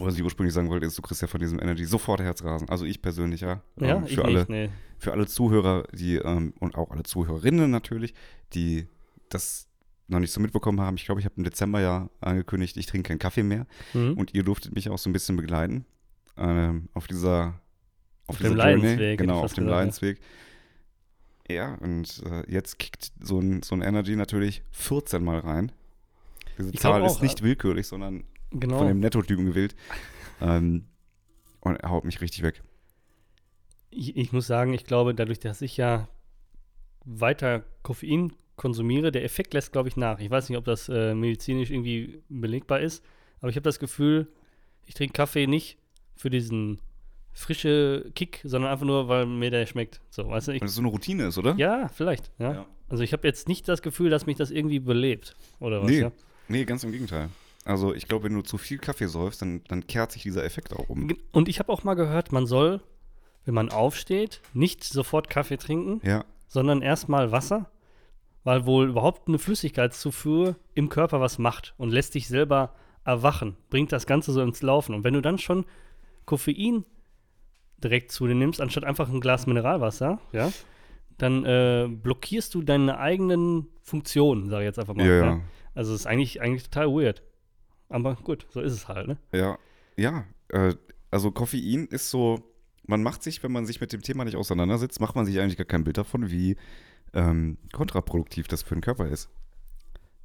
was 0.00 0.16
ich 0.16 0.22
ursprünglich 0.22 0.54
sagen 0.54 0.68
wollte, 0.68 0.86
ist, 0.86 0.96
du 0.98 1.02
kriegst 1.02 1.22
ja 1.22 1.28
von 1.28 1.40
diesem 1.40 1.60
Energy 1.60 1.84
sofort 1.84 2.20
Herzrasen. 2.20 2.68
Also 2.68 2.84
ich 2.84 3.00
persönlich, 3.02 3.40
ja. 3.42 3.62
Ja, 3.80 3.96
Ähm, 3.96 4.04
ich 4.06 4.14
für 4.14 4.24
alle, 4.24 4.38
nicht, 4.40 4.48
nee. 4.48 4.70
für 4.98 5.12
alle 5.12 5.26
Zuhörer, 5.26 5.84
die 5.92 6.16
ähm, 6.16 6.54
und 6.60 6.76
auch 6.76 6.90
alle 6.90 7.02
Zuhörerinnen 7.02 7.70
natürlich, 7.70 8.14
die 8.54 8.88
das 9.28 9.68
noch 10.08 10.20
nicht 10.20 10.32
so 10.32 10.40
mitbekommen 10.40 10.80
haben. 10.80 10.96
Ich 10.96 11.04
glaube, 11.04 11.20
ich 11.20 11.24
habe 11.26 11.34
im 11.36 11.44
Dezember 11.44 11.80
ja 11.80 12.08
angekündigt, 12.20 12.76
ich 12.76 12.86
trinke 12.86 13.08
keinen 13.08 13.18
Kaffee 13.18 13.42
mehr. 13.42 13.66
Mhm. 13.92 14.14
Und 14.14 14.34
ihr 14.34 14.42
durftet 14.42 14.74
mich 14.74 14.88
auch 14.88 14.98
so 14.98 15.10
ein 15.10 15.12
bisschen 15.12 15.36
begleiten 15.36 15.84
ähm, 16.36 16.88
auf 16.94 17.06
dieser 17.06 17.60
auf, 18.26 18.36
Auf 18.36 18.38
dieser 18.38 18.50
dem 18.50 18.58
Journey. 18.58 18.72
Leidensweg, 18.82 19.18
Genau, 19.18 19.40
auf 19.40 19.52
dem 19.54 19.64
gesagt, 19.64 19.70
ja. 19.70 19.76
Leidensweg. 19.78 20.20
Ja, 21.50 21.74
und 21.76 22.22
äh, 22.30 22.50
jetzt 22.50 22.78
kickt 22.78 23.10
so 23.20 23.40
ein, 23.40 23.62
so 23.62 23.74
ein 23.74 23.80
Energy 23.82 24.16
natürlich 24.16 24.62
14 24.72 25.24
Mal 25.24 25.38
rein. 25.38 25.72
Diese 26.58 26.70
Ich 26.70 26.80
Zahl 26.80 26.98
glaub 27.00 27.10
ist 27.10 27.16
auch, 27.16 27.22
nicht 27.22 27.42
willkürlich, 27.42 27.86
sondern 27.86 28.24
Genau. 28.50 28.78
von 28.78 28.88
dem 28.88 29.00
Nettotypen 29.00 29.46
gewählt. 29.46 29.74
ähm, 30.40 30.84
und 31.60 31.76
er 31.76 31.90
haut 31.90 32.04
mich 32.04 32.20
richtig 32.20 32.42
weg. 32.42 32.62
Ich, 33.90 34.16
ich 34.16 34.32
muss 34.32 34.46
sagen, 34.46 34.72
ich 34.74 34.84
glaube, 34.84 35.14
dadurch, 35.14 35.40
dass 35.40 35.60
ich 35.62 35.76
ja 35.76 36.08
weiter 37.04 37.64
Koffein 37.82 38.32
konsumiere, 38.56 39.12
der 39.12 39.24
Effekt 39.24 39.54
lässt, 39.54 39.72
glaube 39.72 39.88
ich, 39.88 39.96
nach. 39.96 40.18
Ich 40.20 40.30
weiß 40.30 40.48
nicht, 40.48 40.58
ob 40.58 40.64
das 40.64 40.88
äh, 40.88 41.14
medizinisch 41.14 41.70
irgendwie 41.70 42.22
belegbar 42.28 42.80
ist, 42.80 43.04
aber 43.40 43.50
ich 43.50 43.56
habe 43.56 43.64
das 43.64 43.78
Gefühl, 43.78 44.28
ich 44.86 44.94
trinke 44.94 45.12
Kaffee 45.14 45.46
nicht 45.46 45.78
für 46.16 46.28
diesen 46.30 46.80
frische 47.32 48.10
Kick, 48.14 48.40
sondern 48.44 48.70
einfach 48.72 48.84
nur, 48.86 49.08
weil 49.08 49.26
mir 49.26 49.50
der 49.50 49.66
schmeckt. 49.66 50.00
So, 50.10 50.28
weißt 50.28 50.48
du, 50.48 50.52
ich, 50.52 50.60
Weil 50.60 50.68
es 50.68 50.74
so 50.74 50.80
eine 50.80 50.88
Routine 50.90 51.26
ist, 51.26 51.38
oder? 51.38 51.54
ja, 51.56 51.88
vielleicht, 51.88 52.30
ja. 52.38 52.52
Ja. 52.52 52.66
Also 52.88 53.04
ich 53.04 53.12
habe 53.12 53.26
jetzt 53.28 53.48
nicht 53.48 53.68
das 53.68 53.80
Gefühl, 53.82 54.10
dass 54.10 54.26
mich 54.26 54.36
das 54.36 54.50
irgendwie 54.50 54.80
belebt, 54.80 55.36
oder 55.60 55.82
was, 55.82 55.90
Nee, 55.90 56.00
ja? 56.00 56.12
nee, 56.48 56.64
ganz 56.64 56.82
im 56.84 56.90
Gegenteil. 56.92 57.28
Also 57.68 57.94
ich 57.94 58.08
glaube, 58.08 58.24
wenn 58.24 58.34
du 58.34 58.40
zu 58.40 58.56
viel 58.56 58.78
Kaffee 58.78 59.08
säufst, 59.08 59.42
dann, 59.42 59.62
dann 59.68 59.86
kehrt 59.86 60.12
sich 60.12 60.22
dieser 60.22 60.42
Effekt 60.42 60.72
auch 60.72 60.88
um. 60.88 61.14
Und 61.32 61.48
ich 61.48 61.58
habe 61.58 61.70
auch 61.70 61.84
mal 61.84 61.94
gehört, 61.94 62.32
man 62.32 62.46
soll, 62.46 62.80
wenn 63.44 63.52
man 63.52 63.70
aufsteht, 63.70 64.40
nicht 64.54 64.82
sofort 64.82 65.28
Kaffee 65.28 65.58
trinken, 65.58 66.00
Ja, 66.02 66.24
sondern 66.48 66.80
erstmal 66.80 67.30
Wasser, 67.30 67.70
weil 68.42 68.64
wohl 68.64 68.88
überhaupt 68.88 69.28
eine 69.28 69.38
Flüssigkeitszufuhr 69.38 70.56
im 70.72 70.88
Körper 70.88 71.20
was 71.20 71.38
macht 71.38 71.74
und 71.76 71.90
lässt 71.90 72.14
dich 72.14 72.26
selber 72.26 72.74
erwachen, 73.04 73.56
bringt 73.68 73.92
das 73.92 74.06
Ganze 74.06 74.32
so 74.32 74.40
ins 74.40 74.62
Laufen. 74.62 74.94
Und 74.94 75.04
wenn 75.04 75.12
du 75.14 75.20
dann 75.20 75.36
schon 75.36 75.66
Koffein 76.24 76.86
direkt 77.76 78.12
zu 78.12 78.26
dir 78.26 78.34
nimmst, 78.34 78.62
anstatt 78.62 78.84
einfach 78.84 79.10
ein 79.10 79.20
Glas 79.20 79.46
Mineralwasser, 79.46 80.20
ja, 80.32 80.50
dann 81.18 81.44
äh, 81.44 81.86
blockierst 81.86 82.54
du 82.54 82.62
deine 82.62 82.98
eigenen 82.98 83.66
Funktionen, 83.82 84.48
sage 84.48 84.62
ich 84.62 84.68
jetzt 84.68 84.78
einfach 84.78 84.94
mal. 84.94 85.06
Ja. 85.06 85.24
ja. 85.24 85.40
Also 85.74 85.92
es 85.92 86.00
ist 86.00 86.06
eigentlich, 86.06 86.40
eigentlich 86.40 86.62
total 86.64 86.88
weird. 86.88 87.22
Aber 87.88 88.14
gut, 88.16 88.46
so 88.50 88.60
ist 88.60 88.72
es 88.72 88.88
halt, 88.88 89.08
ne? 89.08 89.16
Ja, 89.32 89.58
ja. 89.96 90.24
Äh, 90.48 90.74
also 91.10 91.30
Koffein 91.30 91.86
ist 91.86 92.10
so, 92.10 92.40
man 92.86 93.02
macht 93.02 93.22
sich, 93.22 93.42
wenn 93.42 93.52
man 93.52 93.66
sich 93.66 93.80
mit 93.80 93.92
dem 93.92 94.02
Thema 94.02 94.24
nicht 94.24 94.36
auseinandersetzt, 94.36 95.00
macht 95.00 95.16
man 95.16 95.24
sich 95.26 95.38
eigentlich 95.40 95.56
gar 95.56 95.66
kein 95.66 95.84
Bild 95.84 95.96
davon, 95.98 96.30
wie 96.30 96.56
ähm, 97.14 97.56
kontraproduktiv 97.72 98.48
das 98.48 98.62
für 98.62 98.74
den 98.74 98.82
Körper 98.82 99.06
ist. 99.08 99.30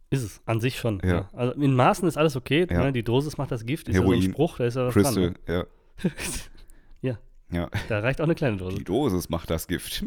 Ist 0.09 0.23
es, 0.23 0.41
an 0.45 0.59
sich 0.59 0.77
schon. 0.77 1.01
Ja. 1.03 1.29
Also 1.33 1.53
in 1.59 1.73
Maßen 1.73 2.07
ist 2.07 2.17
alles 2.17 2.35
okay. 2.35 2.67
Ja. 2.69 2.83
Ne? 2.83 2.93
Die 2.93 3.03
Dosis 3.03 3.37
macht 3.37 3.51
das 3.51 3.65
Gift, 3.65 3.87
ist 3.87 3.95
ja 3.95 4.01
so 4.01 4.07
Heroin, 4.07 4.19
ein 4.23 4.31
Spruch, 4.31 4.57
da 4.57 4.65
ist 4.65 4.75
ja 4.75 4.85
was 4.85 4.93
Crystal, 4.93 5.33
dran. 5.33 5.37
ja. 5.47 5.65
Ja. 7.01 7.17
Ja, 7.51 7.69
Da 7.89 7.99
reicht 7.99 8.19
auch 8.21 8.25
eine 8.25 8.35
kleine 8.35 8.57
Dose. 8.57 8.77
die 8.77 8.83
Dosis 8.83 9.29
macht 9.29 9.49
das 9.49 9.67
Gift. 9.67 10.03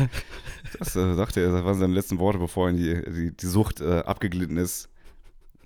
das 0.78 0.96
äh, 0.96 1.14
sagte 1.14 1.40
er, 1.40 1.52
das 1.52 1.64
waren 1.64 1.78
seine 1.78 1.94
letzten 1.94 2.18
Worte, 2.18 2.38
bevor 2.38 2.70
die, 2.72 3.02
die, 3.10 3.36
die 3.36 3.46
Sucht 3.46 3.80
äh, 3.80 4.00
abgeglitten 4.00 4.56
ist, 4.56 4.90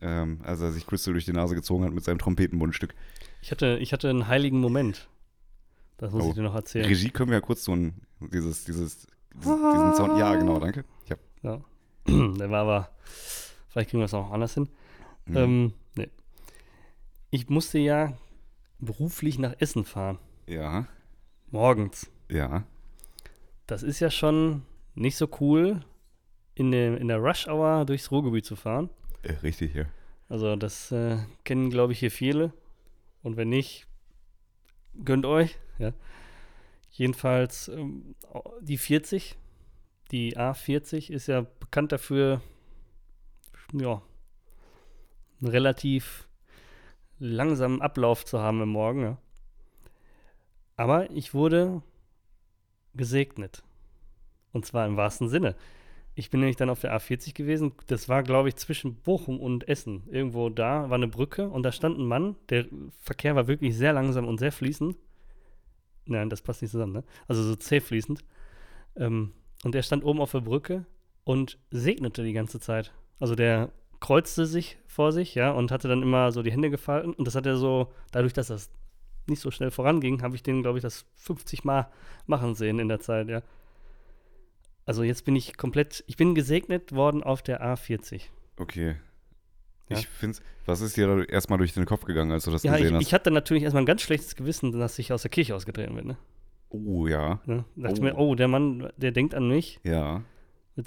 ähm, 0.01 0.41
als 0.45 0.61
er 0.61 0.73
sich 0.73 0.87
Crystal 0.87 1.13
durch 1.15 1.25
die 1.25 1.33
Nase 1.33 1.55
gezogen 1.55 1.85
hat 1.85 1.93
mit 1.93 2.05
seinem 2.05 2.19
Trompetenmundstück. 2.19 2.95
Ich 3.43 3.51
hatte, 3.51 3.79
ich 3.81 3.93
hatte 3.93 4.09
einen 4.11 4.29
heiligen 4.29 4.61
Moment. 4.61 5.09
Das 5.97 6.13
muss 6.13 6.25
Oh. 6.25 6.29
ich 6.31 6.35
dir 6.35 6.43
noch 6.43 6.55
erzählen. 6.55 6.87
Regie 6.87 7.11
können 7.11 7.31
wir 7.31 7.37
ja 7.39 7.41
kurz 7.41 7.65
so 7.65 7.75
ein, 7.75 8.01
dieses, 8.21 8.65
dieses, 8.65 9.07
diesen, 9.35 9.73
diesen 9.73 9.95
Sound, 9.95 10.19
ja 10.19 10.35
genau, 10.37 10.59
danke. 10.61 10.85
Hab, 11.11 11.19
Ja. 11.43 11.61
Der 12.07 12.51
war 12.51 12.61
aber, 12.63 12.91
vielleicht 13.69 13.91
kriegen 13.91 14.01
wir 14.01 14.07
es 14.07 14.15
auch 14.15 14.31
anders 14.31 14.55
hin. 14.55 14.69
Mhm. 15.27 15.37
Ähm, 15.37 15.73
nee. 15.97 16.09
Ich 17.31 17.49
musste 17.49 17.79
ja 17.79 18.13
beruflich 18.79 19.39
nach 19.39 19.55
Essen 19.59 19.85
fahren. 19.85 20.19
ja, 20.47 20.87
Morgens. 21.51 22.11
ja, 22.31 22.65
Das 23.67 23.83
ist 23.83 24.01
ja 24.01 24.11
schon 24.11 24.63
nicht 24.95 25.17
so 25.17 25.29
cool, 25.41 25.81
in, 26.55 26.71
der 26.73 26.99
in 26.99 27.09
der 27.09 27.19
Rush-Hour 27.19 27.85
durchs 27.87 28.11
Ruhrgebiet 28.11 28.45
zu 28.45 28.55
fahren. 28.57 28.91
Äh, 29.23 29.33
richtig, 29.43 29.75
ja. 29.75 29.87
Also 30.29 30.57
das 30.57 30.93
äh, 30.93 31.19
kennen, 31.45 31.71
glaube 31.71 31.93
ich, 31.93 32.01
hier 32.01 32.11
viele. 32.11 32.53
Und 33.23 33.37
wenn 33.37 33.49
nicht, 33.49 33.87
gönnt 35.05 35.27
euch. 35.27 35.59
Ja. 35.79 35.93
Jedenfalls 36.91 37.69
ähm, 37.69 38.15
die 38.61 38.79
40, 38.79 39.37
die 40.11 40.37
A40 40.37 41.11
ist 41.11 41.27
ja 41.27 41.47
bekannt 41.61 41.93
dafür, 41.93 42.41
ja, 43.73 44.03
einen 45.41 45.51
relativ 45.51 46.29
langsamen 47.19 47.83
Ablauf 47.83 48.25
zu 48.25 48.41
haben 48.41 48.63
im 48.63 48.71
Morgen. 48.71 49.03
Ja. 49.03 49.19
Aber 50.77 51.11
ich 51.11 51.35
wurde 51.35 51.83
gesegnet. 52.95 53.63
Und 54.53 54.65
zwar 54.65 54.87
im 54.87 54.97
wahrsten 54.97 55.29
Sinne. 55.29 55.57
Ich 56.19 56.31
bin 56.31 56.41
nämlich 56.41 56.57
dann 56.57 56.69
auf 56.69 56.81
der 56.81 56.99
A40 56.99 57.33
gewesen. 57.33 57.71
Das 57.87 58.09
war, 58.09 58.25
glaube 58.25 58.49
ich, 58.49 58.57
zwischen 58.57 58.97
Bochum 58.97 59.39
und 59.39 59.69
Essen. 59.69 60.03
Irgendwo 60.11 60.49
da 60.49 60.91
war 60.91 60.97
eine 60.97 61.07
Brücke 61.07 61.49
und 61.49 61.63
da 61.63 61.71
stand 61.71 61.97
ein 61.97 62.07
Mann. 62.07 62.35
Der 62.49 62.67
Verkehr 62.99 63.37
war 63.37 63.47
wirklich 63.47 63.77
sehr 63.77 63.93
langsam 63.93 64.27
und 64.27 64.39
sehr 64.39 64.51
fließend. 64.51 64.97
Nein, 66.07 66.29
das 66.29 66.43
passt 66.43 66.61
nicht 66.61 66.73
zusammen, 66.73 66.93
ne? 66.93 67.05
Also 67.29 67.45
so 67.45 67.55
zäh 67.55 67.79
fließend. 67.79 68.25
Ähm, 68.97 69.31
und 69.63 69.77
der 69.77 69.83
stand 69.83 70.05
oben 70.05 70.21
auf 70.21 70.33
der 70.33 70.41
Brücke 70.41 70.87
und 71.23 71.57
segnete 71.71 72.25
die 72.25 72.33
ganze 72.33 72.59
Zeit. 72.59 72.93
Also 73.21 73.37
der 73.37 73.71
kreuzte 74.01 74.47
sich 74.47 74.77
vor 74.89 75.13
sich, 75.13 75.37
ja, 75.37 75.53
und 75.53 75.71
hatte 75.71 75.87
dann 75.87 76.03
immer 76.03 76.33
so 76.33 76.43
die 76.43 76.51
Hände 76.51 76.69
gefalten. 76.69 77.13
Und 77.13 77.29
das 77.29 77.37
hat 77.37 77.47
er 77.47 77.57
so, 77.57 77.93
dadurch, 78.11 78.33
dass 78.33 78.49
das 78.49 78.73
nicht 79.29 79.41
so 79.41 79.53
schnell 79.53 79.71
voranging, 79.71 80.23
habe 80.23 80.35
ich 80.35 80.43
den, 80.43 80.63
glaube 80.63 80.79
ich, 80.79 80.83
das 80.83 81.07
50 81.15 81.63
Mal 81.63 81.89
machen 82.27 82.57
sehen 82.57 82.81
in 82.81 82.89
der 82.89 82.99
Zeit, 82.99 83.29
ja. 83.29 83.43
Also 84.89 85.03
jetzt 85.03 85.25
bin 85.27 85.37
ich 85.37 85.57
komplett, 85.59 86.03
ich 86.07 86.17
bin 86.17 86.35
gesegnet 86.35 86.93
worden 86.93 87.23
auf 87.23 87.43
der 87.43 87.63
A40. 87.63 88.23
Okay. 88.57 88.97
Ja. 89.91 89.99
Ich 89.99 90.09
finde 90.09 90.39
was 90.67 90.81
ist 90.81 90.97
dir 90.97 91.07
da 91.07 91.23
erstmal 91.25 91.59
durch 91.59 91.73
den 91.75 91.85
Kopf 91.87 92.05
gegangen, 92.05 92.31
als 92.33 92.45
du 92.45 92.51
das 92.51 92.63
Ja, 92.63 92.75
ich, 92.75 92.81
gesehen 92.83 92.97
hast? 92.97 93.03
ich 93.03 93.13
hatte 93.15 93.31
natürlich 93.31 93.63
erstmal 93.63 93.83
ein 93.83 93.87
ganz 93.87 94.03
schlechtes 94.03 94.35
Gewissen, 94.37 94.73
dass 94.73 94.99
ich 94.99 95.13
aus 95.13 95.23
der 95.23 95.31
Kirche 95.31 95.55
ausgetreten 95.55 95.95
bin. 95.95 96.07
Ne? 96.07 96.17
oh, 96.71 97.07
ja, 97.07 97.41
Ne? 97.47 97.65
Dachte 97.77 98.01
Oh. 98.01 98.05
mir, 98.05 98.17
oh, 98.19 98.35
der 98.35 98.49
Mann, 98.49 98.91
der 98.97 99.13
denkt 99.13 99.35
an 99.35 99.49
mich. 99.49 99.79
ja. 99.85 100.23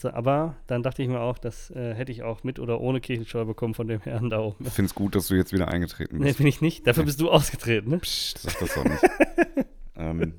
Aber 0.03 0.55
dann 0.67 0.83
dachte 0.83 1.03
ich 1.03 1.09
mir 1.09 1.19
auch, 1.19 1.37
das 1.37 1.69
äh, 1.71 1.93
hätte 1.93 2.13
ich 2.13 2.23
auch 2.23 2.45
mit 2.45 2.59
oder 2.59 2.79
ohne 2.79 3.01
Kirchensteuer 3.01 3.43
bekommen 3.45 3.73
von 3.73 3.89
dem 3.89 3.99
Herrn 3.99 4.29
da 4.29 4.39
oben. 4.39 4.65
Ich 4.65 4.71
finde 4.71 4.85
es 4.87 4.95
gut, 4.95 5.15
dass 5.15 5.27
du 5.27 5.35
jetzt 5.35 5.51
wieder 5.51 5.67
eingetreten 5.67 6.17
Nee, 6.19 6.27
bist. 6.27 6.37
bin 6.37 6.47
ich 6.47 6.61
nicht. 6.61 6.87
Dafür 6.87 7.03
bist 7.03 7.19
du 7.19 7.29
ausgetreten, 7.29 7.89
ne? 7.89 7.97
Psst, 7.99 8.37
sag 8.39 8.57
das 8.59 8.73
doch 8.73 8.85
nicht. 8.85 9.03
ähm, 9.97 10.33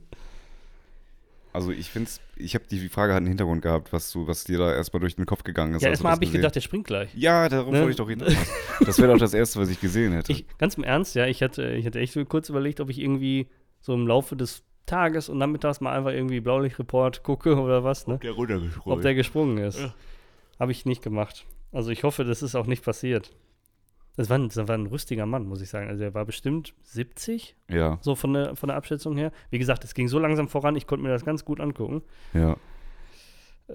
also 1.52 1.70
ich 1.70 1.90
finde 1.90 2.10
ich 2.36 2.54
habe 2.54 2.64
die 2.70 2.88
Frage 2.88 3.12
hat 3.12 3.18
einen 3.18 3.26
Hintergrund 3.26 3.62
gehabt, 3.62 3.92
was 3.92 4.10
du, 4.10 4.26
was 4.26 4.44
dir 4.44 4.58
da 4.58 4.72
erstmal 4.74 5.00
durch 5.00 5.16
den 5.16 5.26
Kopf 5.26 5.44
gegangen 5.44 5.74
ist. 5.74 5.82
Ja, 5.82 5.90
erstmal 5.90 6.12
das 6.12 6.16
habe 6.16 6.24
ich 6.24 6.32
gedacht, 6.32 6.54
der 6.54 6.60
springt 6.60 6.86
gleich. 6.86 7.14
Ja, 7.14 7.48
darauf 7.48 7.72
Ne? 7.72 7.78
wollte 7.80 7.90
ich 7.90 7.96
doch 7.96 8.08
hinaus. 8.08 8.34
Das 8.84 8.98
wäre 8.98 9.12
doch 9.12 9.18
das 9.18 9.34
Erste, 9.34 9.60
was 9.60 9.68
ich 9.68 9.80
gesehen 9.80 10.12
hätte. 10.12 10.32
Ich, 10.32 10.46
ganz 10.58 10.74
im 10.74 10.84
Ernst, 10.84 11.14
ja, 11.14 11.26
ich 11.26 11.42
hatte, 11.42 11.72
ich 11.72 11.86
hatte 11.86 12.00
echt 12.00 12.12
so 12.14 12.24
kurz 12.24 12.48
überlegt, 12.48 12.80
ob 12.80 12.90
ich 12.90 12.98
irgendwie 12.98 13.48
so 13.80 13.94
im 13.94 14.06
Laufe 14.06 14.34
des 14.36 14.62
Tages 14.86 15.28
und 15.28 15.38
nachmittags 15.38 15.80
mal 15.80 15.96
einfach 15.96 16.10
irgendwie 16.10 16.40
Blaulichtreport 16.40 17.22
gucke 17.22 17.56
oder 17.56 17.84
was, 17.84 18.06
ne? 18.06 18.18
der 18.22 18.32
runtergesprungen. 18.32 18.98
Ob 18.98 19.02
der 19.02 19.14
gesprungen 19.14 19.58
ist. 19.58 19.78
Ja. 19.78 19.94
Habe 20.58 20.72
ich 20.72 20.84
nicht 20.86 21.02
gemacht. 21.02 21.46
Also 21.70 21.90
ich 21.90 22.02
hoffe, 22.02 22.24
das 22.24 22.42
ist 22.42 22.54
auch 22.54 22.66
nicht 22.66 22.84
passiert. 22.84 23.30
Das 24.16 24.28
war, 24.28 24.38
ein, 24.38 24.48
das 24.48 24.68
war 24.68 24.74
ein 24.76 24.86
rüstiger 24.86 25.24
Mann, 25.24 25.46
muss 25.46 25.62
ich 25.62 25.70
sagen. 25.70 25.88
Also 25.88 26.04
er 26.04 26.12
war 26.12 26.26
bestimmt 26.26 26.74
70, 26.82 27.56
ja, 27.70 27.98
so 28.02 28.14
von 28.14 28.34
der, 28.34 28.56
von 28.56 28.66
der 28.68 28.76
Abschätzung 28.76 29.16
her. 29.16 29.32
Wie 29.50 29.58
gesagt, 29.58 29.84
es 29.84 29.94
ging 29.94 30.06
so 30.08 30.18
langsam 30.18 30.48
voran, 30.48 30.76
ich 30.76 30.86
konnte 30.86 31.02
mir 31.02 31.10
das 31.10 31.24
ganz 31.24 31.44
gut 31.44 31.60
angucken. 31.60 32.02
ja. 32.34 32.56
Äh, 33.68 33.74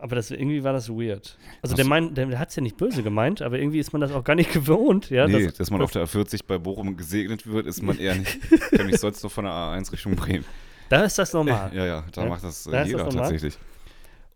aber 0.00 0.14
das, 0.16 0.30
irgendwie 0.30 0.62
war 0.62 0.72
das 0.74 0.88
weird. 0.90 1.38
Also 1.62 1.72
Hast 1.72 1.78
der, 1.78 1.86
mein, 1.86 2.14
der, 2.14 2.26
der 2.26 2.38
hat 2.38 2.50
es 2.50 2.56
ja 2.56 2.62
nicht 2.62 2.76
böse 2.76 3.02
gemeint, 3.02 3.40
aber 3.42 3.58
irgendwie 3.58 3.78
ist 3.78 3.92
man 3.92 4.00
das 4.02 4.12
auch 4.12 4.22
gar 4.22 4.34
nicht 4.34 4.52
gewohnt. 4.52 5.08
Ja, 5.10 5.26
nee, 5.26 5.44
das, 5.46 5.54
dass 5.54 5.70
man 5.70 5.80
auf 5.82 5.90
der 5.90 6.06
A40 6.06 6.40
bei 6.46 6.58
Bochum 6.58 6.96
gesegnet 6.96 7.46
wird, 7.46 7.66
ist 7.66 7.82
man 7.82 7.98
eher 7.98 8.14
nicht. 8.14 8.38
Kenn 8.70 8.88
ich 8.90 9.00
sonst 9.00 9.22
nur 9.22 9.30
von 9.30 9.44
der 9.46 9.52
A1 9.54 9.90
Richtung 9.90 10.14
Bremen. 10.16 10.44
da 10.90 11.02
ist 11.02 11.18
das 11.18 11.32
normal. 11.32 11.70
Ja, 11.74 11.86
ja, 11.86 12.04
da 12.12 12.22
Ja, 12.24 12.28
macht 12.28 12.44
das 12.44 12.66
äh, 12.66 12.70
da 12.70 12.78
das 12.80 12.88
jeder 12.88 13.04
normal. 13.04 13.22
tatsächlich. 13.22 13.58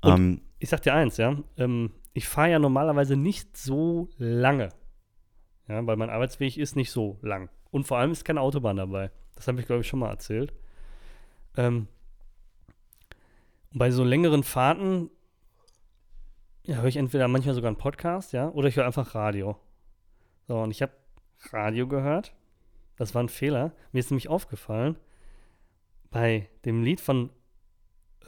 Und- 0.01 0.12
Ähm, 0.19 0.40
ich 0.59 0.69
sag 0.71 0.83
dir 0.83 0.95
eins, 0.95 1.19
ja, 1.19 1.37
ähm, 1.59 1.90
ich 2.14 2.27
fahre 2.27 2.51
ja 2.51 2.59
normalerweise 2.59 3.16
nicht 3.16 3.57
so 3.57 4.09
lange. 4.19 4.71
Ja, 5.70 5.87
weil 5.87 5.96
mein 5.96 6.11
Arbeitsweg 6.11 6.56
ist 6.56 6.74
nicht 6.74 6.90
so 6.90 7.16
lang. 7.22 7.48
Und 7.70 7.87
vor 7.87 7.98
allem 7.98 8.11
ist 8.11 8.24
keine 8.24 8.40
Autobahn 8.40 8.76
dabei. 8.76 9.12
Das 9.37 9.46
habe 9.46 9.61
ich, 9.61 9.66
glaube 9.66 9.83
ich, 9.83 9.87
schon 9.87 10.00
mal 10.00 10.11
erzählt. 10.11 10.52
Ähm, 11.56 11.87
bei 13.72 13.92
so 13.92 14.02
längeren 14.02 14.42
Fahrten 14.42 15.11
ja, 16.64 16.78
höre 16.78 16.88
ich 16.88 16.96
entweder 16.96 17.28
manchmal 17.28 17.54
sogar 17.54 17.68
einen 17.68 17.76
Podcast, 17.76 18.33
ja, 18.33 18.48
oder 18.48 18.66
ich 18.66 18.76
höre 18.76 18.85
einfach 18.85 19.14
Radio. 19.14 19.56
So, 20.48 20.59
und 20.59 20.72
ich 20.72 20.83
habe 20.83 20.92
Radio 21.52 21.87
gehört. 21.87 22.35
Das 22.96 23.14
war 23.14 23.22
ein 23.22 23.28
Fehler. 23.28 23.72
Mir 23.92 24.00
ist 24.00 24.11
nämlich 24.11 24.28
aufgefallen, 24.28 24.96
bei 26.11 26.48
dem 26.64 26.83
Lied 26.83 27.00
von 27.00 27.30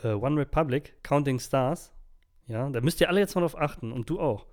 äh, 0.04 0.12
One 0.12 0.40
Republic, 0.40 0.94
Counting 1.02 1.40
Stars, 1.40 1.92
ja, 2.46 2.70
da 2.70 2.80
müsst 2.80 3.00
ihr 3.00 3.08
alle 3.08 3.18
jetzt 3.18 3.34
mal 3.34 3.40
drauf 3.40 3.58
achten 3.58 3.90
und 3.90 4.08
du 4.08 4.20
auch. 4.20 4.46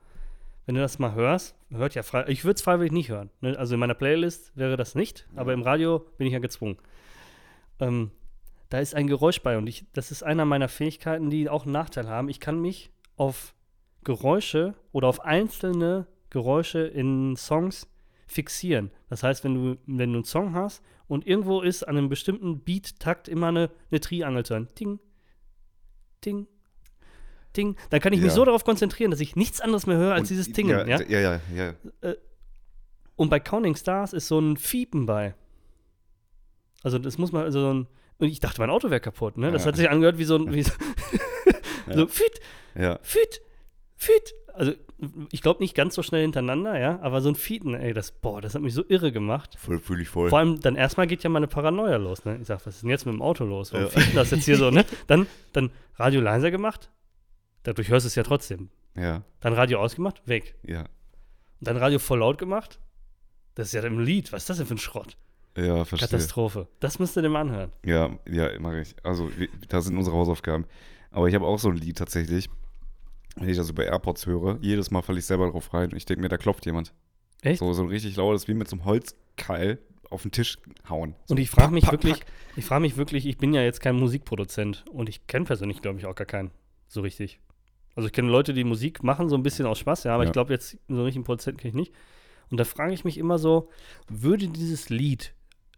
Wenn 0.70 0.76
du 0.76 0.82
das 0.82 1.00
mal 1.00 1.16
hörst, 1.16 1.56
hört 1.72 1.96
ja 1.96 2.04
frei, 2.04 2.26
ich 2.28 2.46
würde 2.46 2.58
es 2.58 2.62
freiwillig 2.62 2.92
nicht 2.92 3.10
hören. 3.10 3.32
Ne? 3.42 3.58
Also 3.58 3.74
in 3.74 3.80
meiner 3.80 3.96
Playlist 3.96 4.56
wäre 4.56 4.78
das 4.78 4.94
nicht, 4.94 5.28
aber 5.36 5.52
im 5.52 5.64
Radio 5.64 6.06
bin 6.20 6.28
ich 6.28 6.34
ja 6.34 6.38
gezwungen. 6.38 6.78
Ähm, 7.80 8.12
da 8.70 8.78
ist 8.78 8.94
ein 8.94 9.08
Geräusch 9.08 9.42
bei 9.42 9.58
und 9.58 9.66
ich, 9.66 9.88
das 9.94 10.12
ist 10.12 10.22
einer 10.22 10.46
meiner 10.46 10.68
Fähigkeiten, 10.68 11.32
die 11.32 11.50
auch 11.50 11.64
einen 11.64 11.72
Nachteil 11.72 12.08
haben. 12.08 12.30
Ich 12.30 12.40
kann 12.40 12.62
mich 12.62 12.92
auf 13.16 13.56
Geräusche 14.04 14.76
oder 14.92 15.08
auf 15.08 15.22
einzelne 15.22 16.06
Geräusche 16.30 16.82
in 16.82 17.36
Songs 17.36 17.88
fixieren. 18.28 18.92
Das 19.10 19.24
heißt, 19.24 19.44
wenn 19.44 19.56
du, 19.56 19.78
wenn 19.88 20.12
du 20.12 20.20
einen 20.20 20.24
Song 20.24 20.54
hast 20.54 20.84
und 21.08 21.26
irgendwo 21.26 21.62
ist 21.62 21.82
an 21.82 21.98
einem 21.98 22.10
bestimmten 22.10 22.60
Beat-Takt 22.60 23.28
immer 23.28 23.48
eine, 23.48 23.72
eine 23.90 24.02
Triangel 24.02 24.46
zu 24.46 24.54
hören. 24.54 24.68
Ting, 24.76 25.00
Ting, 26.22 26.46
Ting. 27.60 27.76
Dann 27.90 28.00
kann 28.00 28.14
ich 28.14 28.20
mich 28.22 28.30
Ja. 28.30 28.36
so 28.36 28.46
darauf 28.46 28.64
konzentrieren, 28.64 29.12
dass 29.12 29.20
ich 29.20 29.36
nichts 29.36 29.60
anderes 29.62 29.86
mehr 29.88 29.98
höre 29.98 30.14
als 30.14 30.22
und- 30.22 30.30
dieses 30.30 30.52
Tingen. 30.52 30.72
Ja, 30.88 31.00
Ja, 31.00 31.02
ja, 31.08 31.20
ja, 31.20 31.40
ja. 31.56 32.14
Und 33.16 33.30
bei 33.30 33.40
Counting 33.40 33.76
Stars 33.76 34.14
ist 34.14 34.28
so 34.28 34.40
ein 34.40 34.56
Fiepen 34.58 35.06
bei. 35.06 35.34
Also 36.84 36.98
das 36.98 37.18
muss 37.18 37.32
man, 37.34 37.44
also 37.44 37.60
so 37.60 37.74
ein, 37.74 37.88
und 38.20 38.28
ich 38.28 38.40
dachte, 38.40 38.62
mein 38.62 38.70
Auto 38.70 38.90
wäre 38.90 39.02
kaputt, 39.02 39.38
ne? 39.38 39.52
Das 39.52 39.66
hat 39.66 39.76
sich 39.76 39.90
angehört 39.90 40.18
wie 40.18 40.24
so 40.24 40.36
ein, 40.38 40.54
wie 40.54 40.64
so, 40.64 40.72
so 41.94 42.08
fit, 42.08 42.40
fit, 43.02 43.42
fit. 43.98 44.34
Also 44.54 44.74
ich 45.32 45.42
glaube 45.42 45.62
nicht 45.62 45.76
ganz 45.76 45.96
so 45.96 46.04
schnell 46.04 46.22
hintereinander, 46.24 46.78
ja, 46.80 47.00
aber 47.02 47.22
so 47.22 47.30
ein 47.30 47.36
Fieten, 47.36 47.74
ey, 47.74 47.94
das, 47.94 48.12
boah, 48.12 48.42
das 48.42 48.56
hat 48.56 48.62
mich 48.62 48.74
so 48.74 48.84
irre 48.88 49.12
gemacht. 49.12 49.56
Voll 49.58 49.80
fühle 49.80 50.02
ich 50.02 50.10
voll. 50.10 50.30
Vor 50.30 50.40
allem 50.40 50.60
dann 50.62 50.76
erstmal 50.76 51.08
geht 51.08 51.24
ja 51.24 51.30
meine 51.30 51.48
Paranoia 51.48 51.98
los, 51.98 52.24
ne? 52.26 52.38
Ich 52.42 52.48
sag, 52.48 52.66
was 52.66 52.76
ist 52.76 52.84
denn 52.84 52.90
jetzt 52.90 53.06
mit 53.06 53.14
dem 53.16 53.22
Auto 53.22 53.44
los? 53.46 53.74
Warum 53.74 53.88
Ja. 53.96 54.02
das 54.16 54.32
jetzt 54.32 54.46
hier 54.46 54.58
so, 54.58 54.72
ne? 54.72 54.86
Dann, 55.08 55.28
dann 55.54 55.72
Radio 55.98 56.22
leiser 56.22 56.52
gemacht. 56.52 56.90
Dadurch 57.64 57.90
hörst 57.90 58.06
du 58.06 58.08
es 58.08 58.16
ja 58.16 58.24
trotzdem. 58.24 58.70
Ja, 58.96 59.24
Dann 59.40 59.54
Radio 59.54 59.80
ausgemacht, 59.80 60.22
weg. 60.28 60.56
ja. 60.64 60.82
Und 60.82 61.68
dann 61.68 61.78
Radio 61.78 62.00
voll 62.00 62.20
laut 62.20 62.38
gemacht. 62.38 62.80
Das 63.56 63.68
ist 63.68 63.74
ja 63.74 63.82
im 63.84 64.00
Lied. 64.00 64.32
Was 64.32 64.44
ist 64.44 64.50
das 64.50 64.58
denn 64.58 64.66
für 64.68 64.76
ein 64.76 64.78
Schrott? 64.80 65.18
Ja, 65.58 65.84
verstehe. 65.84 66.08
Katastrophe. 66.08 66.68
Das 66.80 67.00
müsst 67.00 67.18
ihr 67.18 67.22
dem 67.22 67.36
anhören. 67.36 67.72
Ja, 67.84 68.18
ja, 68.30 68.58
mache 68.60 68.80
ich. 68.82 68.96
Also, 69.04 69.30
das 69.68 69.86
sind 69.86 69.98
unsere 69.98 70.16
Hausaufgaben. 70.16 70.66
Aber 71.12 71.28
ich 71.28 71.36
habe 71.36 71.46
auch 71.46 71.60
so 71.60 71.70
ein 71.70 71.76
Lied 71.76 71.98
tatsächlich. 71.98 72.50
Wenn 73.36 73.50
ich 73.50 73.58
das 73.58 73.70
über 73.70 73.86
AirPods 73.86 74.26
höre, 74.26 74.58
jedes 74.62 74.90
Mal 74.92 75.02
falle 75.02 75.20
ich 75.20 75.26
selber 75.26 75.50
drauf 75.52 75.74
rein 75.74 75.92
und 75.92 75.98
ich 75.98 76.06
denke 76.06 76.22
mir, 76.22 76.30
da 76.30 76.38
klopft 76.38 76.66
jemand. 76.66 76.94
Echt? 77.42 77.60
So, 77.60 77.72
so 77.74 77.84
ein 77.84 77.90
richtig 77.90 78.16
lautes, 78.16 78.48
wie 78.48 78.54
mit 78.54 78.68
so 78.70 78.78
einem 78.78 78.86
Holzkeil 78.86 79.80
auf 80.10 80.22
den 80.24 80.32
Tisch 80.32 80.58
hauen. 80.90 81.16
So, 81.26 81.34
Und 81.34 81.40
ich 81.40 81.50
frage 81.50 81.74
mich 81.74 81.84
pack, 81.84 81.92
wirklich, 81.94 82.20
pack. 82.20 82.28
ich 82.56 82.66
frage 82.66 82.82
mich 82.82 82.96
wirklich, 82.98 83.26
ich 83.26 83.38
bin 83.38 83.54
ja 83.54 83.62
jetzt 83.62 83.82
kein 83.82 83.96
Musikproduzent 83.98 84.86
und 84.92 85.10
ich 85.10 85.28
kenne 85.28 85.46
persönlich, 85.46 85.82
glaube 85.82 86.00
ich, 86.00 86.06
auch 86.06 86.16
gar 86.16 86.26
keinen 86.28 86.52
so 86.88 87.02
richtig. 87.02 87.40
Also 88.00 88.08
ich 88.08 88.14
kenne 88.14 88.30
Leute, 88.32 88.54
die 88.54 88.64
Musik 88.64 89.04
machen, 89.04 89.28
so 89.28 89.36
ein 89.36 89.44
bisschen 89.44 89.66
aus 89.66 89.78
Spaß, 89.80 90.06
ja, 90.06 90.14
aber 90.14 90.24
Ja. 90.24 90.30
ich 90.30 90.34
glaube 90.34 90.54
jetzt 90.54 90.78
so 90.88 90.94
einen 90.96 91.04
richtigen 91.04 91.26
Produzenten 91.26 91.60
kenne 91.60 91.70
ich 91.72 91.76
nicht. 91.76 91.94
Und 92.50 92.58
da 92.58 92.64
frage 92.64 92.94
ich 92.94 93.04
mich 93.04 93.18
immer 93.18 93.38
so, 93.38 93.68
würde 94.08 94.48
dieses 94.48 94.90
Lied 94.90 95.34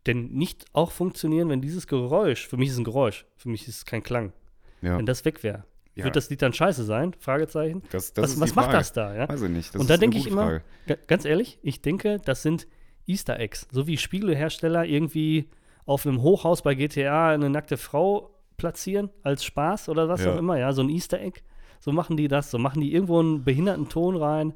denn 0.05 0.27
nicht 0.27 0.65
auch 0.73 0.91
funktionieren, 0.91 1.49
wenn 1.49 1.61
dieses 1.61 1.87
Geräusch, 1.87 2.47
für 2.47 2.57
mich 2.57 2.67
ist 2.67 2.73
es 2.75 2.79
ein 2.79 2.83
Geräusch, 2.83 3.25
für 3.37 3.49
mich 3.49 3.67
ist 3.67 3.77
es 3.77 3.85
kein 3.85 4.03
Klang, 4.03 4.33
Ja, 4.83 4.99
wenn 4.99 5.07
das 5.07 5.25
weg 5.25 5.41
wäre. 5.41 5.63
ja. 5.95 6.03
Wird 6.05 6.15
das 6.15 6.29
Lied 6.29 6.43
dann 6.43 6.53
scheiße 6.53 6.83
sein? 6.83 7.15
Fragezeichen. 7.19 7.81
das, 7.89 8.13
das 8.13 8.33
was 8.35 8.39
was 8.39 8.55
macht 8.55 8.71
das 8.73 8.93
da, 8.93 9.15
ja? 9.15 9.27
Weiß 9.27 9.41
ich 9.41 9.49
nicht. 9.49 9.73
Das 9.73 9.81
Und 9.81 9.89
da 9.89 9.97
denke 9.97 10.17
ich 10.19 10.27
immer, 10.27 10.61
Frage. 10.87 10.99
Ganz 11.07 11.25
ehrlich, 11.25 11.57
ich 11.63 11.81
denke, 11.81 12.19
das 12.23 12.43
sind 12.43 12.67
Easter 13.07 13.39
Eggs. 13.39 13.67
So 13.71 13.87
wie 13.87 13.97
Spiegelhersteller 13.97 14.85
irgendwie 14.85 15.49
auf 15.85 16.05
einem 16.05 16.21
Hochhaus 16.21 16.61
bei 16.61 16.75
GTA 16.75 17.29
eine 17.31 17.49
nackte 17.49 17.77
Frau 17.77 18.29
platzieren 18.57 19.09
als 19.23 19.43
Spaß 19.43 19.89
oder 19.89 20.07
was 20.07 20.23
Ja. 20.23 20.33
auch 20.33 20.37
immer, 20.37 20.57
ja, 20.59 20.71
so 20.71 20.83
ein 20.83 20.89
Easter 20.89 21.19
Egg. 21.19 21.41
So 21.81 21.91
machen 21.91 22.15
die 22.15 22.27
das, 22.27 22.51
so 22.51 22.59
machen 22.59 22.79
die 22.79 22.93
irgendwo 22.93 23.19
einen 23.19 23.43
behinderten 23.43 23.89
Ton 23.89 24.15
rein, 24.15 24.53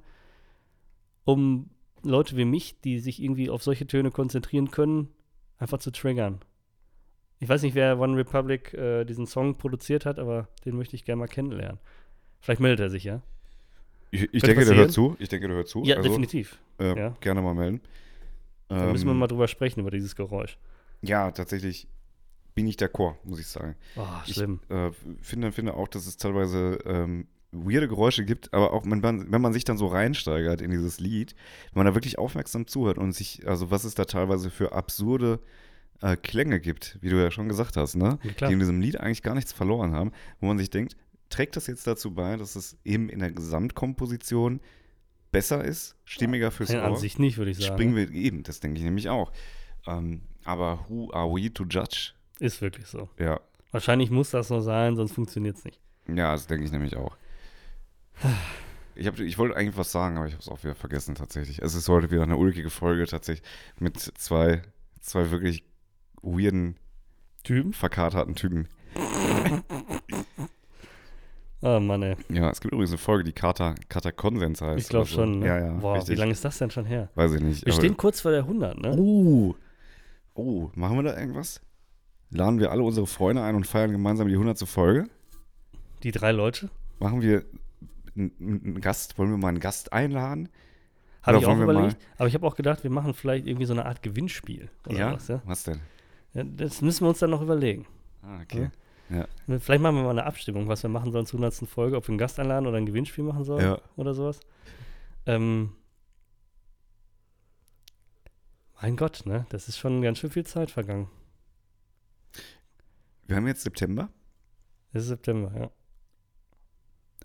um 1.23 1.71
Leute 2.03 2.38
wie 2.38 2.45
mich, 2.45 2.79
die 2.81 2.99
sich 2.99 3.21
irgendwie 3.21 3.49
auf 3.49 3.63
solche 3.63 3.88
Töne 3.88 4.11
konzentrieren 4.11 4.69
können, 4.69 5.09
einfach 5.57 5.79
zu 5.79 5.91
triggern. 5.91 6.39
Ich 7.39 7.49
weiß 7.49 7.63
nicht, 7.63 7.73
wer 7.73 7.99
One 7.99 8.15
Republic 8.15 8.75
äh, 8.75 9.05
diesen 9.05 9.25
Song 9.25 9.55
produziert 9.55 10.05
hat, 10.05 10.19
aber 10.19 10.47
den 10.65 10.77
möchte 10.77 10.95
ich 10.95 11.03
gerne 11.03 11.19
mal 11.19 11.27
kennenlernen. 11.27 11.79
Vielleicht 12.41 12.61
meldet 12.61 12.79
er 12.79 12.89
sich, 12.91 13.03
ja? 13.03 13.23
Ich, 14.11 14.21
ich 14.31 14.43
denke, 14.43 14.47
der 14.47 14.55
passieren. 14.55 14.77
hört 14.77 14.91
zu. 14.91 15.15
Ich 15.17 15.29
denke, 15.29 15.47
der 15.47 15.57
hört 15.57 15.67
zu. 15.67 15.83
Ja, 15.83 15.95
also, 15.97 16.09
definitiv. 16.09 16.59
Äh, 16.79 16.95
ja. 16.97 17.17
Gerne 17.21 17.41
mal 17.41 17.55
melden. 17.55 17.81
Da 18.67 18.91
müssen 18.91 19.07
wir 19.07 19.13
Ähm, 19.13 19.17
mal 19.19 19.27
drüber 19.27 19.47
sprechen, 19.47 19.79
über 19.79 19.89
dieses 19.89 20.15
Geräusch. 20.15 20.59
Ja, 21.01 21.31
tatsächlich 21.31 21.88
bin 22.55 22.67
ich 22.67 22.77
d'accord, 22.77 23.15
muss 23.23 23.39
ich 23.39 23.47
sagen. 23.47 23.75
Oh, 23.95 24.01
Ich 24.25 24.33
schlimm. 24.35 24.59
äh, 24.69 24.89
finde, 25.21 25.51
finde 25.51 25.73
auch, 25.75 25.87
dass 25.87 26.07
es 26.07 26.17
teilweise 26.17 26.79
ähm, 26.85 27.27
weirde 27.51 27.87
Geräusche 27.87 28.25
gibt, 28.25 28.53
aber 28.53 28.73
auch 28.73 28.83
wenn 28.85 28.99
man, 28.99 29.31
wenn 29.31 29.41
man 29.41 29.53
sich 29.53 29.63
dann 29.65 29.77
so 29.77 29.87
reinsteigert 29.87 30.61
in 30.61 30.71
dieses 30.71 30.99
Lied, 30.99 31.35
wenn 31.73 31.83
man 31.83 31.85
da 31.85 31.95
wirklich 31.95 32.17
aufmerksam 32.17 32.65
zuhört 32.67 32.97
und 32.97 33.11
sich, 33.13 33.47
also 33.47 33.71
was 33.71 33.83
es 33.83 33.93
da 33.95 34.05
teilweise 34.05 34.49
für 34.49 34.71
absurde 34.73 35.39
äh, 36.01 36.17
Klänge 36.17 36.59
gibt, 36.59 36.97
wie 37.01 37.09
du 37.09 37.21
ja 37.21 37.31
schon 37.31 37.47
gesagt 37.47 37.77
hast, 37.77 37.95
ne? 37.95 38.19
Ja, 38.39 38.47
die 38.47 38.53
in 38.53 38.59
diesem 38.59 38.81
Lied 38.81 38.99
eigentlich 38.99 39.21
gar 39.21 39.35
nichts 39.35 39.53
verloren 39.53 39.93
haben, 39.93 40.11
wo 40.39 40.47
man 40.47 40.57
sich 40.57 40.69
denkt, 40.69 40.95
trägt 41.29 41.55
das 41.55 41.67
jetzt 41.67 41.87
dazu 41.87 42.13
bei, 42.13 42.35
dass 42.37 42.55
es 42.55 42.77
eben 42.83 43.09
in 43.09 43.19
der 43.19 43.31
Gesamtkomposition 43.31 44.59
besser 45.31 45.63
ist, 45.63 45.95
stimmiger 46.05 46.51
fürs 46.51 46.69
Nein, 46.69 46.81
an 46.81 46.91
Ohr? 46.93 46.97
sich 46.97 47.19
nicht, 47.19 47.37
würde 47.37 47.51
ich 47.51 47.57
sagen. 47.57 47.73
Springen 47.73 47.95
wir 47.95 48.09
eben, 48.11 48.43
das 48.43 48.59
denke 48.59 48.77
ich 48.79 48.83
nämlich 48.85 49.09
auch. 49.09 49.31
Ähm, 49.87 50.21
aber 50.43 50.85
who 50.89 51.11
are 51.13 51.29
we 51.29 51.51
to 51.53 51.63
judge? 51.65 52.11
Ist 52.39 52.61
wirklich 52.61 52.87
so. 52.87 53.09
Ja, 53.17 53.39
Wahrscheinlich 53.75 54.09
muss 54.09 54.29
das 54.29 54.47
so 54.47 54.61
sein, 54.61 54.95
sonst 54.95 55.11
funktioniert 55.11 55.57
es 55.57 55.65
nicht. 55.65 55.81
Ja, 56.07 56.31
das 56.31 56.47
denke 56.47 56.63
ich 56.63 56.71
nämlich 56.71 56.95
auch. 56.95 57.17
Ich, 58.97 59.07
hab, 59.07 59.19
ich 59.19 59.37
wollte 59.37 59.57
eigentlich 59.57 59.75
was 59.75 59.91
sagen, 59.91 60.15
aber 60.15 60.25
ich 60.25 60.31
habe 60.31 60.41
es 60.41 60.47
auch 60.47 60.63
wieder 60.63 60.73
vergessen 60.73 61.15
tatsächlich. 61.15 61.61
Es 61.61 61.75
ist 61.75 61.89
heute 61.89 62.11
wieder 62.11 62.23
eine 62.23 62.37
ulkige 62.37 62.69
Folge 62.69 63.05
tatsächlich 63.05 63.45
mit 63.77 63.99
zwei, 63.99 64.61
zwei 65.01 65.31
wirklich 65.31 65.65
weirden, 66.21 66.77
Typen? 67.43 67.73
verkaterten 67.73 68.35
Typen. 68.35 68.69
Oh 71.61 71.79
Mann, 71.79 72.03
ey. 72.03 72.15
Ja, 72.29 72.51
es 72.51 72.61
gibt 72.61 72.73
übrigens 72.73 72.91
eine 72.91 72.99
Folge, 72.99 73.23
die 73.23 73.33
Kater, 73.33 73.73
Kater 73.89 74.11
Konsens 74.11 74.61
heißt. 74.61 74.79
Ich 74.79 74.87
glaube 74.87 75.03
oder 75.03 75.09
so. 75.09 75.15
schon. 75.15 75.39
Ne? 75.39 75.47
Ja, 75.47 75.59
ja. 75.59 75.73
Boah, 75.73 75.95
richtig. 75.95 76.15
wie 76.15 76.19
lange 76.19 76.31
ist 76.31 76.45
das 76.45 76.59
denn 76.59 76.69
schon 76.69 76.85
her? 76.85 77.09
Weiß 77.15 77.33
ich 77.33 77.41
nicht. 77.41 77.65
Wir 77.65 77.73
stehen 77.73 77.97
kurz 77.97 78.21
vor 78.21 78.31
der 78.31 78.41
100, 78.41 78.77
ne? 78.77 78.95
Oh. 78.95 79.55
Oh, 80.35 80.69
machen 80.75 80.97
wir 80.97 81.03
da 81.03 81.19
irgendwas? 81.19 81.59
Laden 82.35 82.59
wir 82.59 82.71
alle 82.71 82.83
unsere 82.83 83.07
Freunde 83.07 83.41
ein 83.43 83.55
und 83.55 83.65
feiern 83.65 83.91
gemeinsam 83.91 84.27
die 84.27 84.33
100. 84.33 84.59
Folge? 84.67 85.07
Die 86.03 86.11
drei 86.11 86.31
Leute. 86.31 86.69
Machen 86.99 87.21
wir 87.21 87.45
einen, 88.15 88.79
Gast? 88.81 89.17
Wollen 89.17 89.31
wir 89.31 89.37
mal 89.37 89.49
einen 89.49 89.59
Gast 89.59 89.93
einladen? 89.93 90.49
Habe 91.23 91.39
ich 91.39 91.45
auch 91.45 91.57
überlegt. 91.57 91.97
Aber 92.17 92.27
ich 92.27 92.35
habe 92.35 92.45
auch 92.45 92.55
gedacht, 92.55 92.83
wir 92.83 92.91
machen 92.91 93.13
vielleicht 93.13 93.47
irgendwie 93.47 93.65
so 93.65 93.73
eine 93.73 93.85
Art 93.85 94.03
Gewinnspiel. 94.03 94.69
Oder 94.87 95.13
was, 95.13 95.27
ja? 95.27 95.41
Was 95.45 95.63
denn? 95.63 95.79
ja? 96.33 96.43
Das 96.43 96.81
müssen 96.81 97.03
wir 97.05 97.09
uns 97.09 97.19
dann 97.19 97.31
noch 97.31 97.41
überlegen. 97.41 97.87
Ah, 98.21 98.41
okay. 98.41 98.69
Ja. 99.09 99.27
Vielleicht 99.59 99.81
machen 99.81 99.95
wir 99.95 100.03
mal 100.03 100.09
eine 100.11 100.25
Abstimmung, 100.25 100.67
was 100.67 100.83
wir 100.83 100.89
machen 100.89 101.11
sollen 101.11 101.25
zur 101.25 101.39
100. 101.39 101.67
Folge, 101.69 101.95
ob 101.95 102.07
wir 102.07 102.09
einen 102.09 102.17
Gast 102.17 102.39
einladen 102.39 102.67
oder 102.67 102.77
ein 102.77 102.85
Gewinnspiel 102.85 103.23
machen 103.23 103.43
sollen 103.43 103.63
Ja. 103.63 103.79
oder 103.95 104.13
sowas. 104.13 104.39
Ähm, 105.25 105.71
mein 108.81 108.95
Gott, 108.95 109.23
ne? 109.25 109.45
Das 109.49 109.67
ist 109.67 109.77
schon 109.77 110.01
ganz 110.01 110.19
schön 110.19 110.29
viel 110.31 110.45
Zeit 110.45 110.69
vergangen. 110.71 111.07
Wir 113.25 113.35
haben 113.35 113.47
jetzt 113.47 113.61
September. 113.63 114.09
Es 114.93 115.03
ist 115.03 115.07
September, 115.09 115.51
ja. 115.59 115.71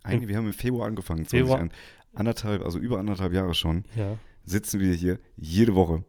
Eigentlich, 0.02 0.28
wir 0.28 0.36
haben 0.36 0.46
im 0.46 0.52
Februar 0.52 0.86
angefangen. 0.86 1.26
20 1.26 1.38
Februar. 1.40 1.58
an, 1.60 1.70
anderthalb, 2.14 2.64
also 2.64 2.78
über 2.78 2.98
anderthalb 2.98 3.32
Jahre 3.32 3.54
schon, 3.54 3.84
Ja. 3.94 4.16
sitzen 4.44 4.80
wir 4.80 4.94
hier 4.94 5.18
jede 5.36 5.74
Woche. 5.74 6.04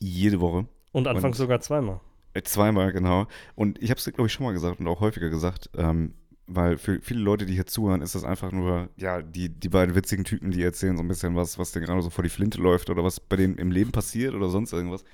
Jede 0.00 0.40
Woche. 0.40 0.66
Und 0.92 1.06
anfangs 1.06 1.38
Und- 1.38 1.44
sogar 1.44 1.60
zweimal. 1.60 2.00
Äh, 2.34 2.42
Zweimal, 2.42 2.92
genau. 2.92 3.26
Und 3.54 3.82
ich 3.82 3.90
habe 3.90 3.98
es, 3.98 4.04
glaube 4.04 4.26
ich, 4.26 4.32
schon 4.32 4.44
mal 4.46 4.52
gesagt 4.52 4.80
und 4.80 4.86
auch 4.86 5.00
häufiger 5.00 5.28
gesagt, 5.28 5.70
ähm, 5.74 6.14
weil 6.46 6.78
für 6.78 7.00
viele 7.00 7.20
Leute, 7.20 7.46
die 7.46 7.54
hier 7.54 7.66
zuhören, 7.66 8.00
ist 8.00 8.14
das 8.14 8.24
einfach 8.24 8.52
nur, 8.52 8.88
ja, 8.96 9.20
die, 9.22 9.48
die 9.50 9.68
beiden 9.68 9.94
witzigen 9.94 10.24
Typen, 10.24 10.50
die 10.50 10.62
erzählen 10.62 10.96
so 10.96 11.02
ein 11.02 11.08
bisschen 11.08 11.34
was, 11.36 11.58
was 11.58 11.72
denen 11.72 11.84
gerade 11.86 12.00
so 12.02 12.10
vor 12.10 12.22
die 12.24 12.30
Flinte 12.30 12.60
läuft 12.60 12.88
oder 12.90 13.02
was 13.04 13.20
bei 13.20 13.36
denen 13.36 13.56
im 13.58 13.70
Leben 13.70 13.92
passiert 13.92 14.34
oder 14.34 14.48
sonst 14.48 14.72
irgendwas. 14.72 15.04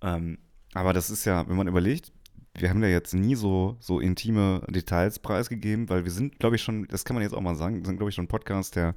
Ähm, 0.00 0.38
aber 0.74 0.92
das 0.92 1.10
ist 1.10 1.24
ja, 1.24 1.48
wenn 1.48 1.56
man 1.56 1.68
überlegt, 1.68 2.12
wir 2.58 2.70
haben 2.70 2.82
ja 2.82 2.88
jetzt 2.88 3.14
nie 3.14 3.34
so, 3.34 3.76
so 3.80 4.00
intime 4.00 4.62
Details 4.68 5.18
preisgegeben, 5.18 5.88
weil 5.88 6.04
wir 6.04 6.10
sind, 6.10 6.38
glaube 6.38 6.56
ich, 6.56 6.62
schon, 6.62 6.86
das 6.88 7.04
kann 7.04 7.14
man 7.14 7.22
jetzt 7.22 7.32
auch 7.34 7.40
mal 7.40 7.54
sagen, 7.54 7.76
wir 7.76 7.84
sind, 7.86 7.96
glaube 7.96 8.10
ich, 8.10 8.14
schon 8.14 8.24
ein 8.24 8.28
Podcast, 8.28 8.76
der 8.76 8.94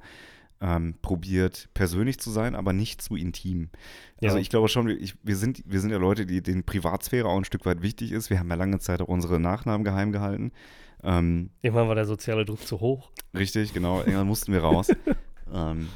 ähm, 0.60 0.94
probiert, 1.02 1.68
persönlich 1.74 2.20
zu 2.20 2.30
sein, 2.30 2.54
aber 2.54 2.72
nicht 2.72 3.02
zu 3.02 3.16
intim. 3.16 3.70
Also 4.22 4.36
Ja. 4.36 4.40
ich 4.40 4.48
glaube 4.48 4.68
schon, 4.68 4.86
wir, 4.86 4.96
ich, 4.96 5.14
wir, 5.22 5.36
sind, 5.36 5.62
wir 5.66 5.80
sind 5.80 5.90
ja 5.90 5.98
Leute, 5.98 6.24
die 6.24 6.40
denen 6.42 6.62
Privatsphäre 6.62 7.26
auch 7.28 7.36
ein 7.36 7.44
Stück 7.44 7.66
weit 7.66 7.82
wichtig 7.82 8.12
ist. 8.12 8.30
Wir 8.30 8.38
haben 8.38 8.48
ja 8.48 8.54
lange 8.54 8.78
Zeit 8.78 9.00
auch 9.02 9.08
unsere 9.08 9.40
Nachnamen 9.40 9.82
geheim 9.84 10.12
gehalten. 10.12 10.52
Ähm, 11.02 11.50
Irgendwann 11.62 11.88
war 11.88 11.96
der 11.96 12.04
soziale 12.06 12.44
Druck 12.44 12.64
zu 12.64 12.78
hoch. 12.80 13.10
richtig, 13.36 13.74
genau. 13.74 13.98
Irgendwann 14.00 14.28
mussten 14.28 14.52
wir 14.52 14.60
raus. 14.60 14.88
ähm, 15.52 15.88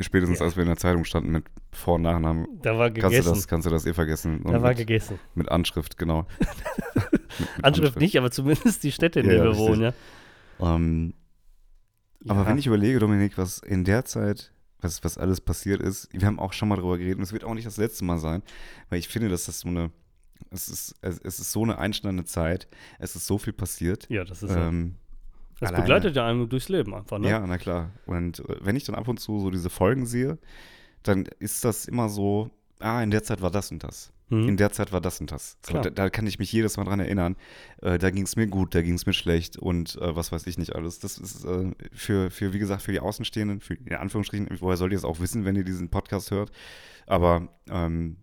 spätestens 0.00 0.38
Ja. 0.38 0.44
als 0.46 0.56
wir 0.56 0.62
in 0.62 0.68
der 0.68 0.76
Zeitung 0.76 1.04
standen 1.04 1.30
mit 1.32 1.44
Vor- 1.72 1.96
und 1.96 2.02
Nachnamen, 2.02 2.46
Da 2.62 2.78
war 2.78 2.90
kannst 2.90 3.02
du, 3.04 3.08
gegessen. 3.10 3.34
das, 3.34 3.48
kannst 3.48 3.66
du 3.66 3.70
das 3.70 3.86
eh 3.86 3.94
vergessen. 3.94 4.42
Und 4.42 4.52
da 4.52 4.62
war 4.62 4.70
mit, 4.70 4.78
gegessen. 4.78 5.18
mit 5.34 5.50
Anschrift, 5.50 5.98
genau. 5.98 6.26
mit, 6.38 7.20
mit 7.56 7.64
Anschrift 7.64 7.98
nicht, 7.98 8.16
aber 8.18 8.30
zumindest 8.30 8.82
die 8.82 8.92
Städte, 8.92 9.20
in 9.20 9.26
Ja, 9.26 9.32
denen 9.32 9.44
wir 9.44 9.56
wohnen, 9.56 9.80
ja. 9.82 9.94
Ähm, 10.60 11.14
Aber 12.28 12.42
Ja. 12.42 12.46
wenn 12.46 12.58
ich 12.58 12.66
überlege, 12.66 12.98
Dominik, 13.00 13.36
was 13.38 13.58
in 13.58 13.84
der 13.84 14.04
Zeit, 14.04 14.52
was, 14.80 15.02
was 15.04 15.18
alles 15.18 15.40
passiert 15.40 15.80
ist, 15.80 16.08
wir 16.12 16.26
haben 16.26 16.38
auch 16.38 16.52
schon 16.52 16.68
mal 16.68 16.76
drüber 16.76 16.98
geredet 16.98 17.16
und 17.18 17.22
es 17.24 17.32
wird 17.32 17.44
auch 17.44 17.54
nicht 17.54 17.66
das 17.66 17.76
letzte 17.76 18.04
Mal 18.04 18.18
sein, 18.18 18.42
weil 18.90 18.98
ich 19.00 19.08
finde, 19.08 19.28
dass 19.28 19.46
das 19.46 19.60
so 19.60 19.68
eine, 19.68 19.90
es 20.50 20.68
ist, 20.68 20.94
es, 21.02 21.18
ist 21.18 21.52
so 21.52 21.62
eine 21.62 21.78
einschneidende 21.78 22.24
Zeit, 22.24 22.68
es 22.98 23.14
ist 23.16 23.26
so 23.26 23.38
viel 23.38 23.52
passiert. 23.52 24.06
Ja, 24.10 24.24
das 24.24 24.42
ist 24.42 24.50
so. 24.52 24.58
Ähm, 24.58 24.96
Das 25.60 25.68
alleine. 25.68 25.82
begleitet 25.84 26.16
ja 26.16 26.26
einem 26.26 26.48
durchs 26.48 26.68
Leben 26.68 26.94
einfach, 26.94 27.18
ne? 27.18 27.28
Ja, 27.28 27.46
na 27.46 27.58
klar. 27.58 27.90
Und 28.06 28.40
äh, 28.40 28.56
wenn 28.60 28.76
ich 28.76 28.84
dann 28.84 28.94
ab 28.94 29.08
und 29.08 29.18
zu 29.18 29.40
so 29.40 29.50
diese 29.50 29.70
Folgen 29.70 30.06
sehe, 30.06 30.38
dann 31.02 31.26
ist 31.38 31.64
das 31.64 31.86
immer 31.86 32.08
so, 32.08 32.50
ah, 32.80 33.02
in 33.02 33.10
der 33.10 33.22
Zeit 33.22 33.42
war 33.42 33.50
das 33.50 33.70
und 33.70 33.82
das. 33.82 34.12
Mhm. 34.32 34.48
In 34.48 34.56
der 34.56 34.72
Zeit 34.72 34.92
war 34.92 35.00
das 35.00 35.20
und 35.20 35.30
das. 35.30 35.58
So, 35.66 35.74
da, 35.78 35.90
da 35.90 36.08
kann 36.08 36.26
ich 36.26 36.38
mich 36.38 36.50
jedes 36.52 36.78
Mal 36.78 36.84
dran 36.84 37.00
erinnern. 37.00 37.36
Äh, 37.82 37.98
da 37.98 38.10
ging 38.10 38.24
es 38.24 38.34
mir 38.34 38.46
gut, 38.46 38.74
da 38.74 38.80
ging 38.80 38.94
es 38.94 39.04
mir 39.04 39.12
schlecht 39.12 39.58
und 39.58 39.96
äh, 39.96 40.16
was 40.16 40.32
weiß 40.32 40.46
ich 40.46 40.56
nicht 40.56 40.74
alles. 40.74 41.00
Das 41.00 41.18
ist 41.18 41.44
äh, 41.44 41.72
für, 41.92 42.30
für, 42.30 42.54
wie 42.54 42.58
gesagt, 42.58 42.82
für 42.82 42.92
die 42.92 43.00
Außenstehenden, 43.00 43.60
für 43.60 43.74
in 43.74 43.94
Anführungsstrichen, 43.94 44.48
woher 44.60 44.78
sollt 44.78 44.92
ihr 44.92 44.98
es 44.98 45.04
auch 45.04 45.20
wissen, 45.20 45.44
wenn 45.44 45.54
ihr 45.54 45.64
diesen 45.64 45.90
Podcast 45.90 46.30
hört? 46.30 46.50
Aber 47.06 47.48
ähm, 47.68 48.16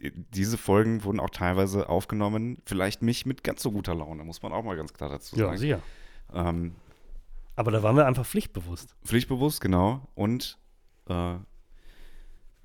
die, 0.00 0.12
diese 0.30 0.56
Folgen 0.56 1.04
wurden 1.04 1.20
auch 1.20 1.30
teilweise 1.30 1.88
aufgenommen, 1.88 2.62
vielleicht 2.64 3.02
nicht 3.02 3.26
mit 3.26 3.44
ganz 3.44 3.62
so 3.62 3.72
guter 3.72 3.94
Laune, 3.94 4.24
muss 4.24 4.42
man 4.42 4.52
auch 4.52 4.64
mal 4.64 4.76
ganz 4.76 4.94
klar 4.94 5.10
dazu 5.10 5.36
ja, 5.36 5.46
sagen. 5.46 5.58
sicher. 5.58 5.82
Ähm, 6.34 6.74
Aber 7.56 7.70
da 7.70 7.82
waren 7.82 7.96
wir 7.96 8.06
einfach 8.06 8.26
pflichtbewusst. 8.26 8.94
Pflichtbewusst, 9.04 9.60
genau. 9.60 10.08
Und 10.14 10.58
äh, 11.08 11.36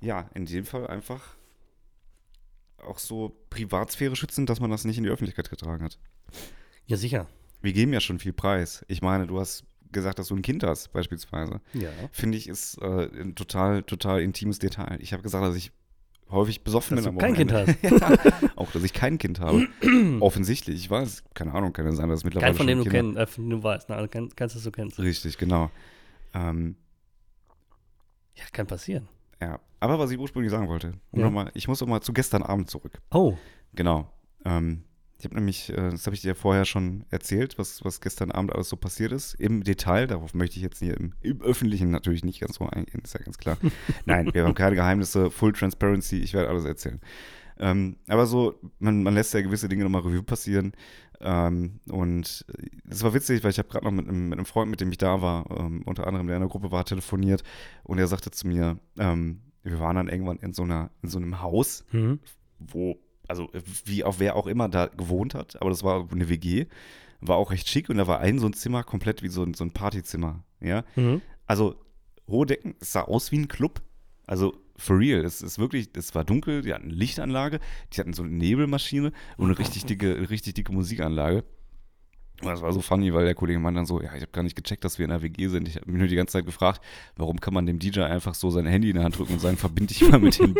ja, 0.00 0.30
in 0.34 0.46
dem 0.46 0.64
Fall 0.64 0.86
einfach 0.86 1.36
auch 2.78 2.98
so 2.98 3.36
Privatsphäre 3.50 4.16
schützen, 4.16 4.46
dass 4.46 4.60
man 4.60 4.70
das 4.70 4.84
nicht 4.84 4.98
in 4.98 5.04
die 5.04 5.10
Öffentlichkeit 5.10 5.50
getragen 5.50 5.84
hat. 5.84 5.98
Ja, 6.86 6.96
sicher. 6.96 7.26
Wir 7.60 7.72
geben 7.72 7.92
ja 7.92 8.00
schon 8.00 8.18
viel 8.18 8.32
Preis. 8.32 8.84
Ich 8.88 9.02
meine, 9.02 9.26
du 9.26 9.40
hast 9.40 9.64
gesagt, 9.90 10.18
dass 10.18 10.28
du 10.28 10.36
ein 10.36 10.42
Kind 10.42 10.62
hast, 10.62 10.92
beispielsweise. 10.92 11.60
Ja. 11.72 11.90
Finde 12.12 12.38
ich, 12.38 12.48
ist 12.48 12.80
äh, 12.80 13.08
ein 13.20 13.34
total, 13.34 13.82
total 13.82 14.20
intimes 14.22 14.58
Detail. 14.58 14.98
Ich 15.00 15.12
habe 15.12 15.22
gesagt, 15.22 15.44
dass 15.44 15.56
ich 15.56 15.72
häufig 16.30 16.62
besoffen 16.62 16.96
Dass 16.96 17.04
bin 17.06 17.16
du 17.16 17.20
am 17.20 17.26
kein 17.26 17.34
Kind 17.34 17.52
Wochenende. 17.52 17.76
ja, 17.82 18.50
auch, 18.56 18.70
dass 18.72 18.82
ich 18.82 18.92
kein 18.92 19.18
Kind 19.18 19.40
habe. 19.40 19.66
Offensichtlich. 20.20 20.76
Ich 20.76 20.90
weiß, 20.90 21.24
keine 21.34 21.54
Ahnung, 21.54 21.72
kann 21.72 21.86
ja 21.86 21.92
sein, 21.92 22.08
dass 22.08 22.20
es 22.20 22.24
mittlerweile 22.24 22.50
Kein 22.50 22.56
von 22.56 22.66
dem 22.66 22.84
du 22.84 22.90
kennst, 22.90 23.38
äh, 23.38 23.40
du 23.48 23.62
weißt, 23.62 23.88
ne? 23.88 23.96
Also 23.96 24.08
kein, 24.08 24.28
kannst 24.36 24.56
du, 24.56 24.60
du 24.60 24.70
kennst. 24.70 24.98
Richtig, 24.98 25.38
genau. 25.38 25.70
Ähm, 26.34 26.76
Ja, 28.34 28.44
kann 28.52 28.66
passieren. 28.66 29.08
ja, 29.40 29.58
aber 29.80 29.98
was 29.98 30.10
ich 30.10 30.18
ursprünglich 30.18 30.50
sagen 30.50 30.68
wollte, 30.68 30.94
um 31.10 31.20
Ja. 31.20 31.26
noch 31.26 31.32
mal, 31.32 31.50
ich 31.54 31.66
muss 31.68 31.80
noch 31.80 31.88
mal 31.88 32.00
zu 32.00 32.12
gestern 32.12 32.42
Abend 32.42 32.68
zurück. 32.70 33.00
Oh, 33.10 33.36
Genau. 33.74 34.10
Ähm, 34.44 34.84
ich 35.18 35.24
habe 35.24 35.34
nämlich, 35.34 35.70
äh, 35.70 35.90
das 35.90 36.06
habe 36.06 36.14
ich 36.14 36.22
dir 36.22 36.36
vorher 36.36 36.64
schon 36.64 37.04
erzählt, 37.10 37.58
was, 37.58 37.84
was 37.84 38.00
gestern 38.00 38.30
Abend 38.30 38.52
alles 38.52 38.68
so 38.68 38.76
passiert 38.76 39.10
ist. 39.10 39.34
Im 39.34 39.64
Detail, 39.64 40.06
darauf 40.06 40.32
möchte 40.32 40.56
ich 40.56 40.62
jetzt 40.62 40.78
hier 40.78 40.96
im, 40.96 41.12
im 41.22 41.40
Öffentlichen 41.40 41.90
natürlich 41.90 42.24
nicht 42.24 42.40
ganz 42.40 42.56
so 42.56 42.66
eingehen, 42.66 43.00
ist 43.02 43.14
ja 43.14 43.20
ganz 43.20 43.36
klar. 43.36 43.56
Nein, 44.06 44.32
wir 44.32 44.44
haben 44.44 44.54
keine 44.54 44.76
Geheimnisse, 44.76 45.30
Full 45.30 45.54
Transparency, 45.54 46.18
ich 46.18 46.34
werde 46.34 46.48
alles 46.48 46.64
erzählen. 46.64 47.00
Ähm, 47.58 47.96
aber 48.06 48.26
so, 48.26 48.60
man, 48.78 49.02
man 49.02 49.14
lässt 49.14 49.34
ja 49.34 49.40
gewisse 49.40 49.68
Dinge 49.68 49.82
nochmal 49.82 50.02
Revue 50.02 50.22
passieren. 50.22 50.72
Ähm, 51.20 51.80
und 51.88 52.46
es 52.88 53.02
war 53.02 53.12
witzig, 53.12 53.42
weil 53.42 53.50
ich 53.50 53.58
habe 53.58 53.68
gerade 53.68 53.84
noch 53.84 53.92
mit 53.92 54.08
einem, 54.08 54.28
mit 54.28 54.38
einem 54.38 54.46
Freund, 54.46 54.70
mit 54.70 54.80
dem 54.80 54.92
ich 54.92 54.98
da 54.98 55.20
war, 55.20 55.50
ähm, 55.58 55.82
unter 55.84 56.06
anderem, 56.06 56.28
der 56.28 56.36
in 56.36 56.42
der 56.42 56.48
Gruppe 56.48 56.70
war, 56.70 56.84
telefoniert 56.84 57.42
und 57.82 57.98
er 57.98 58.06
sagte 58.06 58.30
zu 58.30 58.46
mir, 58.46 58.78
ähm, 58.96 59.40
wir 59.64 59.80
waren 59.80 59.96
dann 59.96 60.08
irgendwann 60.08 60.38
in 60.38 60.52
so 60.52 60.62
einer, 60.62 60.90
in 61.02 61.08
so 61.08 61.18
einem 61.18 61.42
Haus, 61.42 61.84
mhm. 61.90 62.20
wo, 62.60 63.00
also 63.28 63.50
wie 63.84 64.04
auch 64.04 64.16
wer 64.18 64.36
auch 64.36 64.46
immer 64.46 64.68
da 64.68 64.86
gewohnt 64.86 65.34
hat, 65.34 65.60
aber 65.60 65.70
das 65.70 65.84
war 65.84 66.08
eine 66.10 66.28
WG, 66.28 66.66
war 67.20 67.36
auch 67.36 67.50
recht 67.50 67.68
schick 67.68 67.88
und 67.88 67.98
da 67.98 68.06
war 68.06 68.20
ein 68.20 68.38
so 68.38 68.46
ein 68.46 68.52
Zimmer 68.52 68.82
komplett 68.82 69.22
wie 69.22 69.28
so 69.28 69.42
ein, 69.42 69.54
so 69.54 69.64
ein 69.64 69.72
Partyzimmer, 69.72 70.42
ja. 70.60 70.84
Mhm. 70.96 71.20
Also 71.46 71.76
hohe 72.26 72.46
Decken, 72.46 72.74
es 72.80 72.92
sah 72.92 73.02
aus 73.02 73.32
wie 73.32 73.38
ein 73.38 73.48
Club, 73.48 73.82
also 74.26 74.54
for 74.76 74.98
real, 74.98 75.24
es 75.24 75.42
ist 75.42 75.58
wirklich, 75.58 75.90
es 75.94 76.14
war 76.14 76.24
dunkel, 76.24 76.62
die 76.62 76.72
hatten 76.72 76.86
eine 76.86 76.94
Lichtanlage, 76.94 77.60
die 77.92 78.00
hatten 78.00 78.12
so 78.12 78.22
eine 78.22 78.32
Nebelmaschine 78.32 79.12
und 79.36 79.46
eine 79.46 79.58
richtig 79.58 79.84
dicke, 79.86 80.30
richtig 80.30 80.54
dicke 80.54 80.72
Musikanlage. 80.72 81.44
Und 82.40 82.46
das 82.46 82.62
war 82.62 82.72
so 82.72 82.80
funny, 82.80 83.12
weil 83.12 83.24
der 83.24 83.34
Kollege 83.34 83.58
meinte 83.58 83.78
dann 83.78 83.86
so, 83.86 84.00
ja, 84.00 84.14
ich 84.14 84.22
habe 84.22 84.30
gar 84.30 84.44
nicht 84.44 84.54
gecheckt, 84.54 84.84
dass 84.84 84.98
wir 84.98 85.04
in 85.04 85.10
der 85.10 85.22
WG 85.22 85.48
sind. 85.48 85.66
Ich 85.66 85.74
habe 85.74 85.90
mich 85.90 85.98
nur 85.98 86.06
die 86.06 86.14
ganze 86.14 86.34
Zeit 86.34 86.46
gefragt, 86.46 86.80
warum 87.16 87.40
kann 87.40 87.52
man 87.52 87.66
dem 87.66 87.80
DJ 87.80 88.02
einfach 88.02 88.34
so 88.34 88.50
sein 88.50 88.66
Handy 88.66 88.90
in 88.90 88.94
der 88.94 89.04
Hand 89.04 89.18
drücken 89.18 89.32
und 89.34 89.40
sagen, 89.40 89.56
verbind 89.58 89.90
dich 89.90 90.08
mal 90.08 90.20
mit 90.20 90.38
den 90.38 90.54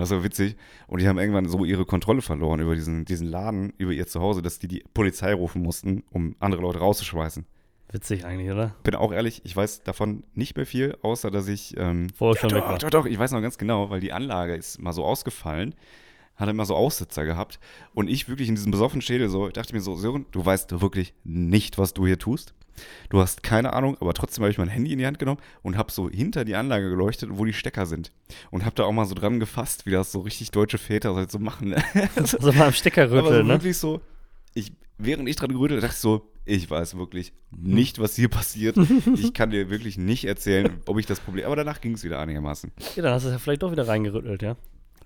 Box. 0.00 0.10
Das 0.10 0.16
war 0.16 0.24
witzig. 0.24 0.56
Und 0.86 1.00
die 1.00 1.08
haben 1.08 1.18
irgendwann 1.18 1.48
so 1.48 1.64
ihre 1.64 1.84
Kontrolle 1.84 2.22
verloren 2.22 2.60
über 2.60 2.74
diesen, 2.74 3.04
diesen 3.04 3.26
Laden, 3.26 3.72
über 3.78 3.92
ihr 3.92 4.06
Zuhause, 4.06 4.42
dass 4.42 4.58
die 4.58 4.68
die 4.68 4.84
Polizei 4.94 5.32
rufen 5.34 5.62
mussten, 5.62 6.04
um 6.10 6.34
andere 6.40 6.62
Leute 6.62 6.78
rauszuschmeißen. 6.78 7.46
Witzig 7.92 8.24
eigentlich, 8.24 8.50
oder? 8.50 8.74
Bin 8.84 8.94
auch 8.94 9.12
ehrlich, 9.12 9.42
ich 9.44 9.56
weiß 9.56 9.82
davon 9.82 10.22
nicht 10.34 10.56
mehr 10.56 10.66
viel, 10.66 10.96
außer 11.02 11.30
dass 11.30 11.48
ich. 11.48 11.76
Ähm, 11.76 12.08
Vorher 12.14 12.40
schon 12.40 12.50
weg 12.52 12.62
doch, 12.62 12.68
war. 12.68 12.78
doch, 12.78 12.90
doch, 12.90 13.06
ich 13.06 13.18
weiß 13.18 13.32
noch 13.32 13.42
ganz 13.42 13.58
genau, 13.58 13.90
weil 13.90 14.00
die 14.00 14.12
Anlage 14.12 14.54
ist 14.54 14.80
mal 14.80 14.92
so 14.92 15.04
ausgefallen, 15.04 15.74
hat 16.36 16.48
immer 16.48 16.64
so 16.66 16.76
Aussitzer 16.76 17.24
gehabt. 17.24 17.58
Und 17.92 18.08
ich 18.08 18.28
wirklich 18.28 18.48
in 18.48 18.54
diesem 18.54 18.70
besoffenen 18.70 19.02
Schädel 19.02 19.28
so, 19.28 19.48
ich 19.48 19.54
dachte 19.54 19.74
mir 19.74 19.80
so, 19.80 19.96
Sören, 19.96 20.26
du 20.30 20.44
weißt 20.44 20.80
wirklich 20.80 21.14
nicht, 21.24 21.78
was 21.78 21.92
du 21.92 22.06
hier 22.06 22.18
tust. 22.18 22.54
Du 23.08 23.20
hast 23.20 23.42
keine 23.42 23.72
Ahnung, 23.72 23.96
aber 24.00 24.14
trotzdem 24.14 24.42
habe 24.42 24.50
ich 24.50 24.58
mein 24.58 24.68
Handy 24.68 24.92
in 24.92 24.98
die 24.98 25.06
Hand 25.06 25.18
genommen 25.18 25.40
und 25.62 25.76
habe 25.76 25.90
so 25.92 26.08
hinter 26.08 26.44
die 26.44 26.54
Anlage 26.54 26.88
geleuchtet, 26.90 27.30
wo 27.32 27.44
die 27.44 27.52
Stecker 27.52 27.86
sind. 27.86 28.12
Und 28.50 28.64
habe 28.64 28.74
da 28.76 28.84
auch 28.84 28.92
mal 28.92 29.06
so 29.06 29.14
dran 29.14 29.40
gefasst, 29.40 29.86
wie 29.86 29.90
das 29.90 30.12
so 30.12 30.20
richtig 30.20 30.50
deutsche 30.50 30.78
Väter 30.78 31.14
halt 31.14 31.30
so 31.30 31.38
machen. 31.38 31.74
Also 32.16 32.52
mal 32.52 32.68
am 32.68 32.72
Stecker 32.72 33.04
Aber 33.04 33.22
so 33.22 33.26
rütteln, 33.28 33.46
ne? 33.46 33.52
wirklich 33.54 33.76
so, 33.78 34.00
ich, 34.54 34.72
während 34.98 35.28
ich 35.28 35.36
dran 35.36 35.52
gerüttelt 35.52 35.82
dachte 35.82 35.94
ich 35.94 36.00
so, 36.00 36.30
ich 36.44 36.70
weiß 36.70 36.96
wirklich 36.96 37.32
nicht, 37.50 37.98
was 37.98 38.16
hier 38.16 38.28
passiert. 38.28 38.76
Ich 39.14 39.34
kann 39.34 39.50
dir 39.50 39.70
wirklich 39.70 39.98
nicht 39.98 40.24
erzählen, 40.24 40.80
ob 40.86 40.98
ich 40.98 41.06
das 41.06 41.20
Problem. 41.20 41.46
Aber 41.46 41.56
danach 41.56 41.80
ging 41.80 41.92
es 41.94 42.04
wieder 42.04 42.18
einigermaßen. 42.18 42.72
Ja, 42.96 43.02
dann 43.02 43.14
hast 43.14 43.24
du 43.24 43.28
es 43.28 43.32
ja 43.32 43.38
vielleicht 43.38 43.62
doch 43.62 43.72
wieder 43.72 43.86
reingerüttelt, 43.86 44.42
ja? 44.42 44.56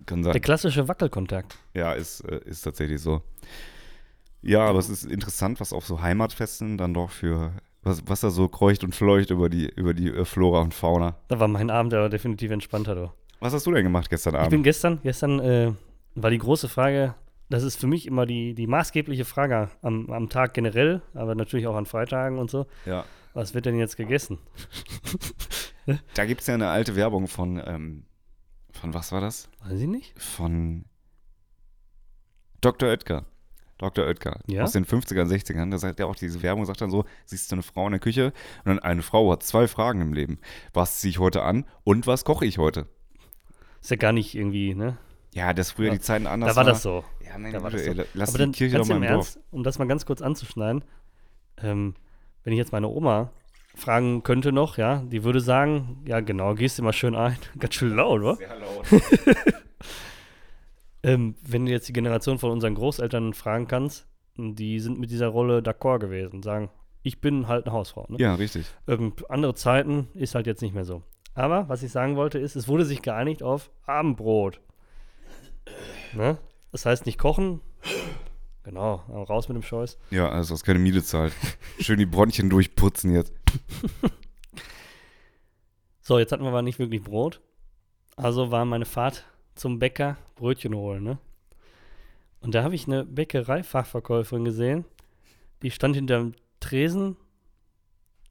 Kann 0.06 0.22
Der 0.22 0.32
sein. 0.32 0.42
klassische 0.42 0.88
Wackelkontakt. 0.88 1.56
Ja, 1.74 1.92
ist, 1.92 2.20
äh, 2.20 2.40
ist 2.44 2.62
tatsächlich 2.62 3.00
so. 3.00 3.22
Ja, 4.46 4.66
aber 4.66 4.78
es 4.78 4.88
ist 4.90 5.04
interessant, 5.04 5.58
was 5.60 5.72
auf 5.72 5.86
so 5.86 6.02
Heimatfesten 6.02 6.76
dann 6.76 6.92
doch 6.92 7.10
für, 7.10 7.52
was, 7.82 8.02
was 8.06 8.20
da 8.20 8.30
so 8.30 8.48
kreucht 8.48 8.84
und 8.84 8.94
fleucht 8.94 9.30
über 9.30 9.48
die, 9.48 9.68
über 9.70 9.94
die 9.94 10.08
äh, 10.08 10.24
Flora 10.24 10.60
und 10.60 10.74
Fauna. 10.74 11.16
Da 11.28 11.40
war 11.40 11.48
mein 11.48 11.70
Abend 11.70 11.94
aber 11.94 12.08
definitiv 12.10 12.50
entspannter, 12.50 12.94
du. 12.94 13.10
Was 13.40 13.52
hast 13.54 13.66
du 13.66 13.72
denn 13.72 13.84
gemacht 13.84 14.10
gestern 14.10 14.34
Ich 14.34 14.40
Abend? 14.40 14.50
bin 14.50 14.62
gestern, 14.62 15.00
gestern 15.02 15.40
äh, 15.40 15.72
war 16.14 16.30
die 16.30 16.38
große 16.38 16.68
Frage, 16.68 17.14
das 17.48 17.62
ist 17.62 17.80
für 17.80 17.86
mich 17.86 18.06
immer 18.06 18.26
die, 18.26 18.54
die 18.54 18.66
maßgebliche 18.66 19.24
Frage 19.24 19.70
am, 19.82 20.10
am 20.10 20.28
Tag 20.28 20.54
generell, 20.54 21.00
aber 21.14 21.34
natürlich 21.34 21.66
auch 21.66 21.76
an 21.76 21.86
Freitagen 21.86 22.38
und 22.38 22.50
so. 22.50 22.66
ja. 22.86 23.04
Was 23.36 23.52
wird 23.52 23.66
denn 23.66 23.76
jetzt 23.78 23.96
gegessen? 23.96 24.38
Da 26.14 26.24
gibt 26.24 26.40
es 26.40 26.46
ja 26.46 26.54
eine 26.54 26.68
alte 26.70 26.96
Werbung 26.96 27.26
von, 27.28 27.60
ähm, 27.66 28.04
von 28.72 28.94
was 28.94 29.12
war 29.12 29.20
das? 29.20 29.50
Weiß 29.64 29.78
ich 29.80 29.86
nicht. 29.86 30.14
von 30.18 30.84
Dr. 32.62 32.88
Oetker. 32.88 33.26
Dr. 33.78 34.06
Oetker 34.06 34.40
Ja? 34.46 34.62
aus 34.62 34.72
den 34.72 34.84
50ern, 34.86 35.26
60ern. 35.26 35.70
Da 35.70 35.78
sagt 35.78 35.98
er 36.00 36.06
auch 36.06 36.14
diese 36.16 36.42
Werbung, 36.42 36.64
sagt 36.64 36.80
dann 36.80 36.90
so: 36.90 37.04
Siehst 37.24 37.50
du 37.50 37.56
eine 37.56 37.62
Frau 37.62 37.86
in 37.86 37.92
der 37.92 38.00
Küche 38.00 38.26
und 38.64 38.66
dann 38.66 38.78
eine 38.78 39.02
Frau 39.02 39.30
hat 39.32 39.42
zwei 39.42 39.66
Fragen 39.68 40.00
im 40.00 40.12
Leben. 40.12 40.38
Was 40.72 41.00
ziehe 41.00 41.10
ich 41.10 41.18
heute 41.18 41.42
an 41.42 41.64
und 41.84 42.06
was 42.06 42.24
koche 42.24 42.46
ich 42.46 42.58
heute? 42.58 42.86
Ist 43.80 43.90
ja 43.90 43.96
gar 43.96 44.12
nicht 44.12 44.34
irgendwie, 44.34 44.74
ne? 44.74 44.96
Ja, 45.34 45.52
das 45.52 45.72
früher 45.72 45.88
Ja. 45.88 45.94
die 45.94 46.00
Zeiten 46.00 46.26
anders 46.28 46.50
Da 46.50 46.56
war 46.56 46.64
das 46.64 46.82
so. 46.82 47.04
Ja, 47.26 47.36
mein 47.38 47.52
Da 47.52 47.62
war 47.62 47.70
Güte, 47.72 47.84
das 47.84 47.96
so. 47.96 48.02
ey, 48.02 48.08
lass 48.14 48.28
Aber 48.30 48.38
die 48.38 48.44
dann 48.44 48.52
Kirche 48.52 48.76
ganz 48.76 48.88
doch 48.88 48.94
mal 48.94 48.98
im 48.98 49.02
im 49.02 49.08
Dorf. 49.14 49.26
Ernst, 49.34 49.40
um 49.50 49.62
das 49.64 49.78
mal 49.78 49.88
ganz 49.88 50.06
kurz 50.06 50.22
anzuschneiden, 50.22 50.84
ähm, 51.58 51.94
wenn 52.44 52.52
ich 52.52 52.58
jetzt 52.58 52.70
meine 52.72 52.86
Oma 52.88 53.32
fragen 53.74 54.22
könnte 54.22 54.52
noch, 54.52 54.78
ja, 54.78 55.02
die 55.02 55.24
würde 55.24 55.40
sagen, 55.40 56.02
ja 56.06 56.20
genau, 56.20 56.54
gehst 56.54 56.78
du 56.78 56.84
mal 56.84 56.92
schön 56.92 57.16
ein. 57.16 57.36
Ganz 57.58 57.74
schön 57.74 57.96
laut, 57.96 58.20
oder? 58.20 58.36
Sehr 58.36 58.56
laut. 58.56 58.86
Ähm, 61.04 61.36
wenn 61.42 61.66
du 61.66 61.72
jetzt 61.72 61.86
die 61.88 61.92
Generation 61.92 62.38
von 62.38 62.50
unseren 62.50 62.74
Großeltern 62.74 63.34
fragen 63.34 63.68
kannst, 63.68 64.06
die 64.36 64.80
sind 64.80 64.98
mit 64.98 65.10
dieser 65.10 65.28
Rolle 65.28 65.58
d'accord 65.58 66.00
gewesen, 66.00 66.42
sagen, 66.42 66.70
ich 67.02 67.20
bin 67.20 67.46
halt 67.46 67.66
eine 67.66 67.74
Hausfrau. 67.74 68.06
Ne? 68.08 68.16
Ja, 68.18 68.34
richtig. 68.34 68.66
Ähm, 68.88 69.12
andere 69.28 69.54
Zeiten 69.54 70.08
ist 70.14 70.34
halt 70.34 70.46
jetzt 70.46 70.62
nicht 70.62 70.74
mehr 70.74 70.84
so. 70.84 71.02
Aber 71.34 71.68
was 71.68 71.82
ich 71.82 71.92
sagen 71.92 72.16
wollte 72.16 72.38
ist, 72.38 72.56
es 72.56 72.68
wurde 72.68 72.84
sich 72.84 73.02
geeinigt 73.02 73.42
auf 73.42 73.70
Abendbrot. 73.86 74.60
Ne? 76.12 76.38
Das 76.70 76.86
heißt 76.86 77.06
nicht 77.06 77.18
kochen. 77.18 77.60
Genau, 78.62 79.02
raus 79.08 79.48
mit 79.48 79.56
dem 79.56 79.64
Scheiß. 79.64 79.98
Ja, 80.10 80.28
also 80.28 80.54
das 80.54 80.62
keine 80.62 80.78
Miete 80.78 81.02
zahlt. 81.02 81.32
Schön 81.80 81.98
die 81.98 82.06
Bronchien 82.06 82.48
durchputzen 82.50 83.12
jetzt. 83.12 83.32
So, 86.06 86.18
jetzt 86.18 86.32
hatten 86.32 86.42
wir 86.42 86.50
aber 86.50 86.60
nicht 86.60 86.78
wirklich 86.78 87.02
Brot. 87.02 87.40
Also 88.14 88.50
war 88.50 88.66
meine 88.66 88.84
Fahrt 88.84 89.24
zum 89.54 89.78
Bäcker 89.78 90.16
Brötchen 90.36 90.74
holen, 90.74 91.02
ne? 91.02 91.18
Und 92.40 92.54
da 92.54 92.62
habe 92.62 92.74
ich 92.74 92.86
eine 92.86 93.04
Bäckereifachverkäuferin 93.04 94.44
gesehen, 94.44 94.84
die 95.62 95.70
stand 95.70 95.96
hinterm 95.96 96.34
Tresen. 96.60 97.16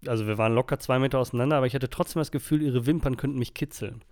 Also 0.05 0.27
wir 0.27 0.37
waren 0.37 0.53
locker 0.53 0.79
zwei 0.79 0.99
Meter 0.99 1.17
auseinander, 1.19 1.57
aber 1.57 1.65
ich 1.65 1.73
hatte 1.73 1.89
trotzdem 1.89 2.19
das 2.19 2.31
Gefühl, 2.31 2.61
ihre 2.61 2.85
Wimpern 2.85 3.17
könnten 3.17 3.39
mich 3.39 3.53
kitzeln. 3.53 4.03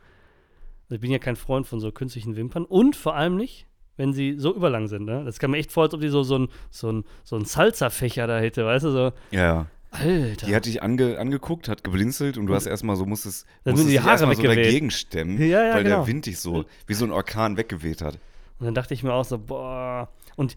Also 0.83 0.95
ich 0.95 1.01
bin 1.01 1.11
ja 1.11 1.19
kein 1.19 1.35
Freund 1.35 1.67
von 1.67 1.79
so 1.79 1.91
künstlichen 1.91 2.35
Wimpern. 2.35 2.65
Und 2.65 2.95
vor 2.95 3.15
allem 3.15 3.35
nicht, 3.35 3.67
wenn 3.97 4.13
sie 4.13 4.39
so 4.39 4.55
überlang 4.55 4.87
sind, 4.87 5.05
ne? 5.05 5.23
Das 5.23 5.37
kam 5.37 5.51
mir 5.51 5.57
echt 5.57 5.71
vor, 5.71 5.83
als 5.83 5.93
ob 5.93 6.01
die 6.01 6.09
so, 6.09 6.23
so 6.23 6.39
ein, 6.39 6.47
so 6.71 6.91
ein, 6.91 7.03
so 7.23 7.35
ein 7.35 7.45
Salsa-Fächer 7.45 8.25
da 8.25 8.39
hätte, 8.39 8.65
weißt 8.65 8.85
du, 8.85 8.89
so, 8.91 9.11
Ja, 9.31 9.39
ja. 9.39 9.67
Alter. 9.91 10.47
Die 10.47 10.55
hat 10.55 10.65
dich 10.65 10.81
ange, 10.81 11.19
angeguckt, 11.19 11.67
hat 11.67 11.83
geblinzelt 11.83 12.37
und 12.37 12.47
du 12.47 12.55
hast 12.55 12.65
erstmal 12.65 12.95
so, 12.95 13.05
musstest, 13.05 13.45
Dann 13.65 13.73
musstest 13.73 13.93
die 13.93 13.99
Haare 13.99 14.11
erstmal 14.11 14.35
so 14.35 14.43
dagegen 14.43 14.89
stemmen, 14.89 15.37
Ja, 15.41 15.65
ja, 15.65 15.73
weil 15.75 15.83
genau. 15.83 15.97
der 15.97 16.07
Wind 16.07 16.25
dich 16.25 16.39
so 16.39 16.65
wie 16.87 16.93
so 16.93 17.05
ein 17.05 17.11
Orkan 17.11 17.57
weggeweht 17.57 18.01
hat. 18.01 18.17
Und 18.59 18.65
dann 18.65 18.73
dachte 18.75 18.93
ich 18.93 19.03
mir 19.03 19.13
auch 19.13 19.25
so, 19.25 19.37
boah. 19.37 20.09
Und 20.37 20.55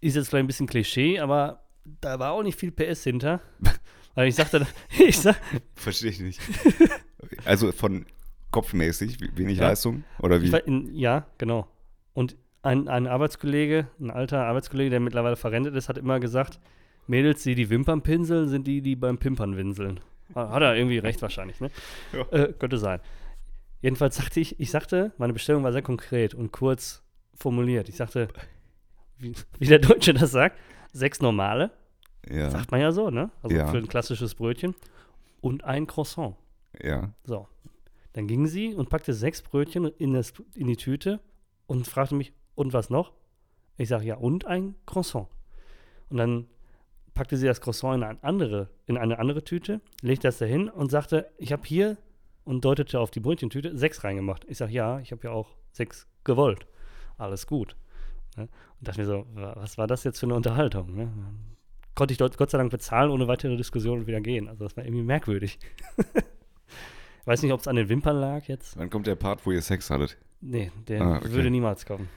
ist 0.00 0.14
jetzt 0.14 0.28
vielleicht 0.28 0.44
ein 0.44 0.46
bisschen 0.46 0.66
Klischee, 0.68 1.18
aber 1.18 1.64
da 2.00 2.18
war 2.18 2.32
auch 2.32 2.42
nicht 2.42 2.58
viel 2.58 2.70
PS 2.70 3.02
hinter. 3.02 3.40
Weil 4.14 4.28
ich 4.28 4.34
sagte, 4.36 4.66
ich 4.98 5.18
sag, 5.18 5.36
Verstehe 5.74 6.10
ich 6.10 6.20
nicht. 6.20 6.40
also 7.44 7.72
von 7.72 8.06
kopfmäßig, 8.52 9.18
wenig 9.36 9.58
Ja. 9.58 9.68
Leistung 9.68 10.04
oder 10.20 10.40
wie? 10.40 10.56
in, 10.66 10.94
ja, 10.94 11.26
genau. 11.36 11.68
Und 12.14 12.36
ein, 12.62 12.88
ein 12.88 13.06
Arbeitskollege, 13.06 13.88
ein 14.00 14.10
alter 14.10 14.44
Arbeitskollege, 14.46 14.90
der 14.90 15.00
mittlerweile 15.00 15.36
verrentet 15.36 15.74
ist, 15.74 15.88
hat 15.88 15.98
immer 15.98 16.20
gesagt, 16.20 16.58
Mädels, 17.08 17.42
die 17.42 17.54
die 17.54 17.70
Wimpern 17.70 18.02
pinseln, 18.02 18.48
sind 18.48 18.66
die, 18.66 18.80
die 18.82 18.96
beim 18.96 19.18
Pimpern 19.18 19.56
winseln. 19.56 20.00
Hat 20.34 20.62
er 20.62 20.74
irgendwie 20.76 20.98
recht 20.98 21.22
wahrscheinlich, 21.22 21.60
ne? 21.60 21.70
Ja. 22.12 22.22
Äh, 22.32 22.52
könnte 22.52 22.78
sein. 22.78 23.00
Jedenfalls 23.80 24.16
sagte 24.16 24.40
ich, 24.40 24.58
ich 24.58 24.70
sagte, 24.70 25.12
meine 25.18 25.32
Bestellung 25.32 25.62
war 25.62 25.72
sehr 25.72 25.82
konkret 25.82 26.34
und 26.34 26.50
kurz 26.50 27.02
formuliert. 27.34 27.88
Ich 27.88 27.96
sagte, 27.96 28.28
wie, 29.18 29.34
wie 29.58 29.66
der 29.66 29.78
Deutsche 29.78 30.14
das 30.14 30.32
sagt, 30.32 30.58
sechs 30.92 31.20
normale, 31.20 31.70
Ja, 32.28 32.50
sagt 32.50 32.70
man 32.72 32.80
ja 32.80 32.90
so, 32.90 33.10
ne? 33.10 33.30
Also 33.42 33.54
Ja. 33.56 33.68
für 33.68 33.76
ein 33.78 33.86
klassisches 33.86 34.34
Brötchen 34.34 34.74
und 35.40 35.62
ein 35.64 35.86
Croissant. 35.86 36.34
ja. 36.82 37.12
So. 37.24 37.46
Dann 38.14 38.26
ging 38.26 38.46
sie 38.46 38.72
und 38.74 38.88
packte 38.88 39.12
sechs 39.12 39.42
Brötchen 39.42 39.84
in, 39.98 40.14
das, 40.14 40.32
in 40.54 40.66
die 40.68 40.76
Tüte 40.76 41.20
und 41.66 41.86
fragte 41.86 42.14
mich, 42.14 42.32
und 42.54 42.72
was 42.72 42.88
noch? 42.88 43.12
Ich 43.76 43.88
sage, 43.90 44.06
ja, 44.06 44.14
und 44.16 44.46
ein 44.46 44.74
Croissant. 44.86 45.28
Und 46.08 46.16
dann 46.16 46.46
packte 47.16 47.36
sie 47.36 47.46
das 47.46 47.60
Croissant 47.60 47.96
in 47.96 48.02
eine 48.04 48.22
andere, 48.22 48.68
in 48.86 48.96
eine 48.96 49.18
andere 49.18 49.42
Tüte, 49.42 49.80
legte 50.02 50.28
das 50.28 50.38
dahin 50.38 50.68
und 50.68 50.90
sagte, 50.92 51.28
ich 51.38 51.50
habe 51.52 51.62
hier 51.66 51.96
und 52.44 52.64
deutete 52.64 53.00
auf 53.00 53.10
die 53.10 53.18
Brötchentüte 53.20 53.76
sechs 53.76 54.04
reingemacht. 54.04 54.44
Ich 54.48 54.58
sage, 54.58 54.72
ja, 54.72 55.00
ich 55.00 55.10
habe 55.10 55.26
ja 55.26 55.32
auch 55.32 55.56
sechs 55.72 56.06
gewollt. 56.22 56.66
Alles 57.18 57.48
gut. 57.48 57.74
Ne? 58.36 58.44
Und 58.78 58.86
dachte 58.88 59.00
mir 59.00 59.06
so, 59.06 59.26
wa- 59.34 59.54
was 59.56 59.76
war 59.78 59.88
das 59.88 60.04
jetzt 60.04 60.20
für 60.20 60.26
eine 60.26 60.34
Unterhaltung? 60.36 60.94
Ne? 60.94 61.10
Konnte 61.96 62.12
ich 62.12 62.18
dort 62.18 62.36
Gott 62.36 62.50
sei 62.50 62.58
Dank 62.58 62.70
bezahlen, 62.70 63.10
ohne 63.10 63.26
weitere 63.26 63.56
Diskussion 63.56 64.00
und 64.00 64.06
wieder 64.06 64.20
gehen. 64.20 64.48
Also 64.48 64.64
das 64.64 64.76
war 64.76 64.84
irgendwie 64.84 65.02
merkwürdig. 65.02 65.58
Weiß 67.24 67.42
nicht, 67.42 67.52
ob 67.52 67.60
es 67.60 67.66
an 67.66 67.76
den 67.76 67.88
Wimpern 67.88 68.16
lag 68.20 68.46
jetzt. 68.46 68.76
Wann 68.78 68.90
kommt 68.90 69.06
der 69.06 69.16
Part, 69.16 69.44
wo 69.46 69.50
ihr 69.50 69.62
Sex 69.62 69.90
hattet? 69.90 70.16
Nee, 70.40 70.70
der 70.86 71.00
Ah, 71.00 71.16
okay. 71.16 71.32
würde 71.32 71.50
niemals 71.50 71.84
kommen. 71.86 72.08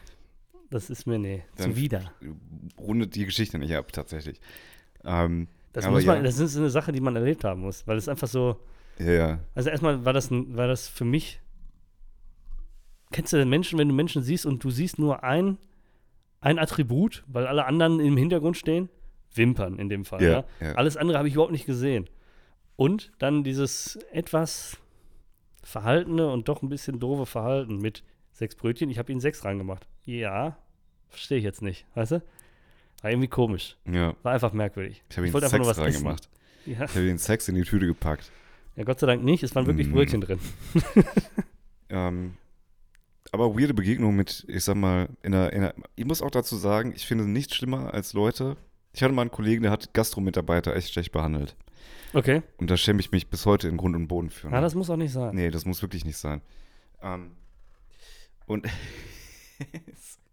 Das 0.69 0.89
ist 0.91 1.07
mir, 1.07 1.17
nee, 1.17 1.43
Dann- 1.55 1.71
zuwider. 1.71 2.11
Rundet 2.77 3.15
die 3.15 3.25
Geschichte 3.25 3.57
nicht 3.57 3.73
ab, 3.75 3.91
tatsächlich. 3.91 4.39
Ähm, 5.05 5.47
Das, 5.73 5.87
muss 5.87 6.05
man, 6.05 6.17
ja. 6.17 6.23
das 6.23 6.39
ist 6.39 6.57
eine 6.57 6.69
Sache, 6.69 6.91
die 6.91 7.01
man 7.01 7.15
erlebt 7.15 7.43
haben 7.43 7.61
muss, 7.61 7.85
weil 7.87 7.97
es 7.97 8.07
einfach 8.09 8.27
so, 8.27 8.57
ja, 8.97 9.11
ja. 9.11 9.39
also 9.55 9.69
erstmal 9.69 10.03
war 10.03 10.13
das, 10.13 10.29
war 10.31 10.67
das 10.67 10.87
für 10.87 11.05
mich, 11.05 11.39
kennst 13.11 13.33
du 13.33 13.37
den 13.37 13.49
Menschen, 13.49 13.79
wenn 13.79 13.87
du 13.87 13.93
Menschen 13.93 14.23
siehst 14.23 14.45
und 14.45 14.63
du 14.63 14.71
siehst 14.71 14.99
nur 14.99 15.23
ein, 15.23 15.57
ein 16.41 16.59
Attribut, 16.59 17.23
weil 17.27 17.47
alle 17.47 17.65
anderen 17.65 17.99
im 17.99 18.17
Hintergrund 18.17 18.57
stehen? 18.57 18.89
Wimpern 19.33 19.77
in 19.77 19.89
dem 19.89 20.05
Fall, 20.05 20.23
Ja, 20.23 20.29
ja. 20.29 20.45
ja. 20.59 20.71
Alles 20.73 20.97
andere 20.97 21.17
habe 21.17 21.27
ich 21.27 21.35
überhaupt 21.35 21.51
nicht 21.51 21.65
gesehen. 21.67 22.09
Und 22.75 23.11
dann 23.19 23.43
dieses 23.43 23.97
etwas 24.11 24.77
verhaltene 25.63 26.31
und 26.31 26.47
doch 26.47 26.61
ein 26.63 26.69
bisschen 26.69 26.99
doofe 26.99 27.25
Verhalten 27.25 27.77
mit 27.77 28.03
sechs 28.31 28.55
Brötchen, 28.55 28.89
ich 28.89 28.97
habe 28.97 29.11
ihnen 29.11 29.21
sechs 29.21 29.43
reingemacht. 29.45 29.87
Ja, 30.05 30.57
verstehe 31.09 31.37
ich 31.37 31.43
jetzt 31.43 31.61
nicht, 31.61 31.85
weißt 31.95 32.13
du? 32.13 32.23
War 33.01 33.11
irgendwie 33.11 33.27
komisch. 33.27 33.77
ja. 33.85 34.13
War 34.23 34.33
einfach 34.33 34.53
merkwürdig. 34.53 35.03
Ich 35.09 35.17
habe 35.17 35.27
ihn 35.27 35.33
Sex 35.33 35.51
nur 35.53 35.77
reingemacht. 35.77 36.29
Ja. 36.65 36.83
Ich 36.85 36.89
habe 36.95 37.05
den 37.05 37.17
Sex 37.17 37.47
in 37.47 37.55
die 37.55 37.63
Tüte 37.63 37.87
gepackt. 37.87 38.31
ja, 38.75 38.83
Gott 38.83 38.99
sei 38.99 39.07
Dank 39.07 39.23
nicht. 39.23 39.43
Es 39.43 39.55
waren 39.55 39.65
wirklich 39.65 39.87
Mm. 39.87 39.93
Brötchen 39.93 40.21
drin. 40.21 40.39
Ähm, 41.91 42.35
aber 43.31 43.55
weirde 43.57 43.73
Begegnung 43.73 44.15
mit, 44.15 44.45
ich 44.47 44.63
sag 44.63 44.75
mal, 44.75 45.09
in 45.23 45.31
der, 45.31 45.51
in 45.53 45.61
der, 45.61 45.73
ich 45.95 46.05
muss 46.05 46.21
auch 46.21 46.29
dazu 46.29 46.55
sagen, 46.55 46.93
ich 46.95 47.07
finde 47.07 47.23
nichts 47.25 47.55
schlimmer 47.55 47.93
als 47.95 48.13
Leute. 48.13 48.57
Ich 48.93 49.01
hatte 49.01 49.11
mal 49.13 49.23
einen 49.23 49.31
Kollegen, 49.31 49.63
der 49.63 49.71
hat 49.71 49.91
Gastromitarbeiter 49.95 50.75
echt 50.75 50.93
schlecht 50.93 51.11
behandelt. 51.11 51.55
Okay. 52.13 52.43
Und 52.57 52.69
da 52.69 52.77
schäme 52.77 52.99
ich 52.99 53.11
mich 53.11 53.27
bis 53.31 53.47
heute 53.47 53.67
in 53.67 53.77
Grund 53.77 53.95
und 53.95 54.07
Boden 54.07 54.29
für. 54.29 54.49
ne? 54.49 54.53
Ja, 54.53 54.61
das 54.61 54.75
muss 54.75 54.89
auch 54.91 54.97
nicht 54.97 55.11
sein. 55.13 55.33
nee, 55.33 55.49
das 55.49 55.65
muss 55.65 55.81
wirklich 55.81 56.05
nicht 56.05 56.17
sein. 56.17 56.41
Ähm, 57.01 57.31
und 58.45 58.67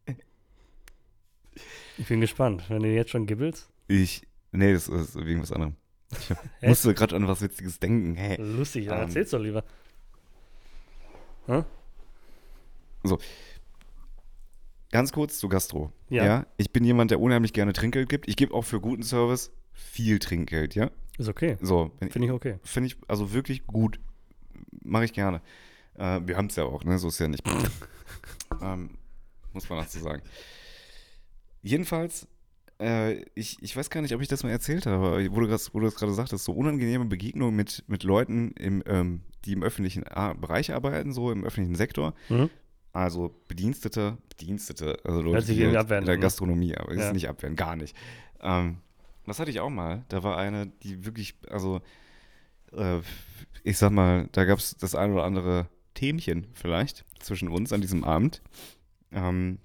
Ich 1.99 2.07
bin 2.09 2.21
gespannt. 2.21 2.65
Wenn 2.69 2.83
du 2.83 2.89
jetzt 2.93 3.11
schon 3.11 3.27
gibbelst. 3.27 3.69
ich, 3.89 4.23
nee, 4.53 4.73
das 4.73 4.89
ist 4.89 5.17
wegen 5.17 5.43
was 5.43 5.53
anderem. 5.53 5.77
Ich 6.11 6.31
musste 6.69 6.95
gerade 6.95 7.17
an 7.17 7.27
was 7.27 7.43
Witziges 7.43 7.79
denken. 7.79 8.15
Hä? 8.15 8.37
Lustig, 8.41 8.87
dann 8.87 8.99
Ähm. 8.99 9.05
erzähl's 9.05 9.31
doch 9.31 9.41
lieber. 9.41 9.65
Ganz 14.91 15.13
kurz 15.13 15.39
zu 15.39 15.49
Gastro. 15.49 15.93
Ja. 16.09 16.47
Ich 16.57 16.73
bin 16.73 16.85
jemand, 16.85 17.11
der 17.11 17.21
unheimlich 17.21 17.53
gerne 17.53 17.73
Trinkgeld 17.73 18.09
gibt. 18.09 18.29
Ich 18.29 18.37
gebe 18.37 18.55
auch 18.55 18.63
für 18.63 18.81
guten 18.81 19.03
Service 19.03 19.53
viel 19.73 20.19
Trinkgeld, 20.19 20.75
ja. 20.75 20.91
Ist 21.19 21.29
okay. 21.29 21.57
So, 21.61 21.93
Finde 21.99 22.27
ich 22.27 22.33
okay. 22.33 22.59
Finde 22.63 22.89
ich 22.89 22.97
also 23.09 23.33
wirklich 23.33 23.67
gut. 23.67 24.01
Mache 24.83 25.05
ich 25.05 25.13
gerne. 25.13 25.41
Äh, 25.95 26.21
wir 26.25 26.37
haben 26.37 26.47
es 26.47 26.57
ja 26.57 26.65
auch, 26.65 26.85
ne? 26.85 26.99
So 26.99 27.09
ist 27.09 27.19
ja 27.19 27.29
nicht. 27.29 27.43
ähm, 28.63 28.91
muss 29.53 29.69
man 29.69 29.79
dazu 29.81 29.99
sagen. 29.99 30.23
Jedenfalls, 31.67 32.29
äh, 32.81 33.23
ich, 33.35 33.61
ich 33.63 33.77
weiß 33.77 33.91
gar 33.91 34.01
nicht, 34.03 34.15
ob 34.15 34.21
ich 34.23 34.29
das 34.29 34.43
mal 34.45 34.51
erzählt 34.51 34.87
habe, 34.87 35.29
wo 35.33 35.41
du, 35.41 35.47
das- 35.49 35.75
wo 35.75 35.81
du 35.81 35.87
das 35.87 35.97
gerade 35.97 36.13
sagtest, 36.13 36.45
so 36.45 36.53
unangenehme 36.53 37.05
Begegnungen 37.07 37.57
mit, 37.57 37.83
mit 37.89 38.05
Leuten, 38.05 38.53
im, 38.53 38.83
ähm, 38.87 39.23
die 39.45 39.53
im 39.53 39.63
öffentlichen 39.63 40.05
Bereich 40.41 40.73
arbeiten, 40.73 41.13
so 41.13 41.31
im 41.33 41.45
öffentlichen 41.45 41.75
Sektor. 41.77 42.15
Mhm. 42.29 42.51
Also 42.93 43.35
Bedienstete, 43.49 44.17
Bedienstete, 44.29 44.99
also 45.05 45.21
Leute, 45.21 45.53
die 45.53 45.67
halt 45.67 45.91
in 45.91 46.05
der 46.07 46.15
ne? 46.17 46.19
Gastronomie, 46.19 46.77
aber 46.77 46.93
ist 46.93 47.01
Ja. 47.01 47.13
nicht 47.13 47.29
abwehren, 47.29 47.57
gar 47.57 47.77
nicht. 47.77 47.97
Ähm, 48.41 48.79
das 49.27 49.39
hatte 49.41 49.51
ich 49.51 49.61
auch 49.61 49.71
mal. 49.71 50.05
Da 50.09 50.23
war 50.23 50.37
eine, 50.39 50.69
die 50.83 51.05
wirklich, 51.05 51.35
also 51.51 51.81
äh, 52.73 53.01
ich 53.65 53.77
sag 53.79 53.91
mal, 53.91 54.29
da 54.33 54.45
gab 54.45 54.59
es 54.61 54.77
das 54.77 54.95
ein 54.95 55.13
oder 55.13 55.25
andere 55.25 55.69
Themchen 55.95 56.47
vielleicht 56.55 57.05
zwischen 57.19 57.49
uns 57.49 57.73
an 57.73 57.81
diesem 57.81 58.05
Abend. 58.05 58.41
Ähm, 59.13 59.59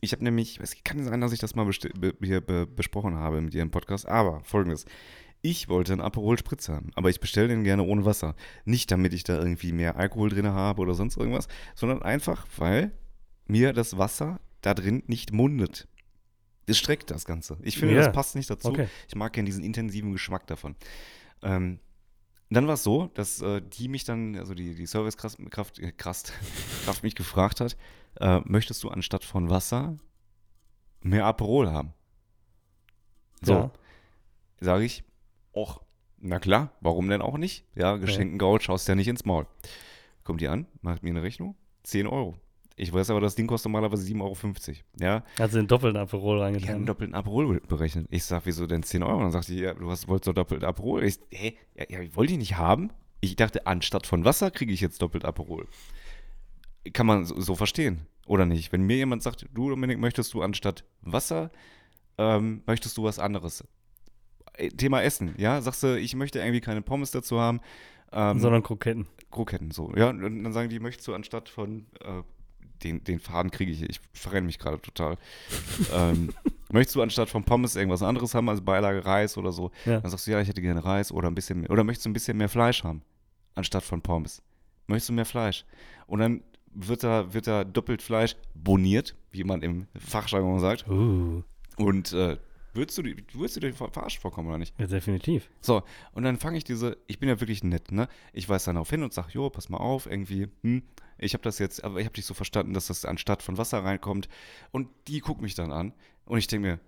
ich 0.00 0.12
habe 0.12 0.24
nämlich, 0.24 0.58
es 0.60 0.74
kann 0.84 1.02
sein, 1.04 1.20
dass 1.20 1.32
ich 1.32 1.38
das 1.38 1.54
mal 1.54 1.64
be 1.64 2.14
hier 2.22 2.40
be 2.40 2.66
besprochen 2.66 3.14
habe 3.16 3.40
mit 3.40 3.54
dir 3.54 3.62
im 3.62 3.70
Podcast, 3.70 4.06
aber 4.06 4.42
folgendes. 4.44 4.84
Ich 5.42 5.68
wollte 5.68 5.92
einen 5.92 6.02
Aperol 6.02 6.38
Spritz 6.38 6.68
haben, 6.68 6.90
aber 6.96 7.08
ich 7.08 7.18
bestelle 7.18 7.48
den 7.48 7.64
gerne 7.64 7.82
ohne 7.82 8.04
Wasser. 8.04 8.34
Nicht, 8.66 8.90
damit 8.90 9.14
ich 9.14 9.24
da 9.24 9.38
irgendwie 9.38 9.72
mehr 9.72 9.96
Alkohol 9.96 10.28
drin 10.28 10.46
habe 10.48 10.82
oder 10.82 10.92
sonst 10.94 11.16
irgendwas, 11.16 11.48
sondern 11.74 12.02
einfach, 12.02 12.46
weil 12.58 12.92
mir 13.46 13.72
das 13.72 13.96
Wasser 13.96 14.38
da 14.60 14.74
drin 14.74 15.02
nicht 15.06 15.32
mundet. 15.32 15.88
Es 16.66 16.76
streckt 16.76 17.10
das 17.10 17.24
Ganze. 17.24 17.56
Ich 17.62 17.78
finde, 17.78 17.94
Ja. 17.94 18.02
das 18.02 18.12
passt 18.12 18.36
nicht 18.36 18.50
dazu. 18.50 18.68
Okay. 18.68 18.86
Ich 19.08 19.14
mag 19.14 19.32
gerne 19.32 19.46
diesen 19.46 19.64
intensiven 19.64 20.12
Geschmack 20.12 20.46
davon. 20.46 20.76
Ähm, 21.42 21.80
dann 22.50 22.66
war 22.66 22.74
es 22.74 22.82
so, 22.82 23.06
dass 23.14 23.40
äh, 23.42 23.62
die 23.62 23.88
mich 23.88 24.04
dann, 24.04 24.36
also 24.36 24.54
die, 24.54 24.74
die 24.74 24.86
Servicekraft 24.86 25.38
Kraft, 25.50 25.78
äh, 25.78 25.92
Kraft, 25.92 26.32
Kraft 26.84 27.02
mich 27.02 27.14
gefragt 27.14 27.60
hat, 27.60 27.76
äh, 28.20 28.40
möchtest 28.44 28.82
du 28.82 28.88
anstatt 28.88 29.24
von 29.24 29.48
Wasser 29.50 29.96
mehr 31.02 31.26
Aperol 31.26 31.70
haben? 31.70 31.94
So, 33.42 33.52
Ja. 33.54 33.70
sage 34.60 34.84
ich, 34.84 35.04
och, 35.52 35.80
na 36.18 36.38
klar, 36.38 36.72
warum 36.80 37.08
denn 37.08 37.22
auch 37.22 37.38
nicht? 37.38 37.64
Ja, 37.74 37.96
geschenkten 37.96 38.38
Gaul 38.38 38.60
schaust 38.60 38.86
ja 38.88 38.94
nicht 38.94 39.08
ins 39.08 39.24
Maul. 39.24 39.46
Kommt 40.24 40.40
die 40.40 40.48
an, 40.48 40.66
macht 40.82 41.02
mir 41.02 41.10
eine 41.10 41.22
Rechnung, 41.22 41.56
10 41.84 42.06
Euro. 42.06 42.36
Ich 42.80 42.92
weiß 42.92 43.10
aber, 43.10 43.20
das 43.20 43.34
Ding 43.34 43.46
kostet 43.46 43.70
normalerweise 43.70 44.04
7,50 44.10 44.20
Euro. 44.22 44.76
Ja, 45.00 45.22
Hat 45.38 45.50
sie 45.50 45.58
den 45.58 45.66
doppelten 45.68 46.00
Aperol 46.00 46.36
die 46.38 46.42
haben 46.44 46.52
reingetan. 46.54 46.74
einen 46.76 46.86
doppelten 46.86 47.14
Aperol 47.14 47.46
be- 47.60 47.66
berechnet. 47.66 48.06
Ich 48.10 48.24
sag, 48.24 48.42
wieso 48.46 48.66
denn 48.66 48.82
10 48.82 49.02
Euro? 49.02 49.16
Und 49.16 49.22
dann 49.24 49.32
sagt 49.32 49.48
die, 49.48 49.58
ja, 49.60 49.74
du 49.74 49.90
hast, 49.90 50.08
wolltest 50.08 50.28
doch 50.28 50.32
doppelt 50.34 50.64
Aperol. 50.64 51.04
Ich, 51.04 51.18
hä? 51.30 51.56
Ja, 51.74 51.84
ja, 51.90 52.00
ich 52.00 52.16
wollte 52.16 52.32
die 52.32 52.38
nicht 52.38 52.56
haben. 52.56 52.90
Ich 53.20 53.36
dachte, 53.36 53.66
anstatt 53.66 54.06
von 54.06 54.24
Wasser 54.24 54.50
kriege 54.50 54.72
ich 54.72 54.80
jetzt 54.80 55.02
doppelt 55.02 55.26
Aperol. 55.26 55.66
Kann 56.94 57.06
man 57.06 57.26
so, 57.26 57.38
so 57.38 57.54
verstehen, 57.54 58.06
oder 58.26 58.46
nicht? 58.46 58.72
Wenn 58.72 58.82
mir 58.86 58.96
jemand 58.96 59.22
sagt, 59.22 59.46
du 59.52 59.68
Dominik, 59.68 59.98
möchtest 59.98 60.32
du 60.32 60.40
anstatt 60.42 60.84
Wasser, 61.02 61.50
ähm, 62.16 62.62
möchtest 62.66 62.96
du 62.96 63.04
was 63.04 63.18
anderes? 63.18 63.62
Äh, 64.54 64.68
Thema 64.70 65.02
Essen, 65.02 65.34
ja? 65.36 65.60
Sagst 65.60 65.82
du, 65.82 65.98
ich 66.00 66.14
möchte 66.16 66.38
irgendwie 66.38 66.62
keine 66.62 66.80
Pommes 66.80 67.10
dazu 67.10 67.38
haben, 67.38 67.60
ähm, 68.12 68.38
Sondern 68.40 68.62
Kroketten. 68.62 69.06
Kroketten 69.30 69.70
so. 69.70 69.92
Ja, 69.96 70.08
und 70.08 70.22
dann 70.22 70.52
sagen 70.54 70.70
die, 70.70 70.80
möchtest 70.80 71.06
du 71.06 71.14
anstatt 71.14 71.48
von 71.50 71.84
äh, 72.00 72.22
den, 72.84 73.04
den 73.04 73.18
Faden 73.20 73.50
kriege 73.50 73.72
ich, 73.72 73.82
ich 73.82 74.00
verrenne 74.12 74.46
mich 74.46 74.58
gerade 74.58 74.80
total. 74.80 75.16
ähm, 75.92 76.32
möchtest 76.70 76.96
du 76.96 77.02
anstatt 77.02 77.28
von 77.28 77.44
Pommes 77.44 77.76
irgendwas 77.76 78.02
anderes 78.02 78.34
haben, 78.34 78.48
also 78.48 78.62
Beilage 78.62 79.04
Reis 79.04 79.36
oder 79.36 79.52
so? 79.52 79.70
Ja. 79.84 80.00
Dann 80.00 80.10
sagst 80.10 80.26
du, 80.26 80.30
ja, 80.32 80.40
ich 80.40 80.48
hätte 80.48 80.62
gerne 80.62 80.84
Reis 80.84 81.12
oder 81.12 81.28
ein 81.28 81.34
bisschen 81.34 81.60
mehr, 81.60 81.70
oder 81.70 81.84
möchtest 81.84 82.06
du 82.06 82.10
ein 82.10 82.14
bisschen 82.14 82.36
mehr 82.36 82.48
Fleisch 82.48 82.84
haben, 82.84 83.02
anstatt 83.54 83.84
von 83.84 84.02
Pommes? 84.02 84.42
Möchtest 84.86 85.10
du 85.10 85.12
mehr 85.12 85.26
Fleisch? 85.26 85.64
Und 86.06 86.20
dann 86.20 86.42
wird 86.72 87.02
da, 87.02 87.32
wird 87.32 87.46
da 87.46 87.64
doppelt 87.64 88.02
Fleisch 88.02 88.36
boniert, 88.54 89.16
wie 89.30 89.44
man 89.44 89.62
im 89.62 89.86
Fachjargon 89.98 90.60
sagt. 90.60 90.88
Uh, 90.88 91.42
Und 91.76 92.12
äh, 92.12 92.36
würdest 92.74 92.98
du, 92.98 93.02
dir- 93.02 93.16
würdest 93.32 93.56
du 93.56 93.60
dir 93.60 93.72
ver- 93.74 93.90
verarscht 93.90 94.20
vorkommen 94.20 94.48
oder 94.48 94.58
nicht? 94.58 94.74
ja, 94.78 94.86
definitiv. 94.86 95.48
So, 95.60 95.82
und 96.12 96.22
dann 96.22 96.38
fange 96.38 96.58
ich 96.58 96.64
diese, 96.64 96.96
ich 97.06 97.18
bin 97.18 97.28
ja 97.28 97.40
wirklich 97.40 97.62
nett, 97.64 97.92
ne? 97.92 98.08
Ich 98.32 98.48
weise 98.48 98.66
dann 98.66 98.76
darauf 98.76 98.90
hin 98.90 99.02
und 99.02 99.12
sage, 99.12 99.28
jo, 99.32 99.50
pass 99.50 99.68
mal 99.68 99.78
auf, 99.78 100.06
irgendwie, 100.06 100.48
hm, 100.62 100.82
ich 101.18 101.34
habe 101.34 101.42
das 101.42 101.58
jetzt, 101.58 101.84
aber 101.84 101.98
ich 102.00 102.06
habe 102.06 102.14
dich 102.14 102.24
so 102.26 102.34
verstanden, 102.34 102.72
dass 102.74 102.86
das 102.86 103.04
anstatt 103.04 103.42
von 103.42 103.58
Wasser 103.58 103.84
reinkommt. 103.84 104.28
Und 104.70 104.88
die 105.08 105.20
guckt 105.20 105.42
mich 105.42 105.54
dann 105.54 105.70
an 105.72 105.92
und 106.24 106.38
ich 106.38 106.46
denke 106.46 106.68
mir, 106.68 106.80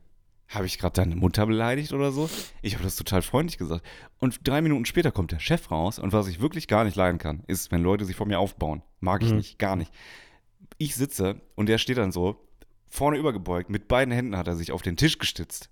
habe 0.49 0.67
ich 0.67 0.79
gerade 0.79 0.93
deine 0.95 1.17
Mutter 1.17 1.47
beleidigt 1.47 1.93
oder 1.95 2.13
so? 2.13 2.29
Ich 2.61 2.75
habe 2.75 2.85
das 2.85 2.97
total 2.97 3.23
freundlich 3.23 3.57
gesagt. 3.57 3.87
Und 4.19 4.47
drei 4.47 4.61
Minuten 4.61 4.85
später 4.85 5.11
kommt 5.11 5.33
der 5.33 5.39
Chef 5.39 5.71
raus 5.71 5.99
und 5.99 6.13
was 6.13 6.29
ich 6.29 6.41
wirklich 6.41 6.69
gar 6.69 6.85
nicht 6.85 6.95
leiden 6.97 7.19
kann, 7.19 7.43
ist, 7.47 7.73
wenn 7.73 7.83
Leute 7.83 8.05
sich 8.05 8.17
vor 8.17 8.27
mir 8.27 8.39
aufbauen. 8.39 8.83
Mag 9.01 9.23
ich 9.23 9.31
Mhm. 9.31 9.37
nicht, 9.39 9.59
gar 9.59 9.77
nicht. 9.77 9.91
Ich 10.79 10.95
sitze 10.95 11.41
und 11.55 11.69
der 11.69 11.79
steht 11.79 11.97
dann 11.99 12.13
so, 12.13 12.47
vorne 12.89 13.17
übergebeugt, 13.17 13.71
mit 13.71 13.89
beiden 13.89 14.13
Händen 14.13 14.37
hat 14.37 14.47
er 14.47 14.55
sich 14.57 14.73
auf 14.73 14.83
den 14.83 14.97
Tisch 14.99 15.19
gestützt 15.19 15.71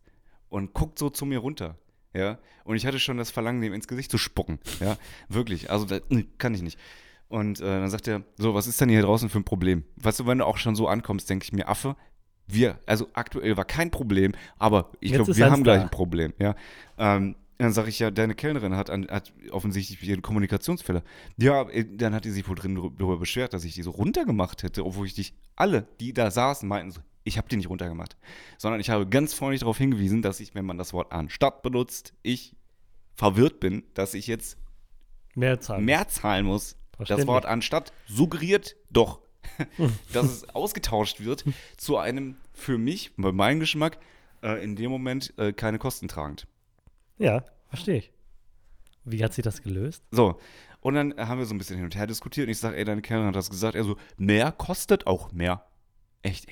und 0.51 0.75
guckt 0.75 0.99
so 0.99 1.09
zu 1.09 1.25
mir 1.25 1.39
runter. 1.39 1.79
Ja, 2.13 2.39
und 2.65 2.77
ich 2.77 2.87
hatte 2.87 2.99
schon 2.99 3.17
das 3.17 3.31
Verlangen, 3.31 3.63
dem 3.63 3.73
ins 3.73 3.89
Gesicht 3.89 4.11
zu 4.11 4.19
spucken. 4.19 4.59
Ja, 4.81 4.97
wirklich. 5.29 5.71
Also, 5.71 5.87
das 5.87 6.03
kann 6.39 6.55
ich 6.55 6.63
nicht. 6.63 6.79
Und 7.29 7.61
äh, 7.61 7.65
dann 7.65 7.89
sagt 7.89 8.09
er, 8.09 8.25
so, 8.37 8.55
was 8.55 8.67
ist 8.67 8.81
denn 8.81 8.89
hier 8.89 9.03
draußen 9.03 9.29
für 9.29 9.39
ein 9.39 9.45
Problem? 9.45 9.85
Weißt 9.97 10.19
du, 10.19 10.27
wenn 10.27 10.39
du 10.39 10.45
auch 10.45 10.59
schon 10.59 10.75
so 10.75 10.89
ankommst, 10.89 11.31
denke 11.31 11.45
ich 11.45 11.53
mir, 11.53 11.69
Affe, 11.69 11.95
wir, 12.49 12.81
also 12.87 13.07
aktuell 13.13 13.57
war 13.57 13.65
kein 13.65 13.93
Problem, 13.93 14.33
aber 14.59 14.91
ich 14.99 15.13
glaube, 15.13 15.37
wir 15.37 15.51
haben 15.51 15.63
gleich 15.63 15.79
da. 15.79 15.83
ein 15.85 15.91
Problem. 15.91 16.33
Ja, 16.41 16.57
ähm, 16.99 17.37
dann 17.59 17.73
sage 17.73 17.91
ich 17.91 17.99
ja, 17.99 18.11
deine 18.11 18.35
Kellnerin 18.35 18.75
hat, 18.75 18.91
an, 18.91 19.07
hat 19.09 19.33
offensichtlich 19.51 20.03
ihre 20.03 20.21
Kommunikationsfehler. 20.21 21.03
Ja, 21.37 21.69
äh, 21.69 21.85
dann 21.85 22.15
hat 22.15 22.25
die 22.25 22.31
sich 22.31 22.49
wohl 22.49 22.57
drin 22.57 22.75
darüber 22.75 23.19
beschwert, 23.19 23.55
dass 23.55 23.65
ich 23.65 23.75
die 23.75 23.83
so 23.83 23.91
runtergemacht 23.91 24.65
hätte, 24.65 24.85
obwohl 24.85 25.07
ich 25.07 25.15
dich 25.15 25.35
alle, 25.55 25.87
die 26.01 26.13
da 26.13 26.31
saßen, 26.31 26.69
meinten 26.69 26.91
so, 26.91 27.01
Ich 27.25 27.37
habe 27.37 27.49
die 27.49 27.57
nicht 27.57 27.69
runtergemacht, 27.69 28.17
sondern 28.59 28.81
ich 28.81 28.91
habe 28.91 29.07
ganz 29.07 29.35
freundlich 29.35 29.61
darauf 29.61 29.77
hingewiesen, 29.79 30.23
dass 30.23 30.41
ich, 30.41 30.55
wenn 30.55 30.65
man 30.65 30.79
das 30.79 30.93
Wort 30.93 31.13
anstatt 31.13 31.63
benutzt, 31.63 32.15
ich 32.23 32.57
verwirrt 33.15 33.61
bin, 33.61 33.85
dass 33.95 34.15
ich 34.15 34.27
jetzt 34.27 34.57
Mehr 35.35 35.61
zahlen. 35.61 35.85
mehr 35.85 36.09
zahlen 36.09 36.47
muss. 36.47 36.77
Das. 36.99 37.27
Wort 37.27 37.47
anstatt 37.47 37.93
suggeriert 38.07 38.77
doch, 38.91 39.21
dass 40.13 40.27
es 40.27 40.49
ausgetauscht 40.51 41.21
wird 41.21 41.45
zu 41.77 41.97
einem 41.97 42.37
für 42.53 42.77
mich, 42.77 43.13
bei 43.17 43.33
meinem 43.33 43.61
Geschmack, 43.61 43.99
äh, 44.43 44.63
in 44.63 44.77
dem 44.77 44.91
Moment 44.91 45.33
äh, 45.39 45.53
keine 45.53 45.79
Kosten 45.79 46.09
tragend. 46.09 46.47
Ja, 47.19 47.45
verstehe 47.69 47.99
ich. 47.99 48.13
Wie 49.05 49.23
hat 49.25 49.33
sich 49.33 49.45
das 49.45 49.63
gelöst? 49.63 50.05
So, 50.11 50.39
und 50.81 50.95
dann 50.95 51.15
haben 51.17 51.39
wir 51.39 51.47
so 51.47 51.55
ein 51.55 51.59
bisschen 51.59 51.77
hin 51.77 51.85
und 51.85 51.97
her 51.97 52.07
diskutiert 52.07 52.47
und 52.47 52.53
ich 52.53 52.59
sage, 52.59 52.77
ey, 52.77 52.85
deine 52.85 53.03
Kellnerin 53.03 53.29
hat 53.29 53.37
das 53.37 53.51
gesagt. 53.51 53.75
Er 53.75 53.85
so, 53.85 53.97
mehr 54.17 54.53
kostet 54.53 55.07
auch 55.07 55.33
mehr. 55.33 55.65
Echt. 56.23 56.49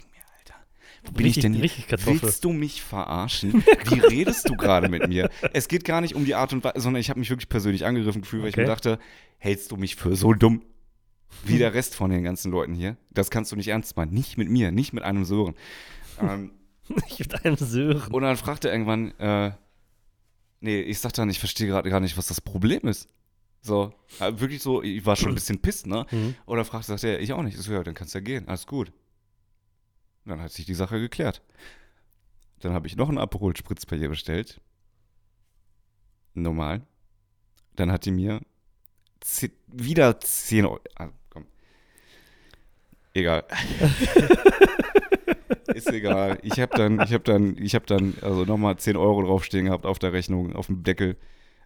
Wo 1.04 1.12
bin 1.12 1.26
Richtig- 1.26 1.44
ich 1.44 1.50
denn 1.52 1.60
richtig 1.60 1.86
Kartoffel. 1.86 2.22
Willst 2.22 2.44
du 2.44 2.52
mich 2.52 2.82
verarschen? 2.82 3.62
Wie 3.88 4.00
redest 4.00 4.48
du 4.48 4.56
gerade 4.56 4.88
mit 4.88 5.08
mir? 5.08 5.30
Es 5.52 5.68
geht 5.68 5.84
gar 5.84 6.00
nicht 6.00 6.14
um 6.14 6.24
die 6.24 6.34
Art 6.34 6.52
und 6.52 6.64
Weise, 6.64 6.80
sondern 6.80 7.00
ich 7.00 7.08
habe 7.10 7.20
mich 7.20 7.30
wirklich 7.30 7.48
persönlich 7.48 7.84
angegriffen 7.86 8.22
gefühlt, 8.22 8.42
weil 8.42 8.48
ich 8.50 8.54
Okay. 8.56 8.62
mir 8.62 8.68
dachte, 8.68 8.98
hältst 9.38 9.70
du 9.70 9.76
mich 9.76 9.96
für 9.96 10.16
so 10.16 10.32
dumm? 10.34 10.62
Wie 11.44 11.58
der 11.58 11.72
Rest 11.74 11.94
von 11.94 12.10
den 12.10 12.24
ganzen 12.24 12.50
Leuten 12.50 12.74
hier. 12.74 12.96
Das 13.10 13.30
kannst 13.30 13.52
du 13.52 13.56
nicht 13.56 13.68
ernst 13.68 13.96
meinen. 13.96 14.12
Nicht 14.12 14.36
mit 14.38 14.48
mir, 14.50 14.72
nicht 14.72 14.92
mit 14.92 15.04
einem 15.04 15.24
Sören. 15.24 15.54
Ähm, 16.20 16.50
Ich 17.08 17.18
mit 17.20 17.44
einem 17.44 17.56
Sören. 17.56 18.12
und 18.12 18.22
dann 18.22 18.36
fragte 18.36 18.68
er 18.68 18.74
irgendwann, 18.74 19.12
äh, 19.18 19.52
nee, 20.60 20.80
ich 20.80 20.98
sag 21.00 21.12
dann, 21.12 21.28
ich 21.30 21.38
verstehe 21.38 21.66
gerade 21.68 21.90
gar 21.90 22.00
nicht, 22.00 22.16
was 22.16 22.26
das 22.26 22.40
Problem 22.40 22.88
ist. 22.88 23.08
So, 23.60 23.92
äh, 24.20 24.32
wirklich 24.40 24.62
so, 24.62 24.82
ich 24.82 25.04
war 25.04 25.16
schon 25.16 25.30
ein 25.30 25.34
bisschen 25.36 25.58
pisst, 25.60 25.86
ne? 25.86 26.06
Mhm. 26.10 26.34
Dann 26.46 26.64
fragte, 26.64 26.86
sagt 26.88 27.04
er, 27.04 27.20
ich 27.20 27.32
auch 27.32 27.42
nicht. 27.42 27.56
Ich 27.58 27.62
so, 27.64 27.72
ja, 27.72 27.82
dann 27.82 27.94
kannst 27.94 28.14
du 28.14 28.18
ja 28.18 28.24
gehen, 28.24 28.48
alles 28.48 28.66
gut. 28.66 28.92
Und 30.24 30.30
dann 30.30 30.40
hat 30.42 30.52
sich 30.52 30.66
die 30.66 30.74
Sache 30.74 31.00
geklärt. 31.00 31.42
Dann 32.60 32.72
habe 32.72 32.86
ich 32.86 32.96
noch 32.96 33.08
einen 33.08 33.18
Aperol 33.18 33.56
Spritz 33.56 33.86
bei 33.86 33.96
ihr 33.96 34.08
bestellt. 34.08 34.60
Normal. 36.34 36.82
Dann 37.76 37.90
hat 37.92 38.04
die 38.04 38.10
mir 38.10 38.40
ze- 39.20 39.50
wieder 39.68 40.18
10 40.20 40.66
Euro. 40.66 40.80
Ah, 40.96 41.08
komm. 41.30 41.46
Egal. 43.14 43.44
Ist 45.74 45.92
egal. 45.92 46.38
Ich 46.42 46.58
habe 46.58 46.76
dann, 46.76 47.00
ich 47.00 47.12
habe 47.12 47.24
dann, 47.24 47.56
ich 47.58 47.74
habe 47.74 47.86
dann 47.86 48.14
also 48.22 48.44
nochmal 48.44 48.76
10 48.78 48.96
Euro 48.96 49.22
draufstehen 49.22 49.66
gehabt 49.66 49.86
auf 49.86 49.98
der 49.98 50.12
Rechnung, 50.12 50.54
auf 50.56 50.66
dem 50.66 50.82
Deckel. 50.82 51.16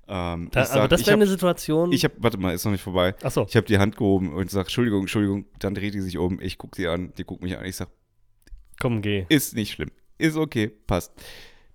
Ähm, 0.08 0.48
Da, 0.50 0.60
aber 0.62 0.66
sag, 0.68 0.90
das 0.90 1.00
ich 1.02 1.06
wäre 1.06 1.16
eine 1.16 1.26
Situation. 1.26 1.92
ich 1.92 2.04
habe, 2.04 2.14
warte 2.18 2.36
mal, 2.36 2.52
ist 2.54 2.64
noch 2.64 2.72
nicht 2.72 2.82
vorbei. 2.82 3.14
Achso, 3.22 3.46
Ich 3.48 3.56
habe 3.56 3.66
die 3.66 3.78
Hand 3.78 3.96
gehoben 3.96 4.32
und 4.34 4.50
sage, 4.50 4.66
Entschuldigung, 4.66 5.02
Entschuldigung. 5.02 5.46
Dann 5.60 5.74
dreht 5.74 5.94
die 5.94 6.00
sich 6.00 6.18
um. 6.18 6.40
Ich 6.40 6.58
gucke 6.58 6.76
sie 6.76 6.88
an, 6.88 7.12
die 7.16 7.24
guckt 7.24 7.42
mich 7.42 7.56
an. 7.56 7.64
Ich 7.64 7.76
sage, 7.76 7.90
komm, 8.82 9.00
geh. 9.00 9.24
ist 9.28 9.54
nicht 9.54 9.72
schlimm. 9.72 9.90
Ist 10.18 10.36
okay, 10.36 10.68
passt. 10.68 11.12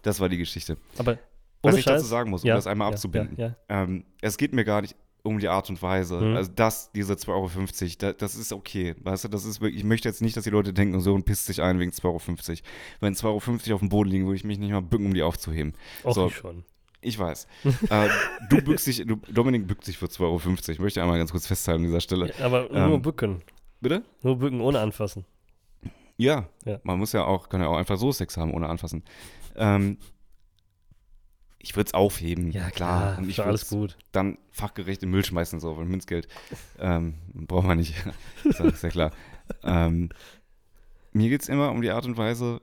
Das 0.02 0.20
war 0.20 0.30
die 0.30 0.38
Geschichte. 0.38 0.78
Aber 0.98 1.18
Was 1.62 1.76
ich 1.76 1.84
Scheiß, 1.84 2.02
dazu 2.02 2.06
sagen 2.06 2.30
muss, 2.30 2.44
um 2.44 2.48
ja, 2.50 2.56
das 2.56 2.68
einmal 2.68 2.90
ja, 2.90 2.94
abzubinden. 2.94 3.36
Ja. 3.38 3.56
Ähm, 3.70 4.06
es 4.22 4.38
geht 4.38 4.54
mir 4.54 4.64
gar 4.64 4.82
nicht 4.82 4.96
um 5.24 5.40
die 5.40 5.48
Art 5.48 5.70
und 5.70 5.82
Weise. 5.82 6.20
Mhm. 6.22 6.36
Also 6.36 6.52
das, 6.56 6.92
diese 6.92 7.14
2,50 7.14 7.32
Euro, 7.32 7.96
da, 8.00 8.14
das 8.14 8.36
ist 8.36 8.54
okay. 8.54 8.96
Weißt 9.02 9.26
du, 9.26 9.28
das 9.28 9.46
ist 9.46 9.60
wirklich, 9.62 9.80
ich 9.80 9.84
möchte 9.84 10.08
jetzt 10.08 10.22
nicht, 10.22 10.38
dass 10.38 10.44
die 10.46 10.50
Leute 10.50 10.74
denken, 10.74 11.00
so 11.02 11.14
und 11.14 11.26
pisst 11.26 11.46
sich 11.48 11.62
ein 11.62 11.80
wegen 11.80 11.92
2,50 11.92 12.06
Euro. 12.06 12.20
Wenn 13.02 13.14
2,50 13.14 13.26
Euro 13.26 13.76
auf 13.76 13.80
dem 13.82 13.90
Boden 13.90 14.10
liegen, 14.10 14.26
würde 14.26 14.38
ich 14.38 14.44
mich 14.44 14.60
nicht 14.60 14.72
mal 14.72 14.82
bücken, 14.82 15.08
um 15.08 15.14
die 15.14 15.24
aufzuheben. 15.24 15.74
Auch 16.04 16.14
So. 16.14 16.28
ich 16.28 16.36
schon. 16.36 16.64
Ich 17.02 17.20
weiß. 17.20 17.48
äh, 17.90 18.10
du 18.50 18.62
bückst 18.62 18.88
dich, 18.88 19.06
du, 19.06 19.18
Dominik 19.32 19.68
bückt 19.68 19.86
sich 19.86 19.98
für 19.98 20.08
2,50 20.08 20.22
Euro. 20.22 20.40
Ich 20.72 20.80
möchte 20.80 21.02
einmal 21.02 21.18
ganz 21.18 21.32
kurz 21.32 21.48
festhalten 21.48 21.82
an 21.82 21.88
dieser 21.88 22.02
Stelle. 22.02 22.34
Aber 22.42 22.72
Ähm, 22.72 22.90
nur 22.90 23.00
bücken. 23.02 23.42
Bitte? 23.82 24.04
Nur 24.24 24.38
bücken 24.38 24.62
ohne 24.62 24.80
anfassen. 24.80 25.26
Ja, 26.18 26.50
Ja. 26.66 26.80
man 26.84 26.98
muss 27.00 27.14
ja 27.14 27.24
auch, 27.26 27.48
kann 27.50 27.62
ja 27.62 27.68
auch 27.68 27.78
einfach 27.78 27.98
so 27.98 28.12
Sex 28.12 28.38
haben, 28.38 28.54
ohne 28.54 28.68
anfassen. 28.70 29.04
Ähm, 29.56 29.98
ich 31.60 31.76
würde 31.76 31.88
es 31.88 31.94
aufheben, 31.94 32.52
klar. 32.70 33.18
Und 33.18 33.30
ich 33.30 33.40
alles 33.44 33.70
gut. 33.70 33.98
dann 34.12 34.38
fachgerecht 34.52 35.02
den 35.02 35.10
Müll 35.10 35.26
schmeißen, 35.26 35.60
so, 35.60 35.76
weil 35.78 35.86
Münzgeld 35.86 36.28
ähm, 36.80 37.16
braucht 37.34 37.68
man 37.68 37.78
nicht. 37.78 37.94
ist, 38.44 38.60
ja- 38.60 38.66
ist 38.68 38.84
ja 38.84 38.90
klar. 38.90 39.12
Ähm, 39.64 40.10
mir 41.14 41.30
geht 41.30 41.42
es 41.42 41.50
immer 41.50 41.72
um 41.72 41.82
die 41.82 41.90
Art 41.92 42.06
und 42.06 42.18
Weise, 42.18 42.62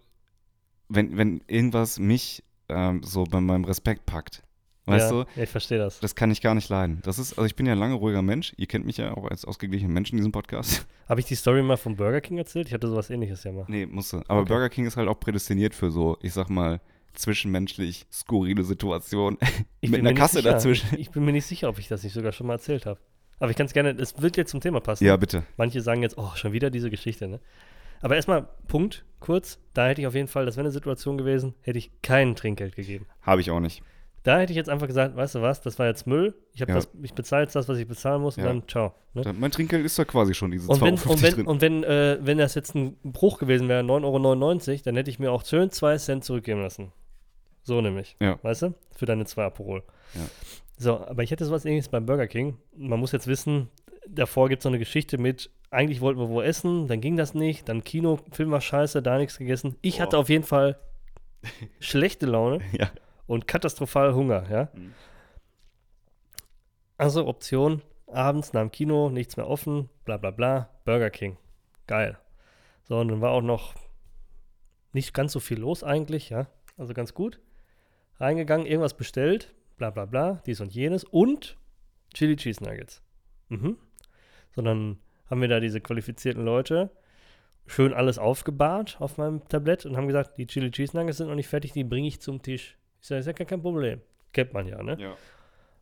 wenn, 0.89 1.17
wenn 1.17 1.43
irgendwas 1.47 1.99
mich 1.99 2.45
ähm, 2.69 3.03
so 3.03 3.25
bei 3.25 3.41
meinem 3.41 3.65
Respekt 3.65 4.07
packt. 4.07 4.43
Weißt 4.87 5.11
ja, 5.11 5.25
du? 5.25 5.43
Ich 5.43 5.49
verstehe 5.49 5.79
das. 5.79 6.01
Das 6.01 6.15
kann 6.15 6.31
ich 6.31 6.43
gar 6.43 6.55
nicht 6.55 6.69
leiden. 6.69 7.01
Das 7.05 7.19
ist, 7.19 7.39
also 7.39 7.47
ich 7.47 7.57
bin 7.57 7.65
ja 7.65 7.73
ein 7.73 7.79
lange 7.79 7.95
ruhiger 7.95 8.21
Mensch. 8.21 8.53
Ihr 8.57 8.67
kennt 8.67 8.85
mich 8.85 8.99
ja 8.99 9.17
auch 9.17 9.25
als 9.31 9.45
ausgeglichenen 9.45 9.93
Menschen 9.93 10.15
in 10.15 10.19
diesem 10.19 10.33
Podcast. 10.33 10.87
Habe 11.09 11.21
ich 11.21 11.27
die 11.27 11.37
Story 11.37 11.63
mal 11.63 11.77
vom 11.77 11.97
Burger 11.97 12.21
King 12.21 12.37
erzählt? 12.37 12.69
Ich 12.69 12.75
hatte 12.75 12.89
sowas 12.89 13.09
ähnliches 13.09 13.45
ja 13.45 13.53
mal. 13.53 13.65
Nee, 13.69 13.87
musste. 13.87 14.23
Aber 14.29 14.41
Okay. 14.41 14.49
Burger 14.49 14.69
King 14.69 14.87
ist 14.87 14.97
halt 14.97 15.09
auch 15.09 15.19
prädestiniert 15.19 15.75
für 15.75 15.91
so, 15.91 16.19
ich 16.21 16.35
sag 16.35 16.51
mal, 16.51 16.81
zwischenmenschlich 17.15 18.07
skurrile 18.13 18.63
Situationen. 18.63 19.39
Mit 19.81 19.93
bin 19.93 20.07
einer 20.07 20.15
Kasse 20.15 20.39
sicher. 20.39 20.53
dazwischen. 20.53 20.99
Ich 20.99 21.11
bin 21.11 21.25
mir 21.25 21.33
nicht 21.33 21.47
sicher, 21.47 21.69
ob 21.69 21.79
ich 21.79 21.89
das 21.89 22.03
nicht 22.03 22.13
sogar 22.13 22.33
schon 22.33 22.47
mal 22.47 22.55
erzählt 22.55 22.85
habe. 22.85 23.01
Aber 23.39 23.51
ich 23.51 23.57
kann 23.57 23.67
es 23.67 23.73
gerne, 23.73 23.91
es 23.91 24.21
wird 24.21 24.37
jetzt 24.37 24.51
zum 24.51 24.61
Thema 24.61 24.81
passen. 24.81 25.05
Ja, 25.05 25.17
bitte. 25.17 25.45
Manche 25.57 25.81
sagen 25.81 26.03
jetzt, 26.03 26.19
oh, 26.19 26.31
schon 26.35 26.53
wieder 26.53 26.71
diese 26.71 26.91
Geschichte, 26.91 27.27
ne? 27.27 27.41
Aber 28.01 28.17
erstmal, 28.17 28.49
Punkt, 28.69 29.05
kurz, 29.19 29.59
da 29.73 29.89
hätte 29.89 30.03
ich 30.03 30.07
auf 30.07 30.15
jeden 30.15 30.29
Fall, 30.29 30.45
das 30.45 30.57
wäre 30.57 30.67
eine 30.67 30.73
Situation 30.73 31.17
gewesen, 31.17 31.55
hätte 31.63 31.79
ich 31.79 31.91
kein 32.03 32.37
Trinkgeld 32.37 32.77
gegeben. 32.77 33.07
Habe 33.23 33.41
ich 33.41 33.51
auch 33.51 33.61
nicht. 33.61 33.83
Da 34.25 34.39
hätte 34.41 34.53
ich 34.53 34.57
jetzt 34.57 34.71
einfach 34.71 34.87
gesagt, 34.87 35.15
weißt 35.17 35.37
du 35.37 35.43
was, 35.43 35.61
das 35.61 35.79
war 35.79 35.87
jetzt 35.87 36.07
Müll, 36.07 36.35
ich, 36.55 36.61
Ja. 36.61 36.67
das, 36.67 36.89
ich 37.03 37.13
bezahle 37.15 37.43
jetzt 37.45 37.55
das, 37.55 37.69
was 37.69 37.79
ich 37.79 37.87
bezahlen 37.87 38.23
muss 38.23 38.37
und 38.37 38.43
Ja. 38.43 38.49
dann 38.49 38.67
ciao. 38.67 38.95
Ne? 39.13 39.23
Mein 39.39 39.51
Trinkgeld 39.51 39.85
ist 39.85 39.99
da 39.99 40.05
quasi 40.07 40.33
schon 40.35 40.51
diese 40.51 40.67
Und 40.67 40.81
wenn, 40.81 40.97
2,50 40.97 41.07
und 41.11 41.23
wenn, 41.23 41.35
drin. 41.35 41.47
und 41.47 41.61
wenn, 41.61 41.85
äh, 41.85 42.19
wenn 42.23 42.39
das 42.39 42.55
jetzt 42.55 42.75
ein 42.75 42.97
Bruch 43.05 43.39
gewesen 43.39 43.69
wäre, 43.69 43.83
9,99 43.83 44.71
Euro, 44.73 44.81
dann 44.87 44.97
hätte 44.97 45.11
ich 45.11 45.19
mir 45.19 45.31
auch 45.31 45.45
schön 45.45 45.71
2 45.71 45.99
Cent 45.99 46.25
zurückgeben 46.25 46.63
lassen. 46.63 46.91
So 47.63 47.81
nämlich. 47.83 48.17
Ja. 48.21 48.39
Weißt 48.43 48.63
du? 48.63 48.75
Für 48.97 49.07
deine 49.07 49.27
2 49.27 49.45
Aperol. 49.45 49.83
Ja. 50.15 50.21
So, 50.79 51.07
aber 51.07 51.23
ich 51.23 51.31
hätte 51.31 51.45
sowas 51.45 51.65
ähnliches 51.67 51.89
beim 51.89 52.07
Burger 52.07 52.27
King. 52.27 52.57
Man 52.77 52.99
muss 52.99 53.13
jetzt 53.13 53.27
wissen, 53.27 53.69
davor 54.09 54.49
gibt 54.49 54.61
es 54.61 54.63
so 54.65 54.69
eine 54.71 54.79
Geschichte 54.79 55.19
mit, 55.19 55.51
eigentlich 55.71 56.01
wollten 56.01 56.19
wir 56.19 56.29
wo 56.31 56.41
essen, 56.41 56.89
dann 56.89 57.01
ging 57.03 57.17
das 57.17 57.35
nicht, 57.35 57.69
dann 57.69 57.85
Kino, 57.85 58.19
Film 58.33 58.51
war 58.51 58.61
scheiße, 58.63 59.03
da 59.03 59.19
nichts 59.19 59.37
gegessen. 59.39 59.77
Ich 59.83 60.01
hatte 60.01 60.13
Boah. 60.17 60.21
auf 60.21 60.29
jeden 60.31 60.45
Fall 60.45 60.79
schlechte 61.81 62.25
Laune 62.27 62.61
ja. 62.73 62.91
Und 63.27 63.47
katastrophal 63.47 64.15
Hunger, 64.15 64.49
ja. 64.51 64.69
Mhm. 64.75 64.95
Also 66.97 67.27
Option, 67.27 67.83
abends 68.07 68.53
nach 68.53 68.61
dem 68.61 68.71
Kino, 68.71 69.11
nichts 69.11 69.37
mehr 69.37 69.49
offen, 69.49 69.89
bla 70.05 70.17
bla 70.17 70.31
bla, 70.31 70.71
Burger 70.85 71.11
King. 71.11 71.37
Geil. 71.87 72.19
So, 72.85 72.99
und 72.99 73.09
dann 73.09 73.21
war 73.21 73.33
auch 73.33 73.43
noch 73.43 73.75
nicht 74.93 75.13
ganz 75.15 75.33
so 75.33 75.41
viel 75.41 75.59
los 75.59 75.83
eigentlich, 75.83 76.31
ja. 76.31 76.47
Also 76.77 76.95
ganz 76.95 77.15
gut. 77.15 77.41
Reingegangen, 78.21 78.67
irgendwas 78.67 78.97
bestellt, 78.97 79.55
bla 79.77 79.91
bla 79.91 80.07
bla, 80.07 80.43
dies 80.47 80.61
und 80.61 80.73
jenes 80.73 81.05
und 81.05 81.57
Chili 82.13 82.37
Cheese 82.37 82.63
Nuggets. 82.63 83.03
Mhm. 83.49 83.77
So, 84.55 84.63
dann 84.63 84.99
haben 85.29 85.41
wir 85.41 85.49
da 85.49 85.59
diese 85.59 85.81
qualifizierten 85.81 86.45
Leute 86.45 86.91
schön 87.67 87.95
alles 87.95 88.19
aufgebahrt 88.19 88.99
auf 89.01 89.17
meinem 89.17 89.47
Tablett 89.49 89.87
und 89.87 89.97
haben 89.97 90.07
gesagt, 90.07 90.39
die 90.39 90.47
Chili 90.47 90.71
Cheese 90.71 90.97
Nuggets 90.97 91.19
sind 91.19 91.29
noch 91.29 91.35
nicht 91.35 91.49
fertig, 91.49 91.73
die 91.73 91.83
bringe 91.85 92.07
ich 92.07 92.21
zum 92.21 92.43
Tisch. 92.43 92.77
Ich 93.05 93.09
sage, 93.09 93.21
ist 93.21 93.27
ja 93.27 93.35
kein, 93.35 93.47
kein 93.47 93.61
Problem. 93.61 94.01
Kennt 94.33 94.55
man 94.55 94.67
ja, 94.67 94.83
ne? 94.83 94.97
ja. 94.99 95.15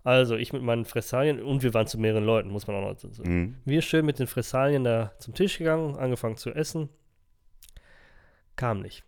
Also 0.03 0.35
ich 0.35 0.53
mit 0.53 0.61
meinen 0.61 0.85
Fressalien 0.85 1.41
und 1.41 1.63
wir 1.63 1.73
waren 1.73 1.87
zu 1.87 1.97
mehreren 1.97 2.25
Leuten, 2.25 2.51
muss 2.51 2.67
man 2.67 2.75
auch 2.75 2.81
noch 2.81 2.89
dazu 2.95 3.13
sagen. 3.13 3.33
Mhm. 3.33 3.57
Wir 3.65 3.81
schön 3.81 4.05
mit 4.05 4.19
den 4.19 4.27
Fressalien 4.27 4.83
da 4.83 5.13
zum 5.21 5.33
Tisch 5.33 5.59
gegangen, 5.59 5.95
angefangen 5.95 6.37
zu 6.37 6.51
essen. 6.51 6.89
Kam 8.57 8.81
nicht. 8.81 9.05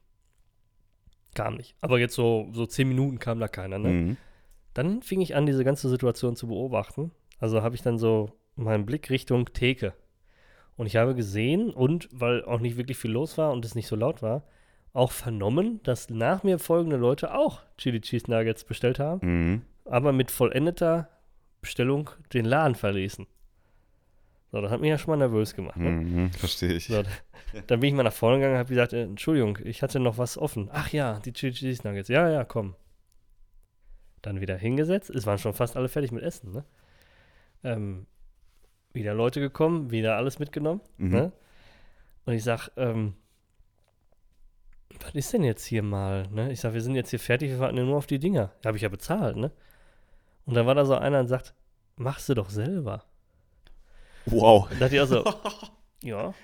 Kam 1.34 1.56
nicht. 1.56 1.74
Aber 1.80 1.98
jetzt 1.98 2.14
so, 2.14 2.50
so 2.52 2.66
zehn 2.66 2.86
Minuten 2.86 3.18
kam 3.18 3.40
da 3.40 3.48
keiner, 3.48 3.80
ne? 3.80 3.88
Mhm. 3.88 4.16
Dann 4.74 5.02
fing 5.02 5.20
ich 5.20 5.34
an, 5.34 5.44
diese 5.44 5.64
ganze 5.64 5.88
Situation 5.88 6.36
zu 6.36 6.46
beobachten. 6.46 7.10
Also 7.40 7.62
habe 7.62 7.74
ich 7.74 7.82
dann 7.82 7.98
so 7.98 8.30
meinen 8.54 8.86
Blick 8.86 9.10
Richtung 9.10 9.52
Theke. 9.52 9.92
Und 10.76 10.86
ich 10.86 10.94
habe 10.94 11.16
gesehen 11.16 11.70
und, 11.70 12.08
weil 12.12 12.44
auch 12.44 12.60
nicht 12.60 12.76
wirklich 12.76 12.96
viel 12.96 13.10
los 13.10 13.36
war 13.38 13.50
und 13.50 13.64
es 13.64 13.74
nicht 13.74 13.88
so 13.88 13.96
laut 13.96 14.22
war, 14.22 14.44
auch 14.94 15.12
vernommen, 15.12 15.80
dass 15.82 16.08
nach 16.08 16.42
mir 16.44 16.58
folgende 16.58 16.96
Leute 16.96 17.34
auch 17.36 17.60
Chili 17.76 18.00
Cheese 18.00 18.30
Nuggets 18.30 18.64
bestellt 18.64 18.98
haben, 18.98 19.20
Mhm. 19.26 19.62
aber 19.84 20.12
mit 20.12 20.30
vollendeter 20.30 21.08
Bestellung 21.60 22.08
den 22.32 22.44
Laden 22.46 22.74
verließen. 22.76 23.26
So, 24.52 24.60
das 24.60 24.70
hat 24.70 24.80
mich 24.80 24.90
ja 24.90 24.96
schon 24.98 25.10
mal 25.10 25.16
nervös 25.16 25.54
gemacht. 25.54 25.76
Ne? 25.76 25.90
Mhm. 25.90 26.30
Verstehe 26.32 26.72
ich. 26.74 26.86
So, 26.86 27.02
dann 27.66 27.80
bin 27.80 27.88
ich 27.88 27.94
mal 27.94 28.04
nach 28.04 28.12
vorne 28.12 28.36
gegangen 28.36 28.54
und 28.54 28.58
habe 28.60 28.68
gesagt, 28.68 28.92
äh, 28.92 29.02
Entschuldigung, 29.02 29.58
ich 29.64 29.82
hatte 29.82 29.98
noch 29.98 30.16
was 30.16 30.38
offen. 30.38 30.70
Ach 30.72 30.88
ja, 30.90 31.18
die 31.20 31.32
Chili 31.32 31.52
Cheese 31.52 31.86
Nuggets. 31.86 32.08
Ja, 32.08 32.30
ja, 32.30 32.44
komm. 32.44 32.76
Dann 34.22 34.40
wieder 34.40 34.56
hingesetzt. 34.56 35.10
Es 35.10 35.26
waren 35.26 35.38
schon 35.38 35.54
fast 35.54 35.76
alle 35.76 35.88
fertig 35.88 36.12
mit 36.12 36.22
Essen, 36.22 36.52
ne? 36.52 36.64
Ähm, 37.64 38.06
wieder 38.92 39.12
Leute 39.12 39.40
gekommen, 39.40 39.90
wieder 39.90 40.16
alles 40.16 40.38
mitgenommen. 40.38 40.80
Mhm. 40.98 41.10
Ne? 41.10 41.32
Und 42.26 42.34
ich 42.34 42.44
sag, 42.44 42.68
ähm, 42.76 43.14
was 45.02 45.14
ist 45.14 45.32
denn 45.32 45.44
jetzt 45.44 45.64
hier 45.64 45.82
mal? 45.82 46.28
Ne? 46.30 46.52
Ich 46.52 46.60
sag, 46.60 46.74
wir 46.74 46.80
sind 46.80 46.94
jetzt 46.94 47.10
hier 47.10 47.20
fertig, 47.20 47.50
wir 47.50 47.58
warten 47.58 47.76
ja 47.76 47.84
nur 47.84 47.96
auf 47.96 48.06
die 48.06 48.18
Dinger. 48.18 48.52
Ja, 48.62 48.68
habe 48.68 48.76
ich 48.76 48.82
ja 48.82 48.88
bezahlt, 48.88 49.36
ne? 49.36 49.50
Und 50.46 50.54
dann 50.54 50.66
war 50.66 50.74
da 50.74 50.84
so 50.84 50.94
einer 50.94 51.20
und 51.20 51.28
sagt, 51.28 51.54
machst 51.96 52.28
du 52.28 52.34
doch 52.34 52.50
selber. 52.50 53.04
Wow. 54.26 54.68
Da 54.70 54.76
dachte 54.76 54.94
ich 54.94 55.00
also, 55.00 55.24
Ja. 56.04 56.34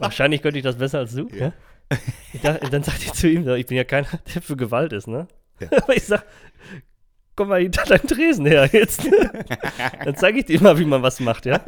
Wahrscheinlich 0.00 0.42
könnte 0.42 0.58
ich 0.58 0.64
das 0.64 0.76
besser 0.76 0.98
als 0.98 1.14
du. 1.14 1.28
Ja. 1.28 1.52
Dachte, 2.42 2.68
dann 2.70 2.82
sagte 2.82 3.04
ich 3.04 3.12
zu 3.12 3.28
ihm, 3.28 3.48
ich 3.48 3.66
bin 3.66 3.76
ja 3.76 3.84
keiner, 3.84 4.08
der 4.34 4.42
für 4.42 4.56
Gewalt 4.56 4.92
ist, 4.92 5.06
ne? 5.06 5.28
Ja. 5.60 5.68
Aber 5.82 5.96
ich 5.96 6.04
sag, 6.04 6.26
komm 7.36 7.48
mal 7.48 7.60
hinter 7.60 7.84
deinem 7.84 8.08
Tresen 8.08 8.46
her 8.46 8.68
jetzt. 8.72 9.08
dann 10.04 10.16
zeige 10.16 10.40
ich 10.40 10.46
dir 10.46 10.60
mal, 10.60 10.76
wie 10.78 10.84
man 10.84 11.02
was 11.02 11.20
macht, 11.20 11.46
ja? 11.46 11.60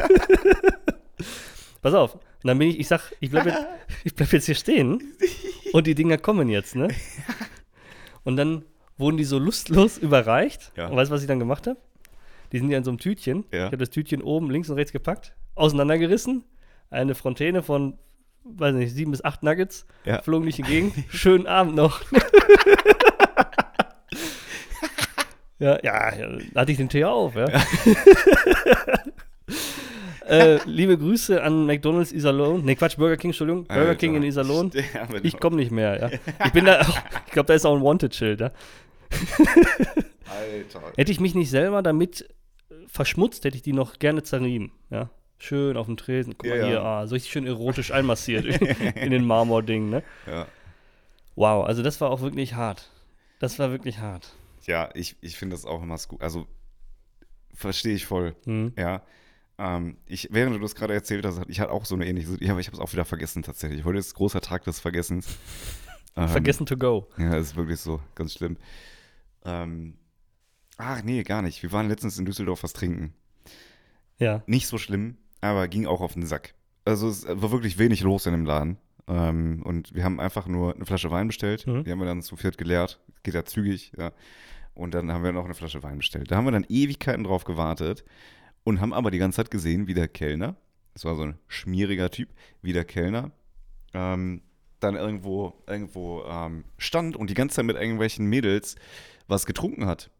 Pass 1.91 1.95
auf. 1.95 2.15
Und 2.15 2.23
dann 2.45 2.59
bin 2.59 2.69
ich, 2.69 2.79
ich 2.81 2.87
sag, 2.89 3.13
ich 3.21 3.31
bleib 3.31 3.47
jetzt, 3.47 3.67
ich 4.05 4.15
bleib 4.15 4.33
jetzt 4.33 4.47
hier 4.47 4.55
stehen 4.55 5.03
und 5.73 5.87
die 5.87 5.95
Dinger 5.95 6.19
kommen 6.19 6.49
jetzt, 6.49 6.77
ne? 6.77 6.89
Und 8.25 8.37
dann 8.37 8.65
wurden 8.99 9.17
die 9.17 9.25
so 9.25 9.39
lustlos 9.39 9.97
überreicht. 9.97 10.73
Ja. 10.77 10.89
Und 10.89 10.97
weißt 10.97 11.11
du, 11.11 11.15
was 11.15 11.23
ich 11.23 11.29
dann 11.29 11.39
gemacht 11.39 11.67
habe? 11.67 11.79
Die 12.53 12.59
sind 12.59 12.69
ja 12.71 12.77
in 12.77 12.85
so 12.85 12.91
einem 12.91 12.99
Tütchen. 12.99 13.45
Ja. 13.53 13.61
Ich 13.61 13.65
habe 13.67 13.79
das 13.79 13.89
Tütchen 13.89 14.21
oben 14.23 14.51
links 14.51 14.69
und 14.69 14.77
rechts 14.77 14.93
gepackt, 14.93 15.35
auseinandergerissen, 15.55 16.45
eine 16.91 17.15
Fontäne 17.15 17.63
von, 17.63 17.97
weiß 18.45 18.75
nicht, 18.75 18.93
sieben 18.95 19.13
bis 19.13 19.25
acht 19.25 19.43
Nuggets, 19.43 19.87
Ja. 20.05 20.21
flogen 20.21 20.45
nicht 20.45 20.63
Gegend. 20.63 20.93
Schönen 21.09 21.47
Abend 21.47 21.75
noch. 21.75 22.03
ja, 25.59 25.79
ja, 25.83 26.15
ja, 26.15 26.39
hatte 26.55 26.73
ich 26.73 26.77
den 26.79 26.89
Tee 26.91 27.05
auf, 27.05 27.35
ja. 27.35 27.47
Äh, 30.29 30.59
liebe 30.65 30.97
Grüße 30.99 31.43
an 31.43 31.67
McDonalds 31.67 32.13
Iserlohn. 32.13 32.65
Ne, 32.65 32.77
Quatsch, 32.77 32.97
Burger 32.97 33.17
King, 33.17 33.31
Entschuldigung. 33.31 33.65
Burger 33.65 33.95
King 33.95 34.15
in 34.17 34.23
Iserlohn. 34.23 34.71
Ich 35.23 35.39
komme 35.39 35.57
nicht 35.57 35.71
mehr, 35.71 35.99
ja. 36.01 36.11
Ich 36.47 36.53
bin 36.53 36.65
da, 36.67 36.81
auch, 36.81 36.99
ich 37.27 37.33
glaube, 37.33 37.47
da 37.47 37.55
ist 37.55 37.65
auch 37.65 37.77
ein 37.77 37.83
Wanted-Schild, 37.83 38.41
ja. 38.41 38.51
Alter. 40.27 40.93
Hätte 40.97 41.13
ich 41.13 41.21
mich 41.21 41.35
nicht 41.35 41.51
selber 41.51 41.83
damit 41.83 42.23
äh, 42.71 42.75
verschmutzt, 42.87 43.45
hätte 43.45 43.57
ich 43.57 43.63
die 43.63 43.73
noch 43.73 43.99
gerne 43.99 44.23
zerrieben, 44.23 44.73
ja. 44.91 45.11
Schön 45.41 45.77
auf 45.77 45.87
dem 45.87 45.97
Tresen, 45.97 46.35
guck 46.37 46.51
mal 46.51 46.59
Ja, 46.59 46.65
hier, 46.65 46.75
ja. 46.75 46.83
ah, 46.83 47.07
so 47.07 47.15
richtig 47.15 47.31
schön 47.31 47.47
erotisch 47.47 47.93
einmassiert 47.93 48.45
in 48.97 49.11
den 49.11 49.25
Marmording, 49.25 49.89
ne. 49.89 50.03
Ja. 50.27 50.47
Wow, 51.37 51.65
also 51.65 51.83
das 51.83 52.01
war 52.01 52.11
auch 52.11 52.21
wirklich 52.21 52.55
hart. 52.55 52.91
Das 53.39 53.59
war 53.61 53.71
wirklich 53.71 54.01
hart. 54.01 54.35
Ja, 54.67 54.91
ich, 54.95 55.17
ich 55.21 55.37
finde 55.37 55.55
das 55.55 55.65
auch 55.65 55.81
immer 55.83 55.97
gut. 56.09 56.21
Also, 56.21 56.47
verstehe 57.55 57.95
ich 57.95 58.07
voll. 58.07 58.35
Hm. 58.45 58.73
Ja. 58.77 59.03
Ähm, 59.59 59.97
ich, 60.07 60.29
während 60.31 60.55
du 60.55 60.61
das 60.61 60.75
gerade 60.75 60.95
erzählt 60.95 61.27
hast, 61.27 61.41
ich 61.49 61.61
hatte 61.61 61.73
auch 61.73 61.85
so 61.85 61.95
eine 61.95 62.07
ähnliche 62.07 62.29
Situation. 62.29 62.53
Aber 62.53 62.61
ich 62.61 62.69
habe 62.69 62.77
es 62.77 62.81
auch 62.81 62.93
wieder 62.93 63.05
vergessen 63.05 63.43
tatsächlich. 63.43 63.85
Heute 63.85 63.99
ist 63.99 64.15
großer 64.15 64.41
Tag 64.41 64.65
des 64.65 64.81
Vergessens. 64.81 65.27
Ähm, 66.17 66.29
Vergessen 66.31 66.67
to 66.67 66.77
go. 66.77 67.07
Ja, 67.17 67.31
das 67.31 67.49
ist 67.49 67.57
wirklich 67.57 67.79
so. 67.79 68.01
Ganz 68.17 68.35
schlimm. 68.35 68.57
Ähm, 69.45 69.99
ach, 70.77 71.05
nee, 71.05 71.23
gar 71.23 71.43
nicht. 71.43 71.63
Wir 71.63 71.71
waren 71.71 71.89
letztens 71.89 72.19
in 72.19 72.25
Düsseldorf 72.25 72.65
was 72.65 72.73
trinken. 72.73 73.15
Ja. 74.19 74.43
Nicht 74.47 74.67
so 74.67 74.79
schlimm, 74.79 75.17
aber 75.41 75.69
ging 75.69 75.87
auch 75.87 76.01
auf 76.01 76.15
den 76.15 76.27
Sack. 76.27 76.55
Also 76.85 77.09
es 77.09 77.25
war 77.29 77.53
wirklich 77.53 77.79
wenig 77.79 78.01
los 78.01 78.27
in 78.27 78.33
dem 78.33 78.47
Laden. 78.47 78.79
Ähm, 79.07 79.63
und 79.65 79.95
wir 79.95 80.03
haben 80.03 80.19
einfach 80.19 80.49
nur 80.49 80.75
eine 80.75 80.87
Flasche 80.87 81.13
Wein 81.13 81.29
bestellt. 81.29 81.69
Mhm. 81.69 81.85
Die 81.85 81.93
haben 81.93 82.01
wir 82.01 82.07
dann 82.07 82.23
zu 82.23 82.35
viert 82.35 82.59
geleert. 82.59 83.01
Geht 83.23 83.35
ja 83.35 83.45
zügig, 83.45 83.93
ja. 83.97 84.11
Und 84.75 84.95
dann 84.95 85.13
haben 85.13 85.23
wir 85.23 85.31
noch 85.31 85.45
eine 85.45 85.55
Flasche 85.55 85.85
Wein 85.85 85.99
bestellt. 85.99 86.33
Da 86.33 86.37
haben 86.37 86.47
wir 86.47 86.53
dann 86.53 86.67
Ewigkeiten 86.69 87.23
drauf 87.23 87.45
gewartet 87.45 88.05
und 88.69 88.81
haben 88.83 88.93
aber 88.93 89.11
die 89.11 89.19
ganze 89.19 89.37
Zeit 89.37 89.51
gesehen, 89.51 89.87
wie 89.87 89.95
der 89.95 90.09
Kellner, 90.09 90.55
das 90.93 91.07
war 91.07 91.17
so 91.17 91.23
ein 91.23 91.39
schmieriger 91.47 92.11
Typ, 92.11 92.29
wie 92.61 92.75
der 92.75 92.85
Kellner 92.85 93.33
ähm, 93.95 94.43
dann 94.79 94.95
irgendwo, 94.95 95.63
irgendwo 95.67 96.23
ähm, 96.25 96.65
stand 96.77 97.17
und 97.17 97.31
die 97.31 97.35
ganze 97.35 97.57
Zeit 97.57 97.65
mit 97.65 97.77
irgendwelchen 97.77 98.27
Mädels 98.27 98.77
was 99.27 99.47
getrunken 99.47 99.87
hat. 99.87 100.11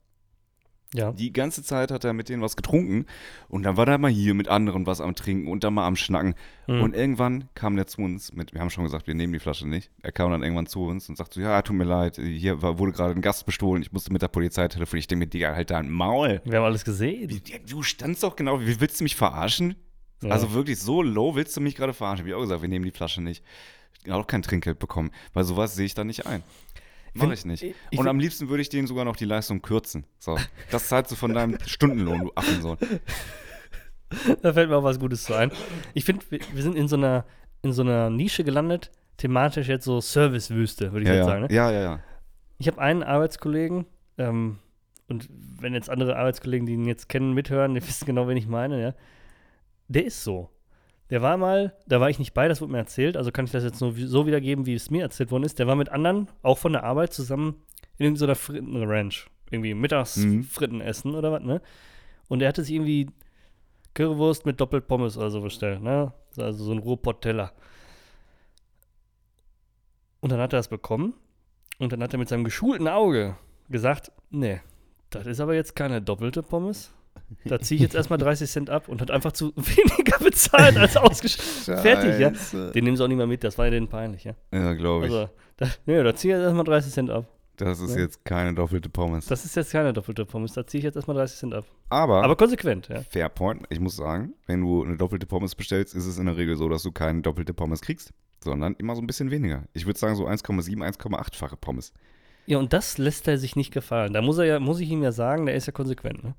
Ja. 0.95 1.13
Die 1.13 1.35
ganze 1.35 1.63
Zeit 1.63 1.91
hat 1.91 2.05
er 2.05 2.15
mit 2.15 2.31
denen 2.31 2.41
was 2.41 2.57
getrunken 2.57 3.05
und 3.49 3.65
dann 3.65 3.77
war 3.77 3.87
er 3.89 3.99
mal 3.99 4.11
hier 4.11 4.33
mit 4.33 4.49
anderen 4.49 4.87
was 4.87 5.03
am 5.03 5.15
Trinken 5.15 5.47
und 5.49 5.63
dann 5.63 5.75
mal 5.75 5.87
am 5.87 5.97
Schnacken. 5.97 6.35
Mhm. 6.67 6.81
Und 6.81 6.97
irgendwann 6.97 7.49
kam 7.55 7.77
der 7.77 7.87
zu 7.87 8.01
uns 8.01 8.33
mit, 8.33 8.55
wir 8.55 8.63
haben 8.63 8.71
schon 8.71 8.85
gesagt, 8.85 9.07
wir 9.07 9.15
nehmen 9.15 9.35
die 9.35 9.39
Flasche 9.39 9.69
nicht. 9.69 9.91
Er 10.03 10.13
kam 10.13 10.31
dann 10.31 10.43
irgendwann 10.43 10.67
zu 10.67 10.83
uns 10.87 11.07
und 11.11 11.17
sagt 11.19 11.35
so, 11.35 11.43
ja, 11.43 11.61
tut 11.61 11.77
mir 11.77 11.85
leid, 11.85 12.17
hier 12.17 12.63
war, 12.63 12.79
wurde 12.79 12.93
gerade 12.93 13.13
ein 13.15 13.21
Gast 13.21 13.45
bestohlen, 13.45 13.83
ich 13.83 13.93
musste 13.93 14.13
mit 14.15 14.23
der 14.23 14.29
Polizei 14.29 14.67
telefonieren. 14.69 15.01
Ich 15.01 15.07
denke 15.09 15.27
mir, 15.27 15.31
Digga, 15.31 15.55
halt 15.55 15.71
dein 15.71 15.91
Maul. 15.91 16.41
Wir 16.47 16.57
haben 16.59 16.65
alles 16.65 16.85
gesehen. 16.87 17.29
Wie- 17.29 17.43
Du 17.67 17.83
standst 17.83 18.23
doch 18.23 18.35
genau, 18.35 18.61
wie 18.63 18.81
willst 18.81 19.01
du 19.01 19.05
mich 19.05 19.15
verarschen? 19.17 19.75
Ja. 20.23 20.31
Also 20.31 20.55
wirklich 20.55 20.79
so 20.81 21.03
low 21.03 21.35
willst 21.35 21.55
du 21.57 21.61
mich 21.61 21.77
gerade 21.77 21.93
verarschen? 21.93 22.27
Ich 22.27 22.33
auch 22.33 22.41
gesagt, 22.41 22.63
wir 22.63 22.69
nehmen 22.69 22.87
die 22.87 22.91
Flasche 22.93 23.21
nicht. 23.23 23.45
Ich 24.05 24.11
habe 24.11 24.23
auch 24.23 24.27
kein 24.27 24.43
Trinkgeld 24.43 24.79
bekommen, 24.79 25.11
weil 25.35 25.45
sowas 25.45 25.75
sehe 25.75 25.85
ich 25.85 25.95
da 25.95 26.03
nicht 26.03 26.27
ein. 26.27 26.43
Mach 27.19 27.25
Find- 27.27 27.39
ich 27.39 27.45
nicht. 27.45 27.63
ich- 27.91 27.99
Und 27.99 28.09
am 28.09 28.19
liebsten 28.19 28.49
würde 28.49 28.63
ich 28.63 28.69
denen 28.69 28.87
sogar 28.87 29.05
noch 29.05 29.17
die 29.17 29.25
Leistung 29.27 29.61
kürzen. 29.63 30.05
So, 30.19 30.37
das 30.71 30.89
zahlst 30.89 31.11
du 31.13 31.17
von 31.17 31.35
deinem 31.35 31.59
Stundenlohn, 31.67 32.21
du 32.21 32.33
Affensohn. 32.35 32.79
Da 34.43 34.55
fällt 34.55 34.71
mir 34.71 34.77
auch 34.77 34.83
was 34.85 34.99
Gutes 34.99 35.25
zu 35.25 35.35
ein. 35.35 35.53
Ich 35.93 36.05
finde, 36.07 36.25
wir, 36.31 36.41
wir 36.55 36.63
sind 36.63 36.77
in 36.77 36.89
so 36.89 36.97
einer 36.97 37.27
in 37.61 37.73
so 37.73 37.83
einer 37.83 38.09
Nische 38.09 38.43
gelandet, 38.45 38.91
thematisch 39.19 39.69
jetzt 39.69 39.85
so 39.85 40.01
Servicewüste, 40.01 40.93
würde 40.93 41.03
ich 41.03 41.09
Ja, 41.09 41.15
jetzt 41.17 41.27
sagen. 41.27 41.43
Ne? 41.43 41.49
ja, 41.53 41.71
ja, 41.71 41.81
ja. 41.81 42.01
Ich 42.59 42.69
habe 42.69 42.81
einen 42.81 43.03
Arbeitskollegen, 43.03 43.85
ähm, 44.17 44.59
und 45.09 45.29
wenn 45.31 45.75
jetzt 45.75 45.91
andere 45.91 46.17
Arbeitskollegen, 46.17 46.67
die 46.67 46.73
ihn 46.75 46.87
jetzt 46.87 47.09
kennen, 47.09 47.33
mithören, 47.35 47.75
die 47.75 47.83
wissen 47.87 48.07
genau, 48.07 48.29
wen 48.29 48.37
ich 48.37 48.47
meine, 48.47 48.81
ja. 48.81 48.95
Der 49.89 50.07
ist 50.07 50.23
so. 50.25 50.49
Der 51.11 51.23
war 51.23 51.37
mal, 51.37 51.75
da 51.87 52.01
war 52.01 52.11
ich 52.11 52.19
nicht 52.19 52.35
bei, 52.35 52.49
das 52.49 52.61
wurde 52.61 52.73
mir 52.73 52.79
erzählt, 52.79 53.17
also 53.17 53.33
kann 53.33 53.47
ich 53.47 53.51
das 53.51 53.65
jetzt 53.65 53.81
nur 53.81 53.93
so 53.95 54.27
wiedergeben, 54.27 54.67
wie 54.67 54.75
es 54.75 54.91
mir 54.91 55.03
erzählt 55.03 55.31
worden 55.31 55.45
ist. 55.45 55.59
Der 55.59 55.67
war 55.67 55.75
mit 55.77 55.89
anderen, 55.89 56.29
auch 56.43 56.59
von 56.59 56.73
der 56.73 56.85
Arbeit, 56.85 57.15
zusammen 57.15 57.57
in 57.97 58.07
irgendeiner 58.07 58.35
Frittenranch. 58.35 59.27
Irgendwie 59.51 59.73
mittags 59.75 60.17
Mhm. 60.19 60.43
Fritten 60.43 60.81
essen 60.83 61.15
oder 61.15 61.33
was, 61.33 61.43
ne? 61.43 61.63
Und 62.29 62.43
er 62.43 62.49
hatte 62.49 62.63
sich 62.63 62.75
irgendwie 62.75 63.09
Currywurst 63.95 64.45
mit 64.45 64.61
doppelt 64.61 64.87
Pommes 64.87 65.17
oder 65.17 65.31
so 65.31 65.41
bestellt, 65.41 65.83
ne? 65.83 66.13
Also 66.37 66.65
so 66.65 66.73
ein 66.73 66.79
Ruhrpott-Teller. 66.79 67.53
Und 70.21 70.31
dann 70.31 70.41
hat 70.41 70.53
er 70.53 70.59
das 70.59 70.69
bekommen 70.69 71.15
und 71.79 71.93
dann 71.93 72.03
hat 72.03 72.13
er 72.13 72.19
mit 72.19 72.29
seinem 72.29 72.45
geschulten 72.45 72.89
Auge 72.89 73.37
gesagt, 73.71 74.13
nee, 74.31 74.61
das 75.11 75.27
ist 75.27 75.41
aber 75.41 75.55
jetzt 75.55 75.75
keine 75.75 76.03
doppelte 76.03 76.43
Pommes. 76.43 76.93
Da 77.45 77.61
ziehe 77.61 77.77
ich 77.77 77.83
jetzt 77.83 77.95
erstmal 77.95 78.19
30 78.19 78.51
Cent 78.51 78.71
ab 78.71 78.89
und 78.89 79.01
hat 79.01 79.11
einfach 79.11 79.33
zu 79.33 79.53
weniger 79.57 80.19
bezahlt 80.19 80.77
als 80.77 80.97
ausgeschrieben. 80.97 81.83
Fertig, 81.83 82.19
ja. 82.19 82.31
Den 82.71 82.85
nehmen 82.85 82.97
sie 82.97 83.05
auch 83.05 83.09
nicht 83.09 83.17
mehr 83.17 83.27
mit, 83.27 83.45
das 83.45 83.59
war 83.59 83.67
ja 83.67 83.71
denen 83.71 83.89
peinlich, 83.89 84.25
ja. 84.25 84.35
Ja, 84.53 84.75
glaube 84.75 85.07
ich. 85.07 85.13
Also, 85.13 85.31
da, 85.57 85.67
nee, 85.87 86.03
da 86.03 86.15
ziehe 86.15 86.35
ich 86.35 86.39
jetzt 86.39 86.45
erstmal 86.45 86.65
30 86.65 86.93
Cent 86.93 87.11
ab. 87.11 87.27
das 87.57 87.81
ist 87.81 87.95
ja. 87.97 88.03
jetzt 88.03 88.25
keine 88.25 88.55
doppelte 88.55 88.89
Pommes. 88.89 89.27
Das 89.27 89.45
ist 89.45 89.57
jetzt 89.57 89.73
keine 89.73 89.93
doppelte 89.93 90.25
Pommes, 90.25 90.53
da 90.53 90.67
ziehe 90.67 90.79
ich 90.79 90.85
jetzt 90.85 90.97
erstmal 90.97 91.17
30 91.17 91.39
Cent 91.39 91.55
ab. 91.55 91.65
aber, 91.91 92.23
Aber 92.23 92.37
konsequent, 92.37 92.89
ja. 92.89 93.03
fair 93.03 93.29
point, 93.29 93.65
ich 93.69 93.81
muss 93.81 93.97
sagen, 93.97 94.35
wenn 94.47 94.61
du 94.63 94.85
eine 94.85 94.97
doppelte 94.97 95.27
Pommes 95.27 95.55
bestellst, 95.55 95.95
ist 95.95 96.07
es 96.07 96.19
in 96.19 96.27
der 96.27 96.37
Regel 96.37 96.57
so, 96.57 96.69
dass 96.69 96.83
du 96.83 96.93
keine 96.93 97.21
doppelte 97.23 97.53
Pommes 97.53 97.81
kriegst, 97.81 98.13
sondern 98.43 98.75
immer 98.79 98.95
so 98.95 99.03
ein 99.03 99.07
bisschen 99.07 99.31
weniger. 99.31 99.65
Ich 99.75 99.87
würde 99.87 99.99
sagen 99.99 100.15
so 100.15 100.27
1,7, 100.27 100.77
1,8-fache 100.79 101.57
Pommes. 101.57 101.93
Ja, 102.47 102.57
und 102.59 102.73
das 102.73 102.97
lässt 102.97 103.29
er 103.29 103.37
sich 103.37 103.57
nicht 103.57 103.73
gefallen. 103.75 104.15
Da 104.15 104.23
muss 104.23 104.39
er 104.39 104.47
ja, 104.47 104.61
muss 104.61 104.81
ich 104.81 104.89
ihm 104.89 105.03
ja 105.03 105.13
sagen, 105.13 105.45
der 105.45 105.55
ist 105.55 105.67
ja 105.67 105.73
konsequent, 105.73 106.25
ne? 106.25 106.35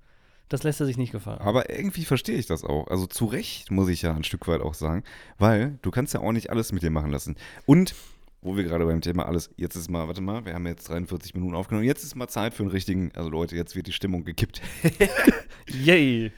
Das 0.50 0.64
lässt 0.64 0.80
er 0.80 0.88
sich 0.88 0.98
nicht 0.98 1.12
gefallen. 1.12 1.40
Aber 1.42 1.70
irgendwie 1.70 2.06
verstehe 2.06 2.36
ich 2.38 2.48
das 2.48 2.64
auch. 2.64 2.88
Also 2.88 3.06
zu 3.06 3.26
Recht, 3.26 3.70
muss 3.72 3.88
ich 3.88 4.02
ja 4.02 4.14
ein 4.16 4.24
Stück 4.24 4.48
weit 4.48 4.62
auch 4.62 4.74
sagen, 4.74 5.04
weil 5.38 5.78
du 5.84 5.92
kannst 5.92 6.14
ja 6.16 6.22
auch 6.22 6.32
nicht 6.32 6.50
alles 6.50 6.72
mit 6.72 6.82
dir 6.82 6.90
machen 6.90 7.12
lassen. 7.12 7.36
Und, 7.68 7.94
wo 8.42 8.58
wir 8.58 8.64
gerade 8.64 8.86
beim 8.86 9.02
Thema 9.02 9.28
alles, 9.28 9.52
jetzt 9.58 9.76
ist 9.76 9.90
mal, 9.92 10.08
warte 10.08 10.22
mal, 10.22 10.46
wir 10.46 10.56
haben 10.56 10.66
jetzt 10.66 10.90
43 10.90 11.36
Minuten 11.36 11.54
aufgenommen, 11.56 11.86
jetzt 11.86 12.04
ist 12.04 12.16
mal 12.16 12.28
Zeit 12.28 12.56
für 12.56 12.64
einen 12.64 12.72
richtigen, 12.72 13.12
also 13.16 13.30
Leute, 13.30 13.56
jetzt 13.56 13.76
wird 13.76 13.86
die 13.86 13.92
Stimmung 13.92 14.24
gekippt. 14.24 14.62
Yay! 15.70 16.32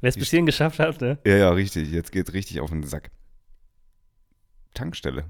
Wer 0.00 0.08
es 0.08 0.16
bis 0.16 0.30
hierhin 0.30 0.46
geschafft 0.46 0.78
hat, 0.78 1.00
ne? 1.00 1.18
Ja, 1.26 1.36
ja, 1.36 1.50
richtig, 1.50 1.90
jetzt 1.92 2.10
geht's 2.10 2.32
richtig 2.32 2.60
auf 2.60 2.70
den 2.70 2.82
Sack. 2.84 3.10
Tankstelle. 4.74 5.26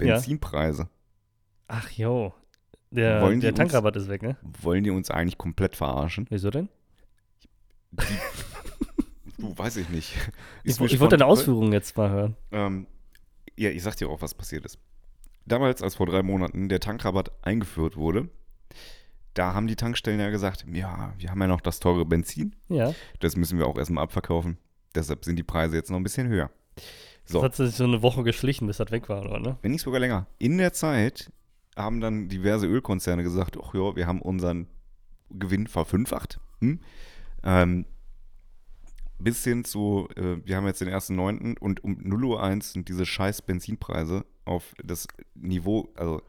Ja. 0.00 0.14
Benzinpreise. 0.16 0.88
Ach 1.68 1.88
jo. 1.90 2.34
Der, 2.90 3.20
der 3.20 3.28
uns- 3.50 3.56
Tankrabatt 3.56 3.96
ist 3.96 4.08
weg, 4.08 4.22
ne? 4.22 4.36
Wollen 4.62 4.84
die 4.84 4.90
uns 4.90 5.10
eigentlich 5.10 5.38
komplett 5.38 5.76
verarschen? 5.76 6.26
Wieso 6.30 6.50
denn? 6.50 6.68
Du, 9.38 9.56
weiß 9.56 9.76
ich 9.76 9.88
nicht. 9.90 10.14
Ich, 10.64 10.70
Ist 10.70 10.80
mir 10.80 10.86
ich 10.86 10.98
wollte 11.00 11.16
deine 11.16 11.26
Ausführungen 11.30 11.72
jetzt 11.72 11.96
mal 11.96 12.10
hören. 12.10 12.36
Ähm, 12.52 12.86
ja, 13.56 13.70
ich 13.70 13.82
sag 13.82 13.96
dir 13.96 14.08
auch, 14.08 14.22
was 14.22 14.34
passiert 14.34 14.64
ist. 14.64 14.78
Damals, 15.44 15.82
als 15.82 15.94
vor 15.94 16.06
drei 16.06 16.22
Monaten 16.22 16.68
der 16.68 16.80
Tankrabatt 16.80 17.30
eingeführt 17.42 17.96
wurde, 17.96 18.28
da 19.34 19.52
haben 19.54 19.66
die 19.66 19.76
Tankstellen 19.76 20.18
ja 20.20 20.30
gesagt, 20.30 20.64
ja, 20.72 21.12
wir 21.18 21.30
haben 21.30 21.40
ja 21.40 21.46
noch 21.46 21.60
das 21.60 21.78
teure 21.80 22.04
Benzin, 22.06 22.56
Ja. 22.68 22.94
das 23.20 23.36
müssen 23.36 23.58
wir 23.58 23.66
auch 23.66 23.76
erstmal 23.76 24.04
abverkaufen. 24.04 24.58
Deshalb 24.94 25.24
sind 25.24 25.36
die 25.36 25.42
Preise 25.42 25.76
jetzt 25.76 25.90
noch 25.90 25.98
ein 25.98 26.02
bisschen 26.02 26.28
höher. 26.28 26.50
So, 27.26 27.40
Das 27.42 27.44
hat 27.44 27.54
sich 27.56 27.74
so 27.74 27.84
eine 27.84 28.02
Woche 28.02 28.22
geschlichen, 28.24 28.66
bis 28.66 28.78
das 28.78 28.90
weg 28.90 29.08
war, 29.08 29.22
oder? 29.24 29.38
Ne? 29.40 29.58
wenn 29.62 29.72
nicht 29.72 29.82
sogar 29.82 30.00
länger. 30.00 30.26
In 30.38 30.56
der 30.58 30.72
Zeit 30.72 31.30
haben 31.76 32.00
dann 32.00 32.28
diverse 32.28 32.66
Ölkonzerne 32.66 33.22
gesagt, 33.22 33.58
ach 33.62 33.74
ja, 33.74 33.94
wir 33.94 34.06
haben 34.06 34.22
unseren 34.22 34.66
Gewinn 35.30 35.66
verfünffacht. 35.66 36.40
Hm? 36.60 36.80
Ähm, 37.46 37.86
bis 39.18 39.42
hin 39.44 39.64
zu, 39.64 40.08
äh, 40.16 40.36
wir 40.44 40.56
haben 40.56 40.66
jetzt 40.66 40.80
den 40.80 40.88
1.9. 40.88 41.58
und 41.58 41.82
um 41.82 41.94
0.01 41.98 42.56
Uhr 42.56 42.62
sind 42.62 42.88
diese 42.88 43.06
scheiß 43.06 43.42
Benzinpreise 43.42 44.26
auf 44.44 44.74
das 44.84 45.06
Niveau, 45.34 45.88
also 45.96 46.20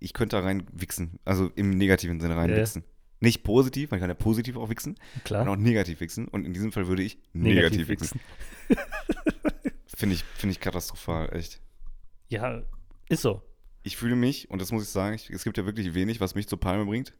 ich 0.00 0.14
könnte 0.14 0.36
da 0.36 0.42
rein 0.42 0.66
wichsen, 0.72 1.18
also 1.24 1.50
im 1.54 1.70
negativen 1.70 2.20
Sinne 2.20 2.36
rein 2.36 2.50
Ja, 2.50 2.56
ja. 2.56 2.62
wichsen. 2.62 2.84
Nicht 3.20 3.42
positiv, 3.42 3.90
man 3.90 4.00
kann 4.00 4.08
ja 4.10 4.14
positiv 4.14 4.56
auch 4.56 4.68
wichsen, 4.70 4.96
Klar. 5.24 5.44
kann 5.44 5.52
auch 5.52 5.58
negativ 5.60 6.00
wichsen 6.00 6.28
und 6.28 6.44
in 6.46 6.52
diesem 6.54 6.72
Fall 6.72 6.86
würde 6.88 7.02
ich 7.02 7.18
negativ, 7.32 7.88
wichsen. 7.88 8.20
Finde 9.96 10.14
ich, 10.16 10.24
find 10.24 10.52
ich 10.52 10.60
katastrophal, 10.60 11.34
echt. 11.34 11.60
Ja, 12.28 12.62
ist 13.08 13.22
so. 13.22 13.42
Ich 13.82 13.96
fühle 13.96 14.16
mich, 14.16 14.50
und 14.50 14.60
das 14.60 14.72
muss 14.72 14.82
ich 14.84 14.88
sagen, 14.88 15.14
ich, 15.14 15.30
es 15.30 15.44
gibt 15.44 15.56
ja 15.58 15.66
wirklich 15.66 15.94
wenig, 15.94 16.20
was 16.20 16.34
mich 16.34 16.48
zur 16.48 16.58
Palme 16.58 16.84
bringt, 16.86 17.12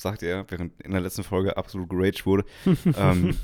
sagt 0.00 0.22
er, 0.22 0.44
während 0.48 0.80
in 0.82 0.92
der 0.92 1.00
letzten 1.00 1.24
Folge 1.24 1.56
absolut 1.56 1.88
geraged 1.88 2.26
wurde. 2.26 2.44
ähm, 2.96 3.36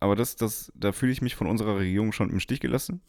aber 0.00 0.16
das, 0.16 0.36
das, 0.36 0.72
da 0.74 0.92
fühle 0.92 1.12
ich 1.12 1.22
mich 1.22 1.36
von 1.36 1.46
unserer 1.46 1.76
Regierung 1.76 2.12
schon 2.12 2.30
im 2.30 2.40
Stich 2.40 2.60
gelassen. 2.60 3.02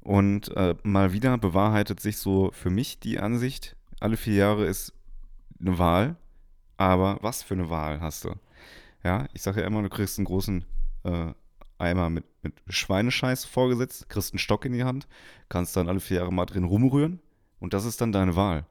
Und 0.00 0.54
äh, 0.56 0.74
mal 0.82 1.12
wieder 1.12 1.38
bewahrheitet 1.38 2.00
sich 2.00 2.18
so 2.18 2.50
für 2.52 2.70
mich 2.70 3.00
die 3.00 3.18
Ansicht, 3.18 3.76
alle 4.00 4.18
vier 4.18 4.34
Jahre 4.34 4.66
ist 4.66 4.92
eine 5.58 5.78
Wahl, 5.78 6.16
aber 6.76 7.18
was 7.22 7.42
für 7.42 7.54
eine 7.54 7.70
Wahl 7.70 8.00
hast 8.02 8.24
du? 8.24 8.34
Ja, 9.02 9.26
ich 9.32 9.40
sage 9.40 9.62
ja 9.62 9.66
immer, 9.66 9.82
du 9.82 9.88
kriegst 9.88 10.18
einen 10.18 10.26
großen 10.26 10.64
äh, 11.04 11.32
Eimer 11.78 12.10
mit, 12.10 12.24
mit 12.42 12.54
Schweinescheiß 12.68 13.46
vorgesetzt, 13.46 14.08
kriegst 14.10 14.32
einen 14.32 14.38
Stock 14.38 14.66
in 14.66 14.72
die 14.72 14.84
Hand, 14.84 15.06
kannst 15.48 15.76
dann 15.76 15.88
alle 15.88 16.00
vier 16.00 16.18
Jahre 16.18 16.32
mal 16.32 16.44
drin 16.44 16.64
rumrühren 16.64 17.20
und 17.60 17.72
das 17.72 17.86
ist 17.86 18.00
dann 18.00 18.12
deine 18.12 18.36
Wahl. 18.36 18.66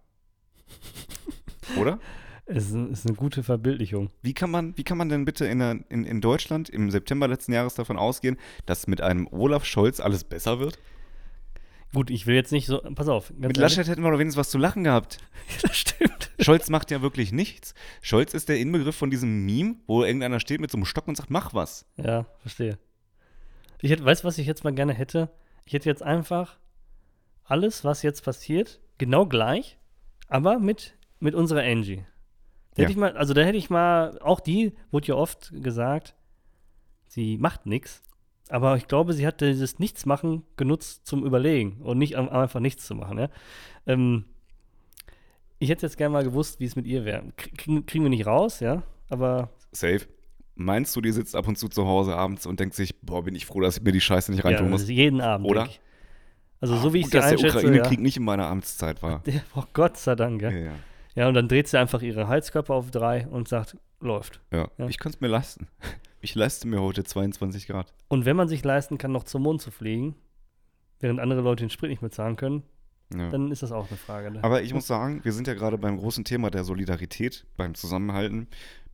Oder? 1.79 1.99
Es 2.45 2.71
ist, 2.71 2.75
ist 2.75 3.07
eine 3.07 3.15
gute 3.15 3.41
Verbildlichung. 3.41 4.09
Wie 4.21 4.33
kann 4.33 4.51
man, 4.51 4.77
wie 4.77 4.83
kann 4.83 4.97
man 4.97 5.09
denn 5.09 5.23
bitte 5.23 5.45
in, 5.45 5.59
der, 5.59 5.79
in, 5.89 6.03
in 6.03 6.19
Deutschland 6.19 6.69
im 6.69 6.91
September 6.91 7.27
letzten 7.27 7.53
Jahres 7.53 7.75
davon 7.75 7.97
ausgehen, 7.97 8.37
dass 8.65 8.87
mit 8.87 9.01
einem 9.01 9.27
Olaf 9.31 9.63
Scholz 9.65 9.99
alles 9.99 10.23
besser 10.23 10.59
wird? 10.59 10.77
Gut, 11.93 12.09
ich 12.09 12.25
will 12.25 12.35
jetzt 12.35 12.51
nicht 12.51 12.65
so. 12.65 12.79
Pass 12.95 13.07
auf. 13.07 13.31
Mit. 13.37 13.55
Laschet 13.55 13.87
hätten 13.87 14.03
wir 14.03 14.11
doch 14.11 14.17
wenigstens 14.17 14.39
was 14.39 14.49
zu 14.49 14.57
lachen 14.57 14.83
gehabt. 14.83 15.19
das 15.61 15.77
stimmt. 15.77 16.31
Scholz 16.39 16.69
macht 16.69 16.91
ja 16.91 17.01
wirklich 17.01 17.31
nichts. 17.31 17.75
Scholz 18.01 18.33
ist 18.33 18.49
der 18.49 18.59
Inbegriff 18.59 18.95
von 18.95 19.11
diesem 19.11 19.45
Meme, 19.45 19.75
wo 19.85 20.03
irgendeiner 20.03 20.39
steht 20.39 20.59
mit 20.59 20.71
so 20.71 20.77
einem 20.77 20.85
Stock 20.85 21.07
und 21.07 21.15
sagt, 21.15 21.29
mach 21.29 21.53
was. 21.53 21.85
Ja, 21.97 22.25
verstehe. 22.39 22.79
Ich 23.79 23.91
hätte, 23.91 24.03
weißt 24.03 24.23
du, 24.23 24.27
was 24.27 24.37
ich 24.37 24.47
jetzt 24.47 24.63
mal 24.63 24.73
gerne 24.73 24.93
hätte? 24.93 25.29
Ich 25.65 25.73
hätte 25.73 25.87
jetzt 25.87 26.01
einfach 26.01 26.57
alles, 27.43 27.83
was 27.83 28.01
jetzt 28.01 28.23
passiert, 28.23 28.81
genau 28.97 29.25
gleich, 29.27 29.77
aber 30.27 30.59
mit, 30.59 30.97
mit 31.19 31.35
unserer 31.35 31.61
Angie. 31.61 32.05
Ja. 32.75 32.83
Hätte 32.83 32.91
ich 32.91 32.97
mal, 32.97 33.15
also 33.15 33.33
da 33.33 33.41
hätte 33.41 33.57
ich 33.57 33.69
mal, 33.69 34.19
auch 34.19 34.39
die 34.39 34.73
wurde 34.91 35.07
ja 35.07 35.15
oft 35.15 35.51
gesagt, 35.61 36.15
sie 37.07 37.37
macht 37.37 37.65
nichts. 37.65 38.01
Aber 38.49 38.75
ich 38.75 38.87
glaube, 38.87 39.13
sie 39.13 39.25
hat 39.25 39.41
dieses 39.41 39.79
Nichtsmachen 39.79 40.43
genutzt 40.57 41.07
zum 41.07 41.25
Überlegen 41.25 41.81
und 41.81 41.97
nicht 41.97 42.17
einfach 42.17 42.59
nichts 42.59 42.85
zu 42.85 42.95
machen. 42.95 43.17
Ja? 43.17 43.29
Ähm, 43.87 44.25
ich 45.59 45.69
hätte 45.69 45.85
jetzt 45.85 45.97
gerne 45.97 46.13
mal 46.13 46.23
gewusst, 46.23 46.59
wie 46.59 46.65
es 46.65 46.75
mit 46.75 46.85
ihr 46.85 47.05
wäre. 47.05 47.23
Kriegen, 47.37 47.85
kriegen 47.85 48.03
wir 48.03 48.09
nicht 48.09 48.25
raus, 48.25 48.59
ja, 48.59 48.83
aber 49.09 49.49
Safe. 49.71 50.01
Meinst 50.55 50.95
du, 50.95 51.01
die 51.01 51.11
sitzt 51.11 51.35
ab 51.35 51.47
und 51.47 51.57
zu 51.57 51.67
zu 51.67 51.87
Hause 51.87 52.15
abends 52.15 52.45
und 52.45 52.59
denkt 52.59 52.75
sich, 52.75 52.99
boah, 53.01 53.23
bin 53.23 53.33
ich 53.33 53.45
froh, 53.45 53.59
dass 53.59 53.77
ich 53.77 53.83
mir 53.83 53.91
die 53.91 54.01
Scheiße 54.01 54.31
nicht 54.31 54.43
ja, 54.43 54.49
reintun 54.49 54.71
das 54.71 54.81
muss? 54.81 54.89
jeden 54.89 55.19
Abend. 55.19 55.47
Oder? 55.47 55.65
Ich. 55.65 55.81
Also 56.59 56.77
so 56.77 56.93
wie 56.93 56.99
ich 56.99 57.05
Gut, 57.05 57.13
sie 57.13 57.17
dass 57.17 57.29
der 57.29 57.37
einschätze, 57.37 57.53
ja. 57.55 57.59
Ukraine-Krieg 57.61 57.99
nicht 57.99 58.17
in 58.17 58.23
meiner 58.23 58.47
Amtszeit 58.47 59.01
war. 59.01 59.23
Oh 59.55 59.63
Gott 59.73 59.97
sei 59.97 60.15
Dank, 60.15 60.41
ja. 60.41 60.51
Ja, 60.51 60.57
ja. 60.57 60.71
Ja, 61.15 61.27
und 61.27 61.33
dann 61.35 61.47
dreht 61.47 61.67
sie 61.67 61.77
einfach 61.79 62.01
ihre 62.01 62.27
Heizkörper 62.27 62.73
auf 62.73 62.89
drei 62.91 63.27
und 63.27 63.47
sagt, 63.47 63.77
läuft. 63.99 64.41
ja. 64.51 64.67
Ja. 64.77 64.87
Ich 64.87 64.97
könnte 64.99 65.17
es 65.17 65.21
mir 65.21 65.27
leisten. 65.27 65.67
Ich 66.25 66.35
leiste 66.35 66.69
mir 66.69 66.81
heute 66.81 67.03
22 67.03 67.67
Grad. 67.67 67.93
Und 68.07 68.23
wenn 68.23 68.37
man 68.37 68.47
sich 68.47 68.63
leisten 68.63 68.97
kann, 68.97 69.11
noch 69.11 69.25
zum 69.25 69.43
Mond 69.43 69.61
zu 69.61 69.71
fliegen, 69.71 70.15
während 71.01 71.19
andere 71.19 71.41
Leute 71.41 71.65
den 71.65 71.69
Sprit 71.69 71.89
nicht 71.89 72.01
mehr 72.01 72.11
zahlen 72.11 72.37
können, 72.37 72.63
Ja. 73.13 73.29
dann 73.29 73.51
ist 73.51 73.61
das 73.61 73.73
auch 73.73 73.89
eine 73.89 73.97
Frage. 73.97 74.31
Ne? 74.31 74.41
Aber 74.41 74.61
ich 74.61 74.73
muss 74.73 74.87
sagen, 74.87 75.19
wir 75.25 75.33
sind 75.33 75.47
ja 75.49 75.53
gerade 75.53 75.77
beim 75.77 75.97
großen 75.97 76.23
Thema 76.23 76.49
der 76.49 76.63
Solidarität, 76.63 77.45
beim 77.57 77.75
Zusammenhalten. 77.75 78.47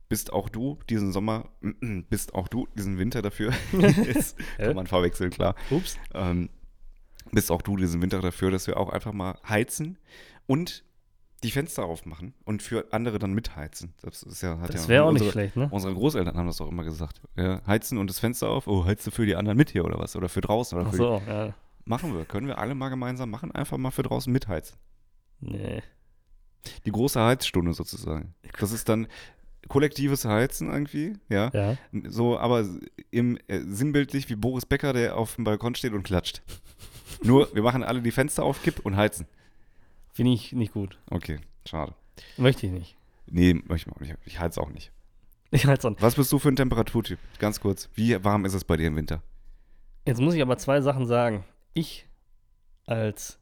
Bist 0.08 0.32
auch 0.32 0.48
du 0.48 0.80
diesen 0.88 1.12
Sommer, 1.12 1.50
bist 2.10 2.34
auch 2.34 2.48
du 2.48 2.66
diesen 2.76 2.98
Winter 2.98 3.22
dafür? 3.22 3.52
Jetzt 3.72 4.36
kann 4.56 4.74
man 4.74 4.88
verwechseln, 4.88 5.30
klar. 5.30 5.54
Ups. 5.70 5.98
Ähm, 6.12 6.50
bist 7.30 7.52
auch 7.52 7.62
du 7.62 7.76
diesen 7.76 8.02
Winter 8.02 8.20
dafür, 8.20 8.50
dass 8.50 8.66
wir 8.66 8.76
auch 8.76 8.88
einfach 8.88 9.12
mal 9.12 9.38
heizen 9.48 9.98
und 10.48 10.82
die 11.42 11.50
Fenster 11.50 11.84
aufmachen 11.84 12.34
und 12.44 12.62
für 12.62 12.92
andere 12.92 13.18
dann 13.18 13.32
mitheizen. 13.32 13.94
Das 14.02 14.22
ist 14.22 14.42
ja, 14.42 14.56
Das 14.66 14.84
ja 14.84 14.88
wäre 14.88 15.04
auch 15.04 15.12
nicht 15.12 15.30
schlecht, 15.30 15.56
ne? 15.56 15.68
Unsere 15.70 15.94
Großeltern 15.94 16.36
haben 16.36 16.46
das 16.46 16.58
doch 16.58 16.68
immer 16.68 16.84
gesagt. 16.84 17.22
Ja, 17.36 17.62
heizen 17.66 17.98
und 17.98 18.08
das 18.08 18.18
Fenster 18.18 18.50
auf. 18.50 18.66
Oh, 18.66 18.84
heizt 18.84 19.06
du 19.06 19.10
für 19.10 19.24
die 19.24 19.36
anderen 19.36 19.56
mit 19.56 19.70
hier 19.70 19.84
oder 19.84 19.98
was? 19.98 20.16
Oder 20.16 20.28
für 20.28 20.42
draußen 20.42 20.78
oder 20.78 20.88
Ach 20.88 20.90
für 20.92 20.96
so, 20.96 21.22
ja. 21.26 21.54
Machen 21.84 22.14
wir. 22.14 22.24
Können 22.24 22.46
wir 22.46 22.58
alle 22.58 22.74
mal 22.74 22.90
gemeinsam 22.90 23.30
machen. 23.30 23.52
Einfach 23.52 23.78
mal 23.78 23.90
für 23.90 24.02
draußen 24.02 24.32
mitheizen. 24.32 24.76
Nee. 25.40 25.82
Die 26.84 26.92
große 26.92 27.20
Heizstunde 27.20 27.72
sozusagen. 27.72 28.34
Das 28.58 28.72
ist 28.72 28.88
dann 28.88 29.06
kollektives 29.68 30.24
Heizen 30.24 30.70
irgendwie, 30.70 31.14
ja. 31.28 31.50
Ja. 31.54 31.76
So, 32.08 32.38
aber 32.38 32.66
im, 33.10 33.38
äh, 33.46 33.60
sinnbildlich 33.60 34.28
wie 34.28 34.36
Boris 34.36 34.66
Becker, 34.66 34.92
der 34.92 35.16
auf 35.16 35.36
dem 35.36 35.44
Balkon 35.44 35.74
steht 35.74 35.92
und 35.92 36.02
klatscht. 36.02 36.42
Nur, 37.22 37.54
wir 37.54 37.62
machen 37.62 37.82
alle 37.82 38.02
die 38.02 38.10
Fenster 38.10 38.42
auf 38.42 38.62
Kipp 38.62 38.80
und 38.84 38.96
heizen. 38.96 39.26
Finde 40.20 40.34
ich 40.34 40.52
nicht 40.52 40.74
gut. 40.74 40.98
Okay, 41.08 41.38
schade. 41.64 41.94
Möchte 42.36 42.66
ich 42.66 42.72
nicht. 42.72 42.94
Nee, 43.24 43.54
möchte 43.54 43.88
ich 43.88 43.96
auch 43.96 44.00
nicht. 44.00 44.14
Ich 44.26 44.38
heiz 44.38 44.58
auch 44.58 44.68
nicht. 44.68 44.92
Ich 45.50 45.64
halte 45.64 45.88
es 45.88 46.02
Was 46.02 46.16
bist 46.16 46.30
du 46.30 46.38
für 46.38 46.50
ein 46.50 46.56
Temperaturtyp? 46.56 47.18
Ganz 47.38 47.58
kurz. 47.58 47.88
Wie 47.94 48.22
warm 48.22 48.44
ist 48.44 48.52
es 48.52 48.64
bei 48.64 48.76
dir 48.76 48.88
im 48.88 48.96
Winter? 48.96 49.22
Jetzt 50.04 50.20
muss 50.20 50.34
ich 50.34 50.42
aber 50.42 50.58
zwei 50.58 50.82
Sachen 50.82 51.06
sagen. 51.06 51.44
Ich 51.72 52.06
als 52.84 53.40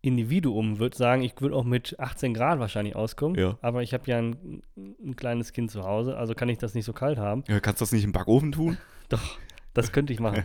Individuum 0.00 0.78
würde 0.78 0.96
sagen, 0.96 1.22
ich 1.22 1.40
würde 1.40 1.56
auch 1.56 1.64
mit 1.64 1.98
18 1.98 2.34
Grad 2.34 2.60
wahrscheinlich 2.60 2.94
auskommen. 2.94 3.36
Ja. 3.36 3.58
Aber 3.60 3.82
ich 3.82 3.92
habe 3.92 4.08
ja 4.08 4.18
ein, 4.18 4.62
ein 4.76 5.16
kleines 5.16 5.52
Kind 5.52 5.72
zu 5.72 5.82
Hause, 5.82 6.16
also 6.16 6.36
kann 6.36 6.48
ich 6.48 6.58
das 6.58 6.74
nicht 6.74 6.84
so 6.84 6.92
kalt 6.92 7.18
haben. 7.18 7.42
Ja, 7.48 7.58
kannst 7.58 7.80
du 7.80 7.82
das 7.82 7.90
nicht 7.90 8.04
im 8.04 8.12
Backofen 8.12 8.52
tun? 8.52 8.78
Doch, 9.08 9.40
das 9.74 9.90
könnte 9.90 10.12
ich 10.12 10.20
machen. 10.20 10.44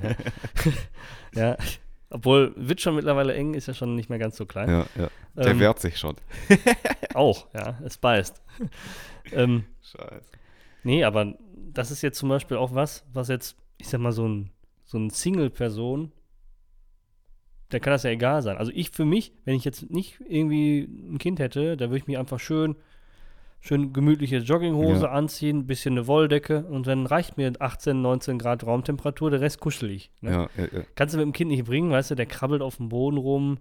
ja. 1.36 1.50
ja. 1.50 1.58
Obwohl, 2.12 2.54
wird 2.58 2.82
schon 2.82 2.96
mittlerweile 2.96 3.34
eng, 3.34 3.54
ist 3.54 3.68
ja 3.68 3.74
schon 3.74 3.96
nicht 3.96 4.10
mehr 4.10 4.20
ganz 4.20 4.36
so 4.36 4.46
klein. 4.46 4.70
Ja, 4.70 4.86
ja. 4.96 5.10
Der 5.36 5.48
Ähm, 5.48 5.60
wehrt 5.60 5.80
sich 5.80 5.98
schon. 5.98 6.18
Auch, 7.14 7.48
ja, 7.54 7.80
es 7.86 7.98
beißt. 7.98 8.42
ähm, 9.32 9.64
Scheiße. 9.82 10.32
nee, 10.84 11.04
aber 11.06 11.34
das 11.74 11.90
ist 11.90 12.02
jetzt 12.02 12.20
zum 12.20 12.28
Beispiel 12.28 12.58
auch 12.58 12.76
was, 12.76 13.06
was 13.14 13.30
jetzt, 13.30 13.56
ich 13.78 13.88
sag 13.88 14.02
mal, 14.02 14.12
so 14.12 14.28
ein, 14.28 14.52
so 14.84 14.98
ein 14.98 15.10
Single-Person, 15.10 16.12
der 17.72 17.80
kann 17.80 17.92
das 17.92 18.04
ja 18.04 18.10
egal 18.10 18.42
sein. 18.42 18.58
Also 18.58 18.74
ich 18.76 18.90
für 18.90 19.06
mich, 19.06 19.34
wenn 19.46 19.56
ich 19.56 19.64
jetzt 19.64 19.90
nicht 19.90 20.20
irgendwie 20.28 20.82
ein 20.82 21.18
Kind 21.18 21.40
hätte, 21.40 21.78
da 21.78 21.86
würde 21.86 22.00
ich 22.00 22.08
mich 22.08 22.18
einfach 22.18 22.42
schön, 22.42 22.76
schön 23.62 23.94
gemütliche 23.94 24.38
Jogginghose 24.38 25.04
Ja. 25.04 25.12
anziehen, 25.12 25.60
ein 25.60 25.68
bisschen 25.68 25.94
eine 25.94 26.08
Wolldecke 26.08 26.66
und 26.66 26.88
dann 26.88 27.06
reicht 27.06 27.38
mir 27.38 27.52
18, 27.60 28.02
19 28.02 28.38
Grad 28.40 28.66
Raumtemperatur, 28.66 29.30
der 29.30 29.40
Rest 29.42 29.60
kuschelig. 29.60 30.12
Ne? 30.22 30.32
Ja, 30.32 30.50
ja, 30.58 30.70
ja. 30.80 30.84
Kannst 30.96 31.14
du 31.14 31.18
mit 31.20 31.26
dem 31.26 31.34
Kind 31.34 31.52
nicht 31.52 31.66
bringen, 31.66 31.92
weißt 31.92 32.12
du, 32.12 32.16
der 32.16 32.26
krabbelt 32.26 32.62
auf 32.62 32.78
dem 32.78 32.90
Boden 32.90 33.18
rum 33.18 33.60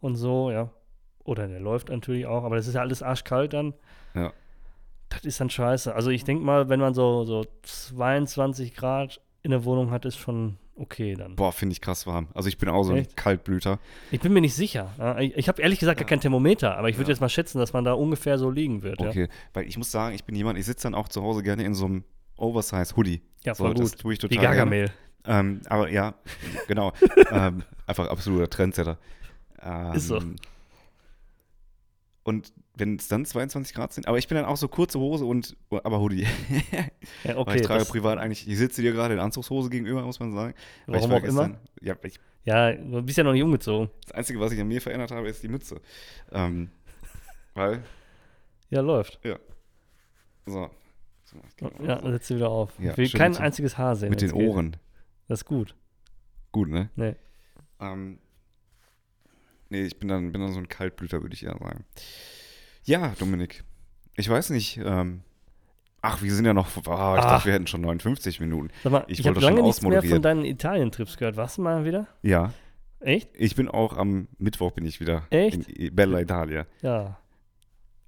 und 0.00 0.16
so, 0.16 0.50
ja. 0.50 0.70
Oder 1.24 1.46
der 1.46 1.60
läuft 1.60 1.90
natürlich 1.90 2.26
auch, 2.26 2.42
aber 2.44 2.56
das 2.56 2.66
ist 2.66 2.74
ja 2.74 2.80
alles 2.80 3.02
arschkalt 3.02 3.52
dann. 3.52 3.74
Ja. 4.14 4.32
Das 5.10 5.24
ist 5.24 5.38
dann 5.40 5.50
scheiße. 5.50 5.94
Also 5.94 6.10
ich 6.10 6.24
denke 6.24 6.42
mal, 6.42 6.68
wenn 6.70 6.80
man 6.80 6.94
so, 6.94 7.24
so 7.24 7.44
22 7.62 8.74
Grad 8.74 9.20
in 9.42 9.50
der 9.50 9.64
Wohnung 9.64 9.90
hat, 9.90 10.04
ist 10.06 10.16
schon 10.16 10.56
okay 10.76 11.14
dann. 11.14 11.36
Boah, 11.36 11.52
finde 11.52 11.72
ich 11.74 11.80
krass 11.80 12.06
warm. 12.06 12.28
Also 12.34 12.48
ich 12.48 12.58
bin 12.58 12.68
auch 12.68 12.82
so 12.84 12.92
ein 12.92 12.98
Echt? 12.98 13.16
Kaltblüter. 13.16 13.78
Ich 14.10 14.20
bin 14.20 14.32
mir 14.32 14.40
nicht 14.40 14.54
sicher. 14.54 14.92
Ja, 14.98 15.18
ich 15.18 15.36
ich 15.36 15.48
habe 15.48 15.60
ehrlich 15.62 15.78
gesagt 15.78 15.98
gar 15.98 16.06
kein 16.06 16.20
Thermometer, 16.20 16.76
aber 16.76 16.88
ich 16.88 16.96
würde 16.96 17.08
Ja. 17.10 17.14
jetzt 17.14 17.20
mal 17.20 17.28
schätzen, 17.28 17.58
dass 17.58 17.72
man 17.72 17.84
da 17.84 17.92
ungefähr 17.94 18.38
so 18.38 18.50
liegen 18.50 18.82
wird. 18.82 19.00
Okay, 19.00 19.28
weil 19.54 19.66
ich 19.66 19.76
muss 19.78 19.90
sagen, 19.90 20.14
ich 20.14 20.24
bin 20.24 20.34
jemand, 20.34 20.58
ich 20.58 20.66
sitze 20.66 20.84
dann 20.84 20.94
auch 20.94 21.08
zu 21.08 21.22
Hause 21.22 21.42
gerne 21.42 21.64
in 21.64 21.74
so 21.74 21.84
einem 21.86 22.04
Oversize-Hoodie. 22.36 23.22
Ja, 23.44 23.52
ja 23.52 23.54
So, 23.54 23.64
voll 23.64 23.74
das 23.74 23.92
gut. 23.92 24.00
tue 24.00 24.12
ich 24.14 24.18
Wie 24.22 24.28
total 24.28 24.40
gerne. 24.40 24.56
Gargamel. 24.56 24.90
Ähm, 25.24 25.60
aber 25.68 25.90
ja, 25.90 26.14
genau. 26.66 26.92
ähm, 27.30 27.62
einfach 27.86 28.08
absoluter 28.08 28.50
Trendsetter. 28.50 28.98
Ähm, 29.62 29.92
Ist 29.92 30.08
so. 30.08 30.18
Und 32.24 32.52
wenn 32.76 32.96
es 32.96 33.08
dann 33.08 33.24
22 33.24 33.74
Grad 33.74 33.92
sind, 33.92 34.06
aber 34.06 34.16
ich 34.16 34.28
bin 34.28 34.36
dann 34.36 34.44
auch 34.44 34.56
so 34.56 34.68
kurze 34.68 34.98
Hose 35.00 35.24
und 35.24 35.56
aber 35.70 36.00
Hoodie. 36.00 36.26
Ja, 37.24 37.30
Weil 37.30 37.36
okay. 37.38 37.56
ich 37.56 37.62
trage 37.62 37.84
privat 37.84 38.18
eigentlich, 38.18 38.46
ich 38.48 38.56
sitze 38.56 38.80
dir 38.82 38.92
gerade 38.92 39.14
in 39.14 39.20
Anzugshose 39.20 39.70
gegenüber, 39.70 40.02
muss 40.02 40.20
man 40.20 40.32
sagen. 40.32 40.54
Weil 40.86 40.94
warum 40.96 41.10
war 41.10 41.18
auch 41.18 41.22
immer. 41.24 41.48
gestern- 41.48 41.68
Ja, 41.80 41.96
ich, 42.02 42.18
Ja, 42.44 42.72
du 42.72 43.02
bist 43.02 43.18
ja 43.18 43.24
noch 43.24 43.32
nicht 43.32 43.42
umgezogen. 43.42 43.90
das 44.06 44.12
Einzige, 44.12 44.38
was 44.40 44.52
ich 44.52 44.60
an 44.60 44.68
mir 44.68 44.80
verändert 44.80 45.10
habe, 45.10 45.28
ist 45.28 45.42
die 45.42 45.48
Mütze. 45.48 45.80
Ähm, 46.30 46.70
weil, 47.54 47.82
Ja, 48.70 48.80
läuft. 48.82 49.18
so. 50.46 50.70
so 51.24 51.66
auch 51.66 51.80
Ja, 51.84 51.96
so. 51.96 52.02
dann 52.04 52.12
setzt 52.12 52.30
du 52.30 52.36
wieder 52.36 52.50
auf. 52.50 52.72
Ja, 52.78 52.92
ich 52.92 52.96
will 52.98 53.10
kein 53.10 53.36
einziges 53.36 53.76
Haar 53.78 53.96
sehen. 53.96 54.10
Mit 54.10 54.20
den 54.20 54.30
wenn's 54.30 54.38
geht. 54.38 54.48
Ohren. 54.48 54.76
Das 55.28 55.40
ist 55.40 55.44
gut. 55.44 55.74
Gut, 56.52 56.68
ne? 56.68 56.88
Nee. 56.94 57.16
Ähm, 57.80 58.18
nee, 59.72 59.82
ich 59.82 59.98
bin 59.98 60.08
dann, 60.08 60.32
bin 60.32 60.40
dann 60.40 60.52
so 60.52 60.58
ein 60.60 60.68
Kaltblüter, 60.68 61.22
würde 61.22 61.34
ich 61.34 61.44
eher 61.44 61.56
sagen. 61.58 61.84
Ja, 62.84 63.14
Dominik. 63.18 63.64
Ich 64.16 64.28
weiß 64.28 64.50
nicht. 64.50 64.78
Ähm, 64.78 65.22
ach, 66.00 66.22
wir 66.22 66.32
sind 66.34 66.44
ja 66.44 66.52
noch. 66.54 66.68
Oh, 66.76 66.80
ich 66.80 66.86
Ach. 66.88 67.16
dachte, 67.22 67.46
wir 67.46 67.52
hätten 67.54 67.66
schon 67.66 67.80
59 67.80 68.40
Minuten. 68.40 68.70
Sag 68.82 68.92
mal, 68.92 69.04
Ich 69.08 69.20
ich, 69.20 69.26
habe 69.26 69.36
wollte 69.36 69.46
schon 69.46 69.54
lange 69.56 69.66
nichts 69.66 69.82
mehr 69.82 70.02
von 70.02 70.22
deinen 70.22 70.44
Italien-Trips 70.44 71.16
gehört. 71.16 71.36
Warst 71.36 71.58
du 71.58 71.62
mal 71.62 71.84
wieder? 71.84 72.06
Ja, 72.22 72.52
Echt? 73.00 73.30
ich 73.34 73.54
bin 73.56 73.68
auch 73.68 73.96
am 73.96 74.28
Mittwoch 74.38 74.72
bin 74.72 74.84
ich 74.84 75.00
wieder 75.00 75.26
Echt? 75.30 75.66
in 75.68 75.94
Bella 75.94 76.20
Italia. 76.20 76.66
Ja. 76.82 77.18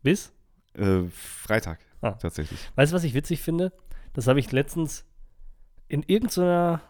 Bis? 0.03 0.33
Äh, 0.75 1.05
Freitag 1.11 1.79
Ah. 2.03 2.13
tatsächlich. 2.13 2.59
Weißt 2.75 2.93
du, 2.93 2.97
was 2.97 3.05
ich 3.05 3.15
witzig 3.15 3.41
finde? 3.41 3.73
Das 4.13 4.27
habe 4.27 4.39
ich 4.39 4.53
letztens 4.53 5.05
in 5.89 6.03
irgendeiner 6.03 6.83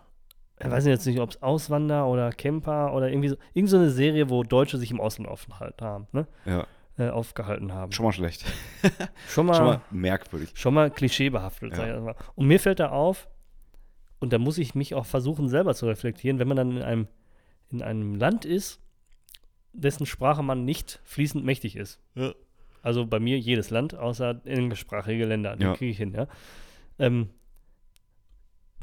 ich 0.65 0.71
weiß 0.71 0.87
jetzt 0.87 1.07
nicht, 1.07 1.21
ob 1.21 1.31
es 1.31 1.43
Auswander 1.43 2.07
oder 2.07 2.31
Camper 2.33 2.95
oder 2.95 3.09
irgendwie 3.09 3.29
so, 3.29 3.37
irgend 3.53 3.71
so 3.71 3.77
eine 3.77 3.91
Serie, 3.91 4.31
wo 4.31 4.43
Deutsche 4.43 4.79
sich 4.79 4.91
im 4.91 5.01
Ausland 5.01 5.29
aufgehalten 5.29 5.85
haben, 5.85 6.07
ne? 6.13 6.27
Ja, 6.45 6.67
Äh, 6.97 7.09
aufgehalten 7.11 7.73
haben. 7.73 7.91
schon 7.93 8.05
mal 8.07 8.13
schlecht. 8.13 8.45
Schon 9.29 9.47
mal, 9.47 9.55
Schon 9.55 9.67
mal 9.67 9.81
merkwürdig. 9.91 10.51
schon 10.55 10.75
mal 10.75 10.91
klischeebehaftet. 10.91 11.73
Ja. 11.73 11.77
sag 11.77 11.97
ich 11.97 12.01
mal. 12.03 12.15
Und 12.37 12.47
mir 12.47 12.61
fällt 12.61 12.79
da 12.81 12.91
auf, 12.91 13.29
und 14.21 14.33
da 14.33 14.39
muss 14.39 14.59
ich 14.59 14.75
mich 14.75 14.95
auch 14.95 15.05
versuchen, 15.07 15.49
selber 15.49 15.75
zu 15.75 15.87
reflektieren, 15.87 16.39
wenn 16.39 16.49
man 16.49 16.57
dann 16.57 16.71
in 16.77 16.83
einem, 16.83 17.09
in 17.71 17.83
einem 17.83 18.15
Land 18.15 18.45
ist, 18.45 18.81
dessen 19.73 20.07
Sprache 20.07 20.43
man 20.45 20.65
nicht 20.65 21.01
fließend 21.05 21.45
mächtig 21.45 21.75
ist. 21.77 22.01
Also 22.81 23.07
bei 23.07 23.19
mir 23.19 23.39
jedes 23.41 23.71
Land, 23.71 23.97
außer 23.97 24.41
englischsprachige 24.45 25.25
Länder, 25.27 25.57
die 25.57 25.65
Ja. 25.65 25.75
kriege 25.75 25.91
ich 25.91 25.99
hin, 25.99 26.13
ja. 26.15 26.29
Ähm, 26.99 27.31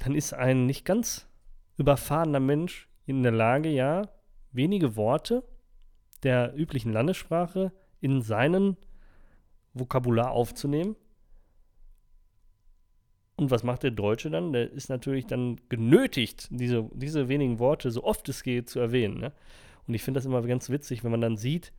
dann 0.03 0.15
ist 0.15 0.33
ein 0.33 0.65
nicht 0.65 0.83
ganz 0.83 1.27
überfahrener 1.81 2.39
Mensch 2.39 2.87
in 3.05 3.23
der 3.23 3.31
Lage, 3.31 3.69
ja, 3.69 4.09
wenige 4.51 4.95
Worte 4.95 5.43
der 6.23 6.53
üblichen 6.55 6.93
Landessprache 6.93 7.71
in 7.99 8.21
seinen 8.21 8.77
Vokabular 9.73 10.31
aufzunehmen. 10.31 10.95
Und 13.35 13.49
was 13.49 13.63
macht 13.63 13.83
der 13.83 13.91
Deutsche 13.91 14.29
dann? 14.29 14.53
Der 14.53 14.71
ist 14.71 14.89
natürlich 14.89 15.25
dann 15.25 15.59
genötigt, 15.67 16.47
diese, 16.51 16.87
diese 16.93 17.27
wenigen 17.27 17.57
Worte 17.59 17.89
so 17.89 18.03
oft 18.03 18.29
es 18.29 18.43
geht 18.43 18.69
zu 18.69 18.79
erwähnen. 18.79 19.19
Ne? 19.19 19.31
Und 19.87 19.93
ich 19.95 20.03
finde 20.03 20.19
das 20.19 20.25
immer 20.25 20.41
ganz 20.43 20.69
witzig, 20.69 21.03
wenn 21.03 21.11
man 21.11 21.21
dann 21.21 21.37
sieht, 21.37 21.73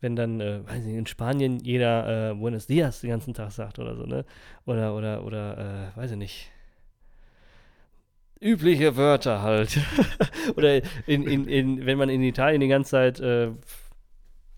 wenn 0.00 0.14
dann, 0.14 0.40
äh, 0.40 0.64
weiß 0.66 0.84
nicht, 0.84 0.96
in 0.96 1.06
Spanien 1.06 1.58
jeder 1.58 2.30
äh, 2.30 2.34
Buenos 2.34 2.66
Dias 2.66 3.00
den 3.00 3.10
ganzen 3.10 3.34
Tag 3.34 3.50
sagt 3.50 3.78
oder 3.78 3.96
so, 3.96 4.04
ne? 4.04 4.24
Oder, 4.66 4.94
oder, 4.94 5.24
oder, 5.24 5.92
äh, 5.96 5.96
weiß 5.96 6.12
ich 6.12 6.18
nicht. 6.18 6.50
Übliche 8.40 8.96
Wörter 8.96 9.42
halt. 9.42 9.78
oder 10.56 10.76
in, 11.06 11.22
in, 11.22 11.46
in, 11.48 11.86
wenn 11.86 11.98
man 11.98 12.08
in 12.08 12.22
Italien 12.22 12.60
die 12.60 12.68
ganze 12.68 12.90
Zeit, 12.90 13.20
äh, 13.20 13.50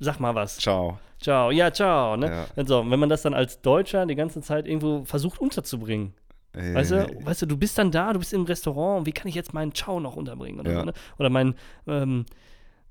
sag 0.00 0.18
mal 0.20 0.34
was. 0.34 0.58
Ciao. 0.58 0.98
Ciao, 1.20 1.50
ja, 1.50 1.72
ciao, 1.72 2.16
ne? 2.16 2.26
Ja. 2.26 2.46
Und 2.56 2.68
so, 2.68 2.80
und 2.80 2.90
wenn 2.90 3.00
man 3.00 3.08
das 3.08 3.22
dann 3.22 3.34
als 3.34 3.60
Deutscher 3.60 4.06
die 4.06 4.14
ganze 4.14 4.40
Zeit 4.40 4.66
irgendwo 4.68 5.04
versucht 5.04 5.40
unterzubringen, 5.40 6.14
Äh, 6.54 6.74
weißt 6.74 6.90
du, 6.92 7.06
weißt 7.24 7.42
du, 7.42 7.46
du 7.46 7.56
bist 7.56 7.76
dann 7.78 7.90
da, 7.90 8.12
du 8.12 8.18
bist 8.20 8.32
im 8.32 8.44
Restaurant 8.44 9.04
wie 9.06 9.12
kann 9.12 9.26
ich 9.28 9.34
jetzt 9.34 9.52
meinen 9.52 9.74
Ciao 9.74 10.00
noch 10.00 10.16
unterbringen 10.16 10.60
oder 10.60 10.72
Ja. 10.72 10.78
so, 10.80 10.84
ne? 10.86 10.92
Oder 11.18 11.28
mein, 11.30 11.54
ähm, 11.86 12.24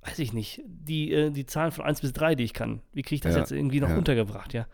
weiß 0.04 0.20
ich 0.20 0.32
nicht, 0.34 0.62
die, 0.66 1.12
äh, 1.14 1.32
die 1.32 1.46
Zahlen 1.46 1.72
von 1.72 1.86
1 1.86 2.02
bis 2.02 2.14
3, 2.14 2.36
die 2.36 2.44
ich 2.44 2.54
kann, 2.54 2.82
wie 2.94 3.02
kriege 3.02 3.16
ich 3.16 3.22
das 3.22 3.34
Ja, 3.34 3.40
jetzt 3.40 3.52
irgendwie 3.52 3.80
noch 3.80 3.90
untergebracht, 3.96 4.54
ja? 4.54 4.68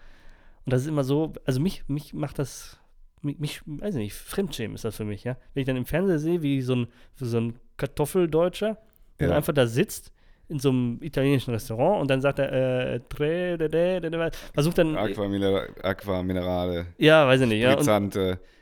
Und 0.66 0.74
das 0.74 0.82
ist 0.82 0.88
immer 0.88 1.04
so, 1.04 1.34
also 1.46 1.60
mich, 1.60 1.84
mich 1.88 2.14
macht 2.14 2.40
das, 2.40 2.80
mich, 3.24 3.62
weiß 3.66 3.96
ich 3.96 4.00
nicht, 4.02 4.14
Fremdschämen 4.14 4.76
ist 4.76 4.86
das 4.86 4.96
für 4.98 5.06
mich, 5.06 5.24
ja? 5.24 5.38
Wenn 5.54 5.62
ich 5.62 5.68
dann 5.68 5.78
im 5.78 5.86
Fernseher 5.86 6.20
sehe, 6.20 6.42
wie 6.42 6.62
so 6.62 6.76
ein, 6.76 6.88
so 7.16 7.38
ein 7.38 7.56
Kartoffeldeutscher, 7.78 8.78
Ja. 9.20 9.32
einfach 9.36 9.54
da 9.54 9.66
sitzt 9.68 10.12
in 10.50 10.60
so 10.60 10.70
einem 10.70 11.00
italienischen 11.02 11.52
Restaurant 11.54 12.02
und 12.02 12.10
dann 12.12 12.22
sagt 12.22 12.38
er, 12.40 12.52
äh, 12.96 13.00
tre, 13.08 13.58
de, 13.58 13.70
de, 13.70 14.02
de, 14.02 14.10
de, 14.10 14.32
versucht 14.54 14.78
dann, 14.78 14.96
Aqua, 14.98 15.28
Mineral, 15.28 15.70
Aqua 15.82 16.22
Minerale, 16.22 16.88
ja, 16.98 17.26
weiß 17.26 17.42
ich 17.42 17.48
nicht, 17.48 17.62
ja, 17.62 17.78
und, 17.78 18.18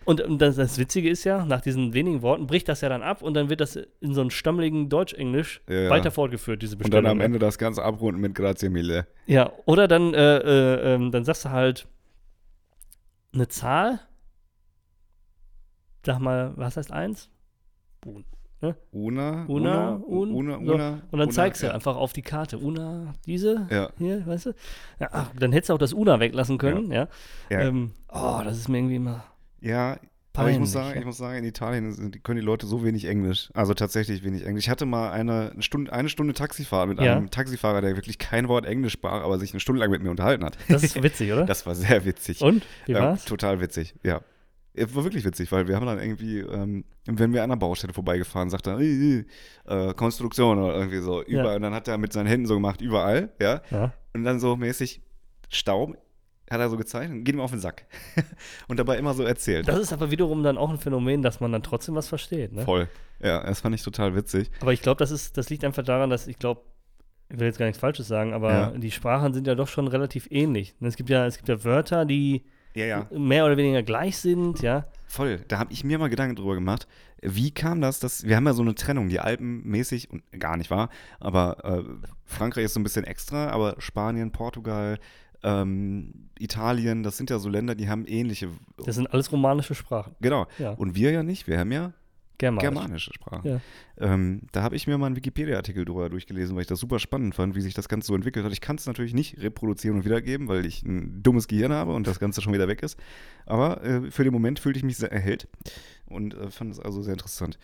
und, 0.05 0.21
und 0.21 0.41
das, 0.41 0.55
das 0.57 0.77
Witzige 0.77 1.09
ist 1.09 1.23
ja, 1.23 1.43
nach 1.43 1.61
diesen 1.61 1.93
wenigen 1.93 2.21
Worten 2.21 2.45
bricht 2.45 2.69
das 2.69 2.81
ja 2.81 2.89
dann 2.89 3.01
ab 3.01 3.23
und 3.23 3.33
dann 3.33 3.49
wird 3.49 3.61
das 3.61 3.75
in 3.99 4.13
so 4.13 4.21
einem 4.21 4.29
stammeligen 4.29 4.89
Deutsch-Englisch 4.89 5.61
Ja, 5.67 5.75
ja. 5.81 5.89
weiter 5.89 6.11
fortgeführt, 6.11 6.61
diese 6.61 6.75
Und 6.75 6.79
Bestellung. 6.83 7.03
dann 7.05 7.11
am? 7.13 7.21
Ende 7.21 7.39
das 7.39 7.57
Ganze 7.57 7.83
abrunden 7.83 8.21
mit 8.21 8.35
Grazie 8.35 8.69
mille. 8.69 9.07
Ja, 9.25 9.51
oder 9.65 9.87
dann, 9.87 10.13
äh, 10.13 10.37
äh, 10.37 10.93
ähm, 10.95 11.11
dann 11.11 11.23
sagst 11.25 11.45
du 11.45 11.49
halt 11.49 11.87
eine 13.33 13.47
Zahl. 13.47 13.99
Sag 16.05 16.19
mal, 16.19 16.53
was 16.55 16.77
heißt 16.77 16.91
eins? 16.91 17.29
Una, 18.05 18.75
Una, 18.91 19.45
Una, 19.47 19.95
un, 20.05 20.31
Una, 20.31 20.53
so. 20.63 20.73
Una. 20.73 20.89
Und 21.11 21.19
dann 21.19 21.21
Una, 21.21 21.29
zeigst 21.29 21.63
du 21.63 21.67
ja. 21.67 21.73
einfach 21.73 21.95
auf 21.95 22.13
die 22.13 22.21
Karte. 22.21 22.59
Una, 22.59 23.13
diese, 23.25 23.67
Ja. 23.71 23.89
hier, 23.97 24.25
weißt 24.25 24.47
du? 24.47 24.49
Ja, 24.99 25.09
ach, 25.11 25.31
dann 25.37 25.51
hättest 25.51 25.69
du 25.69 25.73
auch 25.73 25.79
das 25.79 25.93
Una 25.93 26.19
weglassen 26.19 26.57
können, 26.59 26.91
ja. 26.91 27.07
Ja. 27.49 27.59
Ähm, 27.61 27.91
oh, 28.09 28.41
das 28.43 28.57
ist 28.57 28.69
mir 28.69 28.77
irgendwie 28.77 28.97
immer 28.97 29.23
Ja, 29.61 29.97
aber 30.33 30.49
ich 30.49 30.59
muss 30.59 30.71
sagen, 30.71 30.97
ich 30.97 31.05
muss 31.05 31.17
sagen, 31.17 31.39
in 31.39 31.43
Italien 31.43 32.11
können 32.23 32.39
die 32.39 32.45
Leute 32.45 32.65
so 32.65 32.83
wenig 32.85 33.05
Englisch. 33.05 33.49
Also 33.53 33.73
tatsächlich 33.73 34.23
wenig 34.23 34.45
Englisch. 34.45 34.65
Ich 34.65 34.69
hatte 34.69 34.85
mal 34.85 35.11
eine 35.11 35.53
Stunde, 35.59 35.91
eine 35.91 36.07
Stunde 36.09 36.33
Taxifahrt 36.33 36.87
mit 36.87 37.01
Ja. 37.01 37.17
einem 37.17 37.31
Taxifahrer, 37.31 37.81
der 37.81 37.95
wirklich 37.95 38.17
kein 38.17 38.47
Wort 38.47 38.65
Englisch 38.65 38.93
sprach, 38.93 39.23
aber 39.23 39.39
sich 39.39 39.51
eine 39.53 39.59
Stunde 39.59 39.81
lang 39.81 39.89
mit 39.91 40.01
mir 40.03 40.09
unterhalten 40.11 40.45
hat. 40.45 40.57
das 40.69 40.83
ist 40.83 41.01
witzig, 41.01 41.33
oder? 41.33 41.45
Das 41.45 41.65
war 41.65 41.75
sehr 41.75 42.05
witzig. 42.05 42.41
Und? 42.41 42.65
Wie 42.85 42.93
ja, 42.93 42.99
war's? 43.01 43.25
Total 43.25 43.59
witzig, 43.59 43.95
ja. 44.03 44.21
Es 44.73 44.95
war 44.95 45.03
wirklich 45.03 45.25
witzig, 45.25 45.51
weil 45.51 45.67
wir 45.67 45.75
haben 45.75 45.85
dann 45.85 45.99
irgendwie, 45.99 46.39
ähm, 46.39 46.85
wenn 47.05 47.33
wir 47.33 47.43
an 47.43 47.51
einer 47.51 47.59
Baustelle 47.59 47.93
vorbeigefahren, 47.93 48.49
sagt 48.49 48.67
er, 48.67 48.79
äh, 48.79 49.25
äh, 49.65 49.93
Konstruktion 49.93 50.59
oder 50.59 50.75
irgendwie 50.75 50.99
so, 50.99 51.21
überall. 51.23 51.49
Ja. 51.49 51.55
Und 51.57 51.61
dann 51.63 51.73
hat 51.73 51.87
er 51.87 51.97
mit 51.97 52.13
seinen 52.13 52.27
Händen 52.27 52.45
so 52.45 52.53
gemacht, 52.55 52.79
überall, 52.81 53.31
ja. 53.41 53.61
Ja. 53.69 53.93
Und 54.13 54.23
dann 54.23 54.39
so 54.39 54.55
mäßig 54.55 55.01
Staub, 55.49 55.97
hat 56.49 56.59
er 56.59 56.69
so 56.69 56.77
gezeigt 56.77 57.11
und 57.11 57.23
geht 57.23 57.35
ihm 57.35 57.41
auf 57.41 57.51
den 57.51 57.59
Sack. 57.59 57.85
und 58.67 58.77
dabei 58.77 58.97
immer 58.97 59.13
so 59.13 59.23
erzählt. 59.23 59.67
Das 59.67 59.79
ist 59.79 59.93
aber 59.93 60.11
wiederum 60.11 60.43
dann 60.43 60.57
auch 60.57 60.69
ein 60.69 60.77
Phänomen, 60.77 61.21
dass 61.21 61.39
man 61.39 61.51
dann 61.51 61.63
trotzdem 61.63 61.95
was 61.95 62.07
versteht, 62.09 62.51
ne? 62.53 62.63
Voll. 62.63 62.87
Ja, 63.21 63.43
das 63.43 63.61
fand 63.61 63.75
ich 63.75 63.83
total 63.83 64.15
witzig. 64.15 64.51
Aber 64.61 64.73
ich 64.73 64.81
glaube, 64.81 64.99
das 64.99 65.11
ist, 65.11 65.37
das 65.37 65.49
liegt 65.49 65.63
einfach 65.63 65.83
daran, 65.83 66.09
dass 66.09 66.27
ich 66.27 66.39
glaube, 66.39 66.61
ich 67.29 67.39
will 67.39 67.47
jetzt 67.47 67.57
gar 67.59 67.65
nichts 67.67 67.79
Falsches 67.79 68.07
sagen, 68.07 68.33
aber 68.33 68.51
Ja. 68.51 68.71
die 68.71 68.91
Sprachen 68.91 69.33
sind 69.33 69.47
ja 69.47 69.55
doch 69.55 69.69
schon 69.69 69.87
relativ 69.87 70.27
ähnlich. 70.29 70.75
Es 70.81 70.97
gibt 70.97 71.09
ja, 71.09 71.25
es 71.25 71.37
gibt 71.37 71.47
ja 71.47 71.63
Wörter, 71.63 72.05
die 72.05 72.43
Ja, 72.73 72.85
ja. 72.85 73.07
mehr 73.11 73.45
oder 73.45 73.57
weniger 73.57 73.83
gleich 73.83 74.17
sind, 74.17 74.61
ja. 74.61 74.85
Voll. 75.07 75.43
Da 75.47 75.59
habe 75.59 75.73
ich 75.73 75.83
mir 75.83 75.99
mal 75.99 76.09
Gedanken 76.09 76.35
drüber 76.35 76.55
gemacht. 76.55 76.87
Wie 77.21 77.51
kam 77.51 77.81
das, 77.81 77.99
dass 77.99 78.25
wir 78.25 78.35
haben 78.35 78.45
ja 78.45 78.53
so 78.53 78.61
eine 78.61 78.75
Trennung, 78.75 79.09
die 79.09 79.19
Alpen 79.19 79.63
mäßig 79.63 80.09
und 80.09 80.23
gar 80.39 80.57
nicht 80.57 80.71
wahr, 80.71 80.89
aber 81.19 81.63
äh, 81.65 81.83
Frankreich 82.25 82.65
ist 82.65 82.73
so 82.73 82.79
ein 82.79 82.83
bisschen 82.83 83.03
extra, 83.03 83.49
aber 83.49 83.75
Spanien, 83.79 84.31
Portugal, 84.31 84.97
ähm, 85.43 86.29
Italien, 86.39 87.03
das 87.03 87.17
sind 87.17 87.29
ja 87.29 87.39
so 87.39 87.49
Länder, 87.49 87.75
die 87.75 87.89
haben 87.89 88.05
ähnliche. 88.05 88.49
Das 88.85 88.95
sind 88.95 89.11
alles 89.11 89.31
romanische 89.31 89.75
Sprachen. 89.75 90.15
Genau. 90.21 90.47
Ja. 90.57 90.71
Und 90.71 90.95
wir 90.95 91.11
ja 91.11 91.23
nicht. 91.23 91.47
Wir 91.47 91.59
haben 91.59 91.71
ja 91.71 91.93
Germanisch. 92.41 92.69
germanische 92.69 93.13
Sprachen. 93.13 93.47
Ja. 93.47 93.61
Ähm, 93.99 94.41
da 94.51 94.63
habe 94.63 94.75
ich 94.75 94.87
mir 94.87 94.97
mal 94.97 95.05
einen 95.05 95.15
Wikipedia-Artikel 95.15 95.85
drüber 95.85 96.09
durchgelesen, 96.09 96.55
weil 96.55 96.63
ich 96.63 96.67
das 96.67 96.79
super 96.79 96.97
spannend 96.97 97.35
fand, 97.35 97.55
wie 97.55 97.61
sich 97.61 97.75
das 97.75 97.87
Ganze 97.87 98.07
so 98.07 98.15
entwickelt 98.15 98.43
hat. 98.43 98.51
Ich 98.51 98.61
kann 98.61 98.77
es 98.77 98.87
natürlich 98.87 99.13
nicht 99.13 99.37
reproduzieren 99.41 99.97
und 99.97 100.05
wiedergeben, 100.05 100.47
weil 100.47 100.65
ich 100.65 100.81
ein 100.81 101.21
dummes 101.21 101.47
Gehirn 101.47 101.71
habe 101.71 101.93
und 101.93 102.07
das 102.07 102.19
Ganze 102.19 102.41
schon 102.41 102.51
wieder 102.51 102.67
weg 102.67 102.81
ist. 102.81 102.99
Aber 103.45 103.83
äh, 103.83 104.09
für 104.09 104.23
den 104.23 104.33
Moment 104.33 104.59
fühlte 104.59 104.79
ich 104.79 104.83
mich 104.83 104.97
sehr 104.97 105.11
erhellt 105.11 105.47
und 106.07 106.33
äh, 106.33 106.49
fand 106.49 106.71
es 106.71 106.79
also 106.79 107.03
sehr 107.03 107.13
interessant. 107.13 107.59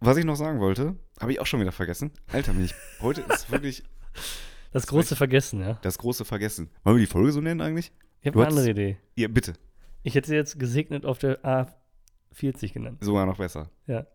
Was 0.00 0.16
ich 0.16 0.24
noch 0.24 0.36
sagen 0.36 0.60
wollte, 0.60 0.96
habe 1.20 1.32
ich 1.32 1.40
auch 1.40 1.46
schon 1.46 1.60
wieder 1.60 1.72
vergessen. 1.72 2.10
Alter, 2.32 2.54
mich. 2.54 2.74
Heute 3.00 3.20
ist 3.20 3.50
wirklich 3.52 3.82
Das 4.72 4.86
große 4.86 5.14
Vergessen, 5.14 5.60
ja. 5.60 5.78
das 5.82 5.98
große 5.98 6.24
Vergessen. 6.24 6.70
Wollen 6.84 6.96
wir 6.96 7.00
die 7.00 7.10
Folge 7.10 7.32
so 7.32 7.42
nennen 7.42 7.60
eigentlich? 7.60 7.92
Ich 8.22 8.28
habe 8.28 8.38
eine 8.40 8.48
andere 8.48 8.70
Idee. 8.70 8.96
Ja, 9.14 9.28
bitte. 9.28 9.52
Ich 10.02 10.14
hätte 10.14 10.28
sie 10.28 10.34
jetzt 10.34 10.58
gesegnet 10.58 11.04
auf 11.04 11.18
der 11.18 11.44
A40 12.34 12.72
genannt. 12.72 12.98
Sogar 13.00 13.26
noch 13.26 13.38
besser. 13.38 13.70
Ja. 13.86 14.06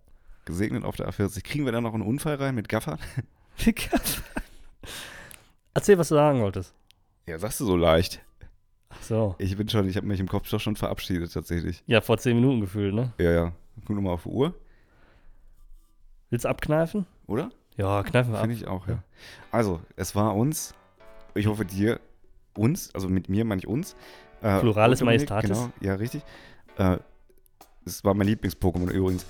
Gesegnet 0.45 0.83
auf 0.83 0.95
der 0.95 1.09
A40. 1.09 1.43
Kriegen 1.43 1.65
wir 1.65 1.71
da 1.71 1.81
noch 1.81 1.93
einen 1.93 2.03
Unfall 2.03 2.35
rein 2.35 2.55
mit 2.55 2.69
Gaffern? 2.69 2.99
Erzähl, 5.73 5.97
was 5.97 6.09
du 6.09 6.15
sagen 6.15 6.41
wolltest. 6.41 6.73
Ja, 7.27 7.37
sagst 7.37 7.59
du 7.59 7.65
so 7.65 7.75
leicht. 7.75 8.21
Ach 8.89 9.01
so. 9.03 9.35
Ich 9.37 9.55
bin 9.55 9.69
schon, 9.69 9.87
ich 9.87 9.95
habe 9.97 10.07
mich 10.07 10.19
im 10.19 10.27
Kopf 10.27 10.49
doch 10.49 10.59
schon 10.59 10.75
verabschiedet 10.75 11.31
tatsächlich. 11.33 11.83
Ja, 11.85 12.01
vor 12.01 12.17
zehn 12.17 12.35
Minuten 12.35 12.61
gefühlt, 12.61 12.93
ne? 12.93 13.13
Ja, 13.19 13.31
ja. 13.31 13.53
Guck 13.85 13.95
nochmal 13.95 14.13
auf 14.13 14.23
die 14.23 14.29
Uhr, 14.29 14.53
Willst 16.29 16.45
du 16.45 16.49
abkneifen? 16.49 17.05
oder? 17.27 17.49
Ja, 17.77 18.03
kneifen 18.03 18.33
wir 18.33 18.39
ab. 18.39 18.45
Finde 18.45 18.55
ich 18.55 18.67
auch, 18.67 18.87
ja. 18.87 19.03
Also, 19.51 19.79
es 19.95 20.15
war 20.15 20.35
uns, 20.35 20.75
ich 21.33 21.47
hoffe 21.47 21.65
dir, 21.65 21.99
uns, 22.55 22.93
also 22.93 23.07
mit 23.07 23.29
mir 23.29 23.45
meine 23.45 23.59
ich 23.59 23.67
uns. 23.67 23.95
Äh, 24.41 24.59
Dominik, 24.61 25.01
Majestatis. 25.01 25.49
Genau, 25.49 25.71
ja, 25.81 25.95
richtig. 25.95 26.23
Äh, 26.77 26.97
es 27.85 28.03
war 28.03 28.13
mein 28.13 28.27
Lieblings-Pokémon 28.27 28.89
übrigens. 28.89 29.25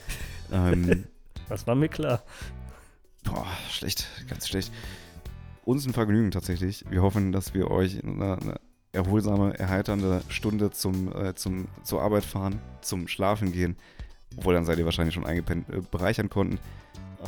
ähm, 0.52 1.06
Das 1.50 1.66
war 1.66 1.74
mir 1.74 1.90
klar. 1.90 2.22
boah, 3.24 3.48
schlecht, 3.72 4.08
ganz 4.30 4.48
schlecht. 4.48 4.72
Uns 5.66 5.86
ein 5.88 5.94
Vergnügen 5.94 6.30
tatsächlich. 6.32 6.86
Wir 6.90 7.02
hoffen, 7.02 7.32
dass 7.32 7.54
wir 7.56 7.72
euch 7.72 8.04
eine, 8.04 8.38
eine 8.38 8.56
erholsame, 8.92 9.58
erheiternde 9.58 10.22
Stunde 10.30 10.72
zum, 10.72 11.12
äh, 11.16 11.34
zum, 11.36 11.68
zur 11.84 12.02
Arbeit 12.02 12.24
fahren, 12.24 12.62
zum 12.82 13.08
Schlafen 13.08 13.52
gehen. 13.52 13.78
Obwohl, 14.38 14.54
dann 14.54 14.66
seid 14.66 14.78
ihr 14.78 14.86
wahrscheinlich 14.86 15.16
schon 15.16 15.26
eingepennt, 15.26 15.70
äh, 15.70 15.82
bereichern 15.90 16.30
konnten. 16.30 16.60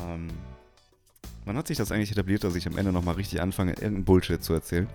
Ähm, 0.07 0.27
wann 1.45 1.57
hat 1.57 1.67
sich 1.67 1.77
das 1.77 1.91
eigentlich 1.91 2.11
etabliert, 2.11 2.43
dass 2.43 2.55
ich 2.55 2.67
am 2.67 2.77
Ende 2.77 2.91
nochmal 2.91 3.15
richtig 3.15 3.41
anfange, 3.41 3.71
irgendeinen 3.71 4.05
Bullshit 4.05 4.43
zu 4.43 4.53
erzählen? 4.53 4.87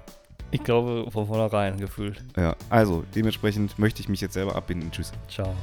Ich 0.53 0.62
glaube, 0.62 1.11
von 1.11 1.27
vornherein 1.27 1.79
gefühlt. 1.79 2.22
Ja, 2.37 2.55
also 2.70 3.05
dementsprechend 3.14 3.79
möchte 3.79 4.01
ich 4.01 4.09
mich 4.09 4.20
jetzt 4.20 4.35
selber 4.35 4.55
abbinden. 4.55 4.91
Tschüss. 4.93 5.12
Ciao. 5.29 5.55